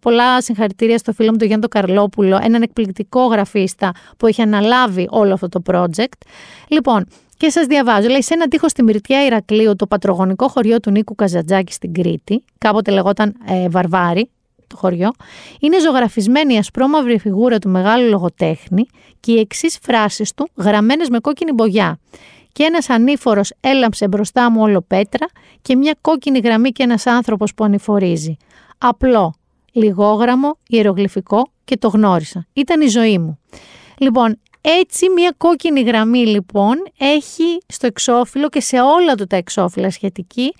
[0.00, 5.32] πολλά συγχαρητήρια στο φίλο μου τον Γιάννη Καρλόπουλο, έναν εκπληκτικό γραφίστα που έχει αναλάβει όλο
[5.32, 6.18] αυτό το project.
[6.68, 7.06] Λοιπόν,
[7.36, 11.14] και σας διαβάζω, λέει, σε ένα τείχος στη Μυρτιά Ηρακλείου, το πατρογονικό χωριό του Νίκου
[11.14, 14.30] Καζατζάκη στην Κρήτη, κάποτε λεγόταν ε, Βαρβάρι,
[14.66, 15.10] το χωριό,
[15.60, 18.86] είναι ζωγραφισμένη η ασπρόμαυρη φιγούρα του μεγάλου λογοτέχνη
[19.20, 21.98] και οι εξής φράσεις του γραμμένες με κόκκινη μπογιά.
[22.52, 25.26] Και ένας ανήφορος έλαμψε μπροστά μου όλο πέτρα
[25.62, 28.36] και μια κόκκινη γραμμή και ένας άνθρωπος που ανηφορίζει.
[28.78, 29.34] Απλό,
[29.72, 32.46] λιγόγραμμο, ιερογλυφικό και το γνώρισα.
[32.52, 33.38] Ήταν η ζωή μου.
[33.98, 39.90] Λοιπόν, έτσι μια κόκκινη γραμμή λοιπόν έχει στο εξώφυλλο και σε όλα του τα εξώφυλλα
[39.90, 40.54] σχετική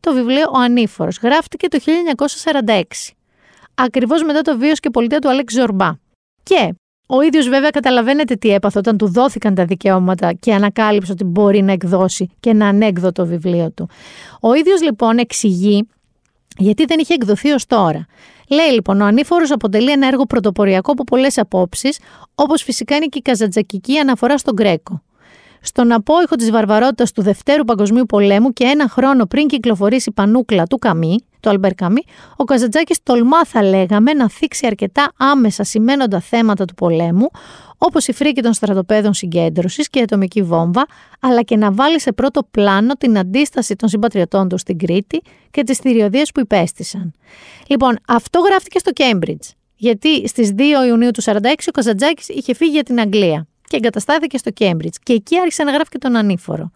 [0.00, 1.18] το βιβλίο «Ο Ανήφορος».
[1.22, 1.78] Γράφτηκε το
[2.64, 2.82] 1946,
[3.74, 5.90] ακριβώς μετά το βίος και πολιτεία του Αλέξη Ζορμπά.
[6.42, 6.74] Και
[7.06, 11.62] ο ίδιος βέβαια καταλαβαίνετε τι έπαθε όταν του δόθηκαν τα δικαιώματα και ανακάλυψε ότι μπορεί
[11.62, 13.88] να εκδώσει και ένα ανέκδοτο βιβλίο του.
[14.40, 15.88] Ο ίδιος λοιπόν εξηγεί
[16.58, 18.06] γιατί δεν είχε εκδοθεί ως τώρα.
[18.48, 21.98] Λέει λοιπόν, ο ανήφορος αποτελεί ένα έργο πρωτοποριακό από πολλές απόψεις,
[22.34, 25.02] όπως φυσικά είναι και η καζατζακική αναφορά στον Γκρέκο.
[25.62, 30.64] Στον απόϊχο της βαρβαρότητας του Δευτέρου Παγκοσμίου Πολέμου και ένα χρόνο πριν κυκλοφορήσει η πανούκλα
[30.64, 32.02] του Καμί, το Αλμπερ Καμί,
[32.36, 37.28] ο Καζατζάκη τολμά, θα λέγαμε, να θίξει αρκετά άμεσα σημαίνοντα θέματα του πολέμου,
[37.78, 40.86] όπως η φρίκη των στρατοπέδων συγκέντρωσης και η ατομική βόμβα,
[41.20, 45.62] αλλά και να βάλει σε πρώτο πλάνο την αντίσταση των συμπατριωτών τους στην Κρήτη και
[45.62, 47.12] τις θηριωδίες που υπέστησαν.
[47.66, 49.48] Λοιπόν, αυτό γράφτηκε στο Κέμπριτζ.
[49.76, 51.32] Γιατί στις 2 Ιουνίου του 1946
[51.68, 53.46] ο Καζατζάκη είχε φύγει για την Αγγλία.
[53.68, 54.96] Και εγκαταστάθηκε στο Cambridge.
[55.02, 56.70] Και εκεί άρχισε να γράφει και τον ανήφορο.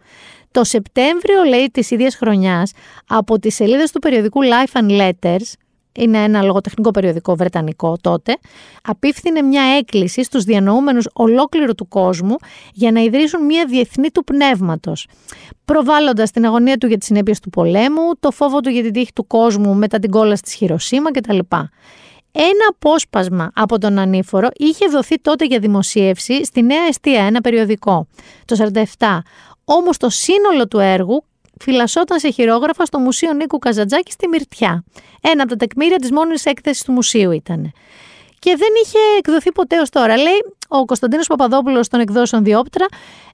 [0.51, 2.73] Το Σεπτέμβριο, λέει, της ίδιας χρονιάς,
[3.07, 5.53] από τις σελίδες του περιοδικού Life and Letters,
[5.95, 8.37] είναι ένα λογοτεχνικό περιοδικό βρετανικό τότε,
[8.83, 12.37] απίφθινε μια έκκληση στους διανοούμενους ολόκληρου του κόσμου
[12.73, 15.07] για να ιδρύσουν μια διεθνή του πνεύματος,
[15.65, 19.13] προβάλλοντας την αγωνία του για τις συνέπειες του πολέμου, το φόβο του για την τύχη
[19.13, 21.39] του κόσμου μετά την κόλαση της Χειροσύμα κτλ.
[22.33, 28.07] Ένα απόσπασμα από τον ανήφορο είχε δοθεί τότε για δημοσίευση στη Νέα Εστία, ένα περιοδικό,
[28.45, 29.19] το 1947.
[29.65, 31.25] Όμως το σύνολο του έργου
[31.61, 34.85] φυλασσόταν σε χειρόγραφα στο Μουσείο Νίκου Καζατζάκη στη Μυρτιά.
[35.21, 37.73] Ένα από τα τεκμήρια της μόνης έκθεσης του μουσείου ήταν.
[38.39, 40.17] Και δεν είχε εκδοθεί ποτέ ως τώρα.
[40.17, 40.39] Λέει
[40.81, 42.87] ο Κωνσταντίνος Παπαδόπουλος των εκδόσεων Διόπτρα,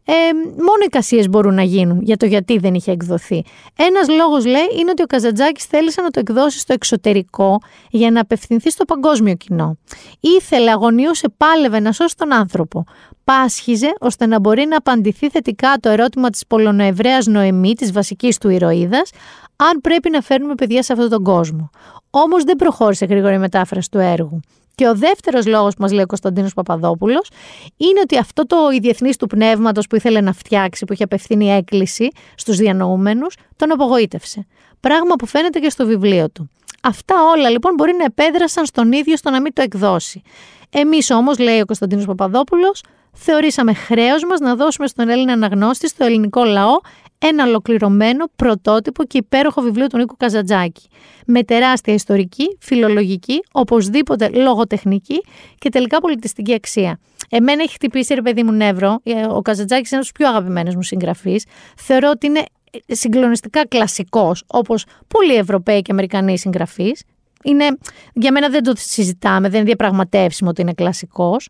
[0.05, 0.13] ε,
[0.57, 3.45] μόνο εικασίες μπορούν να γίνουν για το γιατί δεν είχε εκδοθεί.
[3.77, 7.59] Ένας λόγος λέει είναι ότι ο Καζατζάκης θέλησε να το εκδώσει στο εξωτερικό
[7.91, 9.79] για να απευθυνθεί στο παγκόσμιο κοινό.
[10.21, 12.85] Ήθελε, αγωνίωσε, πάλευε να σώσει τον άνθρωπο.
[13.25, 18.49] Πάσχιζε ώστε να μπορεί να απαντηθεί θετικά το ερώτημα της Πολωνοεβραίας Νοεμή, της βασικής του
[18.49, 19.11] ηρωίδας,
[19.57, 21.71] αν πρέπει να φέρνουμε παιδιά σε αυτόν τον κόσμο.
[22.11, 24.41] Όμως δεν προχώρησε γρήγορα η μετάφραση του έργου.
[24.79, 27.31] Και ο δεύτερος λόγος που μας λέει ο Κωνσταντίνος Παπαδόπουλος
[27.77, 32.09] είναι ότι αυτό το διεθνής του πνεύματος που ήθελε να φτιάξει, που είχε απευθύνει έκκληση
[32.35, 34.47] στους διανοούμενους, τον απογοήτευσε.
[34.81, 36.51] Πράγμα που φαίνεται και στο βιβλίο του.
[36.83, 40.23] Αυτά όλα λοιπόν μπορεί να επέδρασαν στον ίδιο στο να μην το εκδώσει.
[40.71, 46.05] Εμείς όμως, λέει ο Κωνσταντίνος Παπαδόπουλος, θεωρήσαμε χρέος μας να δώσουμε στον Έλληνα αναγνώστη, στο
[46.05, 46.79] ελληνικό λαό,
[47.19, 50.89] ένα ολοκληρωμένο, πρωτότυπο και υπέροχο βιβλίο του Νίκου Καζατζάκη.
[51.27, 55.21] Με τεράστια ιστορική, φιλολογική, οπωσδήποτε λογοτεχνική
[55.59, 56.99] και τελικά πολιτιστική αξία.
[57.31, 59.01] Εμένα έχει χτυπήσει, ρε παιδί μου, νεύρο.
[59.03, 61.41] Ε, ο Καζατζάκης είναι ένας από του πιο αγαπημένου μου συγγραφεί.
[61.77, 62.43] Θεωρώ ότι είναι
[62.87, 67.03] συγκλονιστικά κλασικός, όπως πολλοί Ευρωπαίοι και Αμερικανοί συγγραφείς.
[67.45, 67.65] Είναι,
[68.13, 71.49] για μένα δεν το συζητάμε, δεν είναι διαπραγματεύσιμο ότι είναι κλασικός.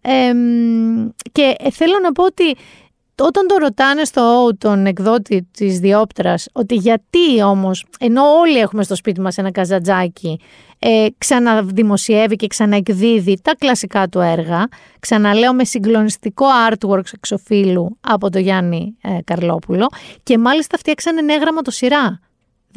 [0.00, 0.32] Ε,
[1.32, 2.56] και θέλω να πω ότι
[3.24, 8.94] όταν το ρωτάνε στο τον εκδότη της Διόπτρας ότι γιατί όμως, ενώ όλοι έχουμε στο
[8.94, 10.40] σπίτι μας ένα καζατζάκι,
[10.78, 14.68] ε, ξαναδημοσιεύει και ξαναεκδίδει τα κλασικά του έργα,
[15.00, 19.88] ξαναλέω με συγκλονιστικό artwork εξοφίλου από το Γιάννη ε, Καρλόπουλο
[20.22, 22.20] και μάλιστα φτιάξανε νέα γραμματοσυρά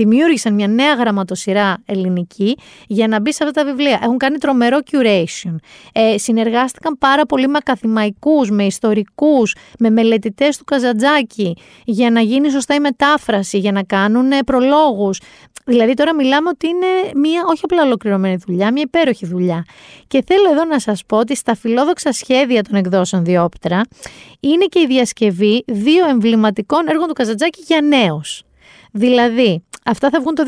[0.03, 3.99] δημιούργησαν μια νέα γραμματοσυρά ελληνική για να μπει σε αυτά τα βιβλία.
[4.03, 5.55] Έχουν κάνει τρομερό curation.
[5.91, 12.49] Ε, συνεργάστηκαν πάρα πολύ με ακαθημαϊκούς, με ιστορικούς, με μελετητές του Καζαντζάκη για να γίνει
[12.49, 15.19] σωστά η μετάφραση, για να κάνουν ε, προλόγους.
[15.65, 19.65] Δηλαδή τώρα μιλάμε ότι είναι μια όχι απλά ολοκληρωμένη δουλειά, μια υπέροχη δουλειά.
[20.07, 23.81] Και θέλω εδώ να σας πω ότι στα φιλόδοξα σχέδια των εκδόσεων Διόπτρα
[24.39, 28.43] είναι και η διασκευή δύο εμβληματικών έργων του Καζαντζάκη για νέους.
[28.91, 30.43] Δηλαδή, αυτά θα βγουν το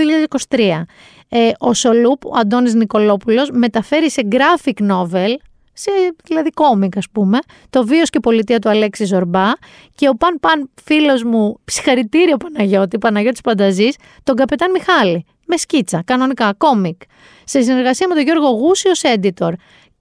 [0.49, 0.81] 2023.
[1.29, 5.35] Ε, ο Σολούπ, ο Αντώνης Νικολόπουλος, μεταφέρει σε graphic novel,
[5.73, 5.91] σε
[6.23, 9.51] δηλαδή κόμικ ας πούμε, το βίος και πολιτεία του Αλέξη Ζορμπά
[9.95, 16.03] και ο Παν Παν φίλος μου, συγχαρητήριο Παναγιώτη, Παναγιώτης Πανταζής, τον Καπετάν Μιχάλη, με σκίτσα,
[16.05, 17.01] κανονικά, κόμικ,
[17.43, 19.51] σε συνεργασία με τον Γιώργο Γούση ως editor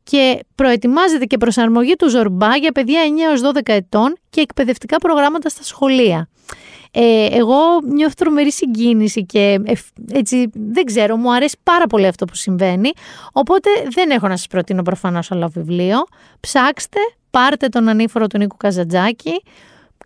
[0.03, 3.01] και προετοιμάζεται και προσαρμογή του Ζορμπά για παιδιά
[3.55, 6.29] 9 12 ετών και εκπαιδευτικά προγράμματα στα σχολεία.
[6.95, 7.57] Ε, εγώ
[7.93, 9.61] νιώθω τρομερή συγκίνηση και
[10.13, 12.91] έτσι δεν ξέρω, μου αρέσει πάρα πολύ αυτό που συμβαίνει.
[13.33, 15.97] Οπότε δεν έχω να σας προτείνω προφανώς άλλο βιβλίο.
[16.41, 16.99] Ψάξτε,
[17.31, 19.43] πάρτε τον ανήφορο του Νίκου Καζαντζάκη.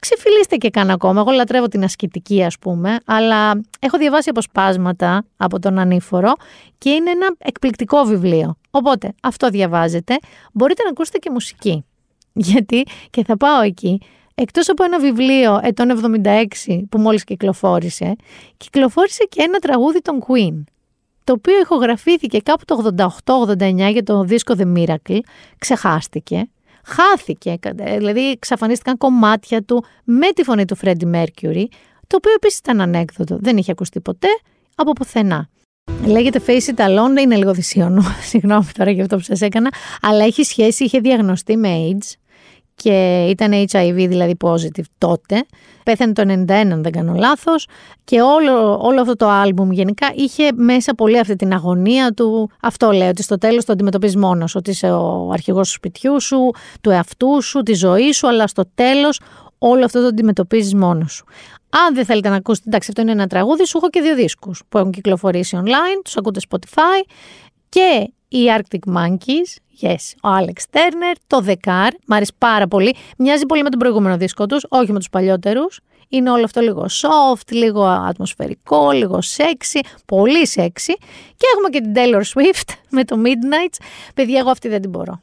[0.00, 1.20] Ξεφυλίστε και καν ακόμα.
[1.20, 6.32] Εγώ λατρεύω την ασκητική, ας πούμε, αλλά έχω διαβάσει αποσπάσματα από τον Ανήφορο
[6.78, 8.56] και είναι ένα εκπληκτικό βιβλίο.
[8.70, 10.18] Οπότε αυτό διαβάζετε.
[10.52, 11.84] Μπορείτε να ακούσετε και μουσική.
[12.48, 14.00] Γιατί, και θα πάω εκεί,
[14.38, 16.46] εκτός από ένα βιβλίο ετών 76
[16.88, 18.16] που μόλις κυκλοφόρησε,
[18.56, 20.64] κυκλοφόρησε και ένα τραγούδι των Queen,
[21.24, 25.18] το οποίο ηχογραφήθηκε κάπου το 88-89 για το δίσκο The Miracle,
[25.58, 26.48] ξεχάστηκε,
[26.84, 27.58] χάθηκε,
[27.98, 31.64] δηλαδή εξαφανίστηκαν κομμάτια του με τη φωνή του Freddie Mercury,
[32.06, 34.28] το οποίο επίσης ήταν ανέκδοτο, δεν είχε ακουστεί ποτέ
[34.74, 35.48] από πουθενά.
[36.04, 40.24] Λέγεται Face It Alone, είναι λίγο δυσίωνο, συγγνώμη τώρα για αυτό που σας έκανα, αλλά
[40.24, 42.25] έχει σχέση, είχε διαγνωστεί με AIDS
[42.82, 45.46] και ήταν HIV δηλαδή positive τότε.
[45.84, 47.66] Πέθανε το 91 αν δεν κάνω λάθος
[48.04, 52.50] και όλο, όλο αυτό το άλμπουμ γενικά είχε μέσα πολύ αυτή την αγωνία του.
[52.62, 56.50] Αυτό λέω ότι στο τέλος το αντιμετωπίζεις μόνος, ότι είσαι ο αρχηγός του σπιτιού σου,
[56.80, 59.20] του εαυτού σου, τη ζωή σου, αλλά στο τέλος
[59.58, 61.24] όλο αυτό το αντιμετωπίζεις μόνος σου.
[61.70, 64.62] Αν δεν θέλετε να ακούσετε, εντάξει αυτό είναι ένα τραγούδι, σου έχω και δύο δίσκους
[64.68, 67.08] που έχουν κυκλοφορήσει online, τους ακούτε Spotify
[67.68, 72.94] και οι Arctic Monkeys Yes, ο Άλεξ Τέρνερ, το Δεκάρ, μ' αρέσει πάρα πολύ.
[73.18, 75.80] Μοιάζει πολύ με τον προηγούμενο δίσκο τους, όχι με τους παλιότερους.
[76.08, 80.94] Είναι όλο αυτό λίγο soft, λίγο ατμοσφαιρικό, λίγο sexy, πολύ sexy.
[81.36, 83.74] Και έχουμε και την Taylor Swift με το Midnight.
[84.14, 85.20] Παιδιά, εγώ αυτή δεν την μπορώ.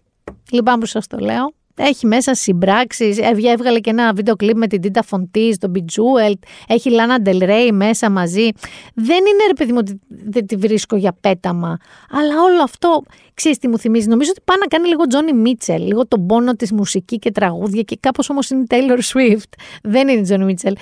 [0.52, 1.54] Λυπάμαι που σας το λέω.
[1.76, 3.18] Έχει μέσα συμπράξεις.
[3.20, 6.48] Έβγαλε και ένα βίντεο κλιπ με την Τίτα Φοντή, τον Bejeweled.
[6.68, 8.50] Έχει Λάνα Del μέσα μαζί.
[8.94, 11.78] Δεν είναι ρε παιδί μου ότι δεν τη βρίσκω για πέταμα.
[12.10, 13.04] Αλλά όλο αυτό,
[13.34, 15.82] ξέρεις τι μου θυμίζει; Νομίζω ότι πάει να κάνει λίγο Τζόνι Μίτσελ.
[15.84, 19.52] Λίγο τον πόνο της μουσική και τραγούδια και κάπως όμως είναι η Taylor Swift.
[19.94, 20.76] Δεν είναι η Τζόνι Μίτσελ.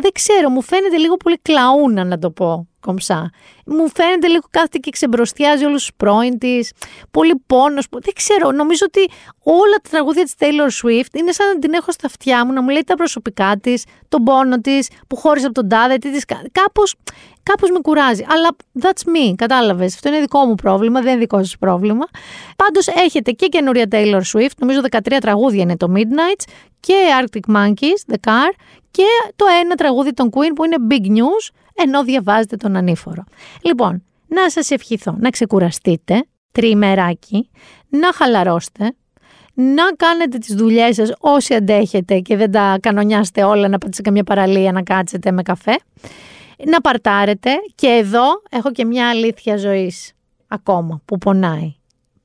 [0.00, 3.30] Δεν ξέρω, μου φαίνεται λίγο πολύ κλαούνα να το πω κομψά.
[3.66, 6.72] Μου φαίνεται λίγο κάθεται και ξεμπροστιάζει όλους τους πρώην της.
[7.10, 7.86] Πολύ πόνος.
[7.90, 8.50] Δεν ξέρω.
[8.50, 9.12] Νομίζω ότι
[9.42, 12.62] όλα τα τραγούδια της Taylor Swift είναι σαν να την έχω στα αυτιά μου, να
[12.62, 16.48] μου λέει τα προσωπικά της, τον πόνο της, που χώρισε από τον τάδε, τι Κάπω
[16.52, 16.94] κάπως
[17.72, 18.24] με κουράζει.
[18.28, 19.94] Αλλά that's me, κατάλαβες.
[19.94, 22.04] Αυτό είναι δικό μου πρόβλημα, δεν είναι δικό σας πρόβλημα.
[22.56, 26.44] Πάντως έχετε και καινούρια Taylor Swift, νομίζω 13 τραγούδια είναι το Midnights
[26.80, 28.52] και Arctic Monkeys, The Car
[28.90, 29.04] και
[29.36, 33.24] το ένα τραγούδι των Queen που είναι Big News ενώ διαβάζετε τον ανήφορο.
[33.62, 37.50] Λοιπόν, να σας ευχηθώ να ξεκουραστείτε τριημεράκι,
[37.88, 38.94] να χαλαρώσετε,
[39.54, 44.02] να κάνετε τις δουλειές σας όσοι αντέχετε και δεν τα κανονιάσετε όλα να πάτε σε
[44.02, 45.76] καμία παραλία να κάτσετε με καφέ,
[46.64, 50.12] να παρτάρετε και εδώ έχω και μια αλήθεια ζωής
[50.48, 51.74] ακόμα που πονάει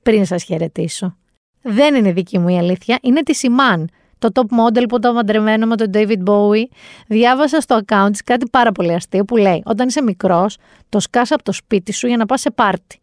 [0.01, 1.15] πριν σας χαιρετήσω.
[1.61, 3.89] Δεν είναι δική μου η αλήθεια, είναι της Σιμάν
[4.21, 6.63] το top model που ήταν παντρεμένο με τον David Bowie,
[7.07, 10.57] διάβασα στο account της κάτι πάρα πολύ αστείο που λέει «Όταν είσαι μικρός,
[10.89, 12.99] το σκάς από το σπίτι σου για να πας σε πάρτι.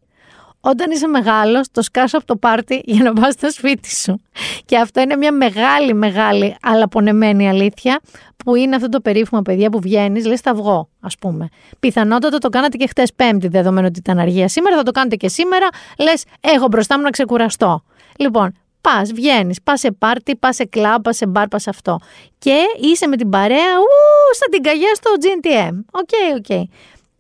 [0.61, 4.23] Όταν είσαι μεγάλος, το σκάς από το πάρτι για να πας στο σπίτι σου».
[4.65, 8.01] Και αυτό είναι μια μεγάλη, μεγάλη, αλλά πονεμένη αλήθεια,
[8.45, 11.49] που είναι αυτό το περίφημο παιδιά που βγαίνεις, λες θα βγω, ας πούμε.
[11.81, 15.29] Πιθανότατα το κάνατε και χτες Πέμπτη, δεδομένου ότι ήταν αργία σήμερα, θα το κάνετε και
[15.29, 15.69] σήμερα.
[15.99, 17.83] Λες, έχω μπροστά μου να ξεκουραστώ.
[18.17, 21.99] Λοιπόν, Πας, βγαίνεις, πας σε πάρτι, πας σε κλαμπ, πας σε μπαρ, πας σε αυτό.
[22.39, 25.85] Και είσαι με την παρέα, ου, σαν την Καγιά στο GNTM.
[25.91, 26.45] OK, okay, OK.
[26.49, 26.63] Okay.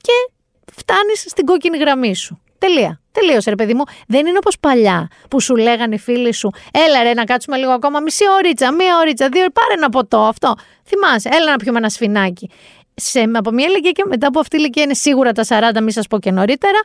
[0.00, 0.12] Και
[0.72, 2.40] φτάνεις στην κόκκινη γραμμή σου.
[2.58, 3.00] Τελεία.
[3.20, 3.82] Τελείωσε, ρε παιδί μου.
[4.06, 7.70] Δεν είναι όπως παλιά που σου λέγανε οι φίλοι σου, έλα ρε να κάτσουμε λίγο
[7.70, 10.54] ακόμα, μισή ωρίτσα, μία ωρίτσα, δύο, πάρε ένα ποτό αυτό.
[10.84, 12.50] Θυμάσαι, έλα να πιούμε ένα σφινάκι.
[12.94, 15.92] Σε, από μια ηλικία και μετά από αυτή η ηλικία είναι σίγουρα τα 40, μη
[15.92, 16.80] σας πω και νωρίτερα,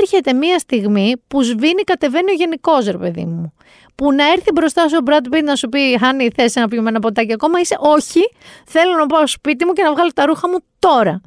[0.00, 3.52] έρχεται μια στιγμή που σβήνει, κατεβαίνει ο γενικός, ρε παιδί μου
[3.94, 6.88] που να έρθει μπροστά σου ο Brad Pitt να σου πει Χάνει, θες να πιούμε
[6.88, 8.20] ένα ποτάκι ακόμα, είσαι όχι,
[8.64, 11.20] θέλω να πάω σπίτι μου και να βγάλω τα ρούχα μου τώρα.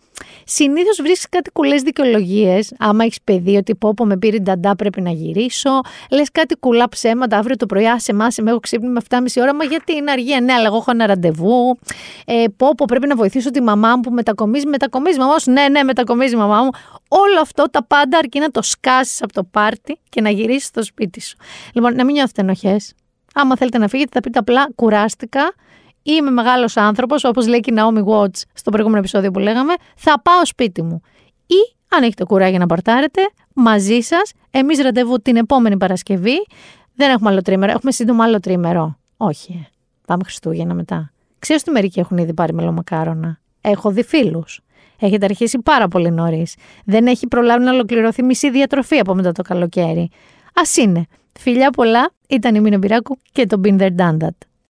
[0.46, 2.74] Συνήθως βρίσκεις κάτι κουλέ δικαιολογίες.
[2.80, 5.70] Άμα έχεις παιδί, ότι πω, πω με πήρε νταντά, πρέπει να γυρίσω.
[6.12, 9.56] Λες κάτι κουλά ψέματα αύριο το πρωί, άσε μα, με έχω ξύπνη με 7,5 ώρα.
[9.56, 11.80] Μα γιατί είναι αργία, ναι, αλλά εγώ έχω ένα ραντεβού.
[12.26, 14.68] Ε, πω, πω, πρέπει να βοηθήσω τη μαμά μου που μετακομίζει.
[14.68, 16.70] Μετακομίζει μαμά σου, ναι, ναι, μετακομίζει μαμά μου.
[17.08, 20.84] Όλο αυτό τα πάντα αρκεί να το σκάσεις από το πάρτι και να γυρίσεις στο
[20.84, 21.38] σπίτι σου.
[21.74, 22.94] Λοιπόν, να μην νιώθετε ενοχές.
[23.34, 25.54] Άμα θέλετε να φύγετε, θα πείτε απλά κουράστηκα
[26.04, 30.22] είμαι μεγάλος άνθρωπος, όπως λέει και η Naomi Watts στο προηγούμενο επεισόδιο που λέγαμε, θα
[30.22, 31.02] πάω σπίτι μου.
[31.46, 33.22] Ή, αν έχετε κουράγιο να παρτάρετε,
[33.54, 36.46] μαζί σας, εμείς ραντεβού την επόμενη Παρασκευή.
[36.96, 38.98] Δεν έχουμε άλλο τρίμερο, έχουμε σύντομα άλλο τρίμερο.
[39.18, 39.70] Όχι, ε.
[40.08, 41.12] πάμε Χριστούγεννα μετά.
[41.40, 43.40] Ξέρω ότι μερικοί έχουν ήδη πάρει μελομακάρονα.
[43.62, 44.62] Έχω δει φίλους.
[45.00, 46.56] Έχετε αρχίσει πάρα πολύ νωρίς.
[46.86, 50.10] Δεν έχει προλάβει να ολοκληρωθεί μισή διατροφή από μετά το καλοκαίρι.
[50.54, 51.06] Α είναι.
[51.40, 54.51] Φιλιά πολλά, ήταν η Μίνα Μπυράκου και το Been There Done That.